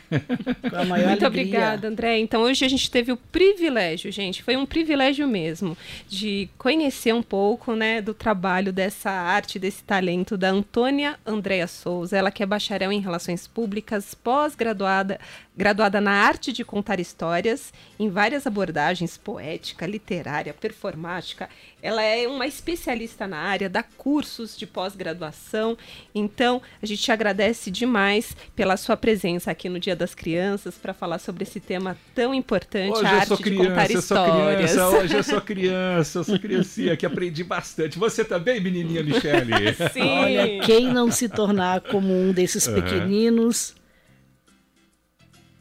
Muito 0.87 1.25
alegria. 1.25 1.27
obrigada, 1.27 1.87
André. 1.87 2.19
Então, 2.19 2.41
hoje 2.41 2.65
a 2.65 2.67
gente 2.67 2.89
teve 2.89 3.11
o 3.11 3.17
privilégio, 3.17 4.11
gente, 4.11 4.43
foi 4.43 4.55
um 4.55 4.65
privilégio 4.65 5.27
mesmo, 5.27 5.77
de 6.07 6.49
conhecer 6.57 7.13
um 7.13 7.23
pouco, 7.23 7.75
né, 7.75 8.01
do 8.01 8.13
trabalho 8.13 8.71
dessa 8.71 9.09
arte, 9.09 9.59
desse 9.59 9.83
talento 9.83 10.37
da 10.37 10.49
Antônia 10.49 11.19
Andréa 11.25 11.67
Souza. 11.67 12.17
Ela 12.17 12.31
que 12.31 12.43
é 12.43 12.45
bacharel 12.45 12.91
em 12.91 12.99
Relações 12.99 13.47
Públicas, 13.47 14.13
pós-graduada 14.13 15.19
graduada 15.59 15.99
na 15.99 16.13
arte 16.13 16.53
de 16.53 16.63
contar 16.63 17.01
histórias, 17.01 17.73
em 17.99 18.09
várias 18.09 18.47
abordagens, 18.47 19.17
poética, 19.17 19.85
literária, 19.85 20.53
performática. 20.53 21.49
Ela 21.81 22.01
é 22.03 22.27
uma 22.27 22.45
especialista 22.45 23.25
na 23.27 23.37
área, 23.37 23.69
dá 23.69 23.81
cursos 23.83 24.57
de 24.57 24.67
pós-graduação. 24.67 25.77
Então, 26.13 26.61
a 26.81 26.85
gente 26.85 27.01
te 27.01 27.11
agradece 27.11 27.71
demais 27.71 28.35
pela 28.55 28.75
sua 28.77 28.97
presença 28.97 29.51
aqui 29.51 29.69
no 29.69 29.79
Dia 29.79 29.95
das 29.95 30.13
Crianças 30.13 30.75
para 30.75 30.93
falar 30.93 31.19
sobre 31.19 31.43
esse 31.43 31.59
tema 31.59 31.97
tão 32.13 32.33
importante, 32.33 32.91
Hoje 32.97 33.05
a 33.05 33.11
eu 33.11 33.15
arte 33.17 33.27
sou 33.27 33.37
de 33.37 33.55
contar 33.55 33.85
criança, 33.85 33.93
eu 33.93 34.01
sou 34.01 34.17
histórias. 34.17 34.71
criança, 34.71 34.89
hoje 34.89 35.15
eu 35.15 35.23
sou 35.23 35.41
criança, 35.41 36.19
eu 36.19 36.23
sou 36.23 36.39
criancinha 36.39 36.97
que 36.97 37.05
aprendi 37.05 37.43
bastante. 37.43 37.97
Você 37.97 38.23
também, 38.25 38.59
menininha 38.59 39.03
Michele? 39.03 39.53
Sim. 39.93 40.01
Olha, 40.01 40.59
quem 40.65 40.91
não 40.91 41.09
se 41.11 41.29
tornar 41.29 41.81
como 41.81 42.13
um 42.13 42.31
desses 42.33 42.67
É. 42.67 42.73
pequeninos. 42.73 43.73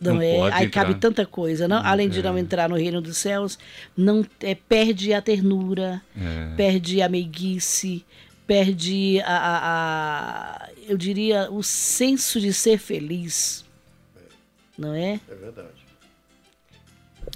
Não, 0.01 0.15
Não 0.15 0.23
é, 0.23 0.37
pode 0.37 0.55
aí 0.57 0.67
entrar. 0.67 0.85
cabe 0.85 1.01
tanta 1.01 1.27
coisa, 1.27 1.67
não? 1.67 1.85
Além 1.85 2.09
de 2.09 2.23
não 2.23 2.39
entrar 2.39 2.69
no 2.69 2.77
reino 2.77 3.01
dos 3.01 3.17
céus, 3.17 3.59
não 3.97 4.25
é, 4.41 4.55
perde 4.55 5.13
a 5.13 5.21
ternura, 5.21 6.01
É. 6.17 6.55
perde 6.57 7.03
a 7.03 7.09
meiguice, 7.09 8.05
perde 8.47 9.21
a, 9.25 9.37
a- 9.37 9.59
a- 10.67 10.69
eu 10.89 10.97
diria, 10.97 11.49
o 11.51 11.63
senso 11.65 12.41
de 12.41 12.53
ser 12.53 12.79
feliz. 12.79 13.65
Não 14.79 14.95
é? 14.95 15.19
É 15.29 15.35
verdade. 15.35 15.69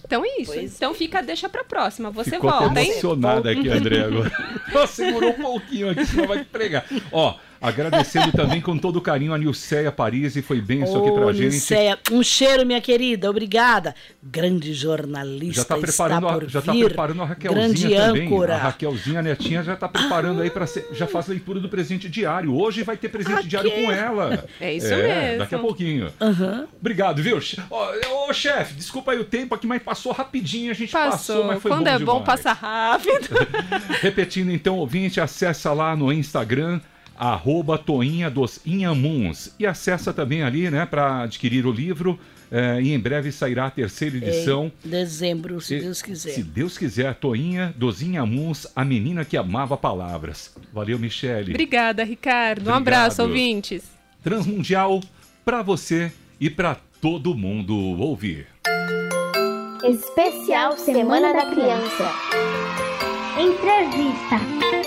Então 0.05 0.25
é 0.25 0.41
isso. 0.41 0.53
Pois 0.53 0.77
Então 0.77 0.95
fica, 0.95 1.21
deixa 1.23 1.49
pra 1.49 1.65
próxima. 1.65 2.11
Você 2.11 2.31
Ficou 2.33 2.51
volta, 2.51 2.81
hein? 2.81 2.91
emocionada 2.93 3.51
aqui, 3.51 3.69
André, 3.69 4.01
agora. 4.05 4.31
Segurou 4.87 5.31
um 5.31 5.43
pouquinho 5.43 5.91
aqui, 5.91 6.07
senão 6.07 6.29
vai 6.29 6.45
pregar. 6.45 6.85
Ó, 7.11 7.35
agradecendo 7.63 8.33
também 8.33 8.61
com 8.61 8.77
todo 8.77 9.01
carinho 9.01 9.33
a 9.33 9.39
Nilceia 9.39 9.93
Paris, 9.93 10.37
e 10.37 10.43
foi 10.43 10.61
benção 10.61 11.01
aqui 11.03 11.13
pra 11.13 11.27
Ô, 11.27 11.33
gente. 11.33 11.53
Niceia, 11.53 11.99
um 12.11 12.23
cheiro, 12.23 12.67
minha 12.67 12.81
querida, 12.81 13.31
obrigada. 13.31 13.95
Grande 14.23 14.75
jornalista 14.75 15.63
Já 15.63 15.65
tá 15.65 15.75
está 15.79 15.87
preparando, 15.87 16.29
a, 16.29 16.33
por 16.35 16.49
já 16.49 16.61
tá 16.63 16.73
preparando 16.73 17.23
a 17.23 17.27
Raquelzinha 17.27 17.67
Grande 17.69 17.95
também. 17.95 18.27
âncora. 18.27 18.55
A 18.55 18.59
Raquelzinha, 18.59 19.21
a 19.21 19.23
netinha, 19.23 19.63
já 19.63 19.77
tá 19.77 19.89
preparando 19.89 20.43
aí 20.43 20.51
para 20.51 20.67
já 20.93 21.07
faz 21.07 21.27
leitura 21.29 21.61
do 21.61 21.69
presente 21.69 22.09
diário. 22.09 22.55
Hoje 22.55 22.83
vai 22.83 22.97
ter 22.97 23.09
presente 23.09 23.39
Aqui. 23.41 23.49
diário 23.49 23.71
com 23.71 23.91
ela. 23.93 24.45
É 24.61 24.75
isso 24.75 24.89
mesmo. 24.89 25.39
Daqui 25.39 25.55
a 25.55 25.59
pouquinho. 25.59 26.13
Aham. 26.21 26.67
Obrigado, 26.81 27.23
viu? 27.23 27.39
Ó, 27.71 27.93
Ô, 28.29 28.33
chefe, 28.33 28.75
desculpa 28.75 29.13
aí 29.13 29.19
o 29.19 29.25
tempo 29.25 29.55
aqui, 29.55 29.67
mas 29.67 29.83
passou 29.83 30.13
rapidinho, 30.13 30.71
a 30.71 30.75
gente 30.75 30.93
passou, 30.93 31.11
Passou. 31.13 31.45
mas 31.45 31.63
foi 31.63 31.71
Quando 31.71 31.85
bom 31.85 31.91
é 31.91 31.99
bom, 31.99 32.21
demais. 32.21 32.25
passa 32.25 32.53
rápido. 32.53 33.29
Repetindo 34.01 34.51
então, 34.51 34.77
ouvinte, 34.77 35.21
acessa 35.21 35.73
lá 35.73 35.95
no 35.97 36.13
Instagram, 36.13 36.81
arroba 37.31 37.79
Toinha 37.79 38.29
dos 38.31 38.61
Inhamuns. 38.67 39.55
E 39.59 39.67
acessa 39.67 40.13
também 40.13 40.43
ali, 40.43 40.71
né, 40.71 40.85
para 40.87 41.23
adquirir 41.23 41.67
o 41.67 41.73
livro. 41.73 42.19
eh, 42.55 42.83
e 42.83 42.93
em 42.93 42.99
breve 43.01 43.33
sairá 43.33 43.65
a 43.67 43.71
terceira 43.71 44.15
edição. 44.19 44.71
Em 44.85 44.89
dezembro, 44.91 45.59
se 45.59 45.75
E- 45.77 45.81
Deus 45.81 46.03
quiser. 46.03 46.33
Se 46.33 46.43
Deus 46.43 46.77
quiser, 46.77 47.15
Toinha 47.15 47.73
dos 47.79 48.03
Inhamuns, 48.03 48.67
a 48.77 48.85
menina 48.85 49.25
que 49.25 49.39
amava 49.39 49.75
palavras. 49.75 50.55
Valeu, 50.71 50.99
Michele. 50.99 51.51
Obrigada, 51.53 52.05
Ricardo. 52.05 52.59
Um 52.69 52.75
Obrigado. 52.75 52.77
abraço, 53.05 53.23
ouvintes. 53.23 53.85
Transmundial 54.23 55.01
para 55.47 55.63
você 55.63 56.13
e 56.39 56.51
para 56.51 56.77
todo 57.01 57.35
mundo 57.35 57.75
ouvir. 57.99 58.47
Especial 59.83 60.77
Semana 60.77 61.33
da 61.33 61.47
Criança. 61.55 62.13
Entrevista. 63.41 64.82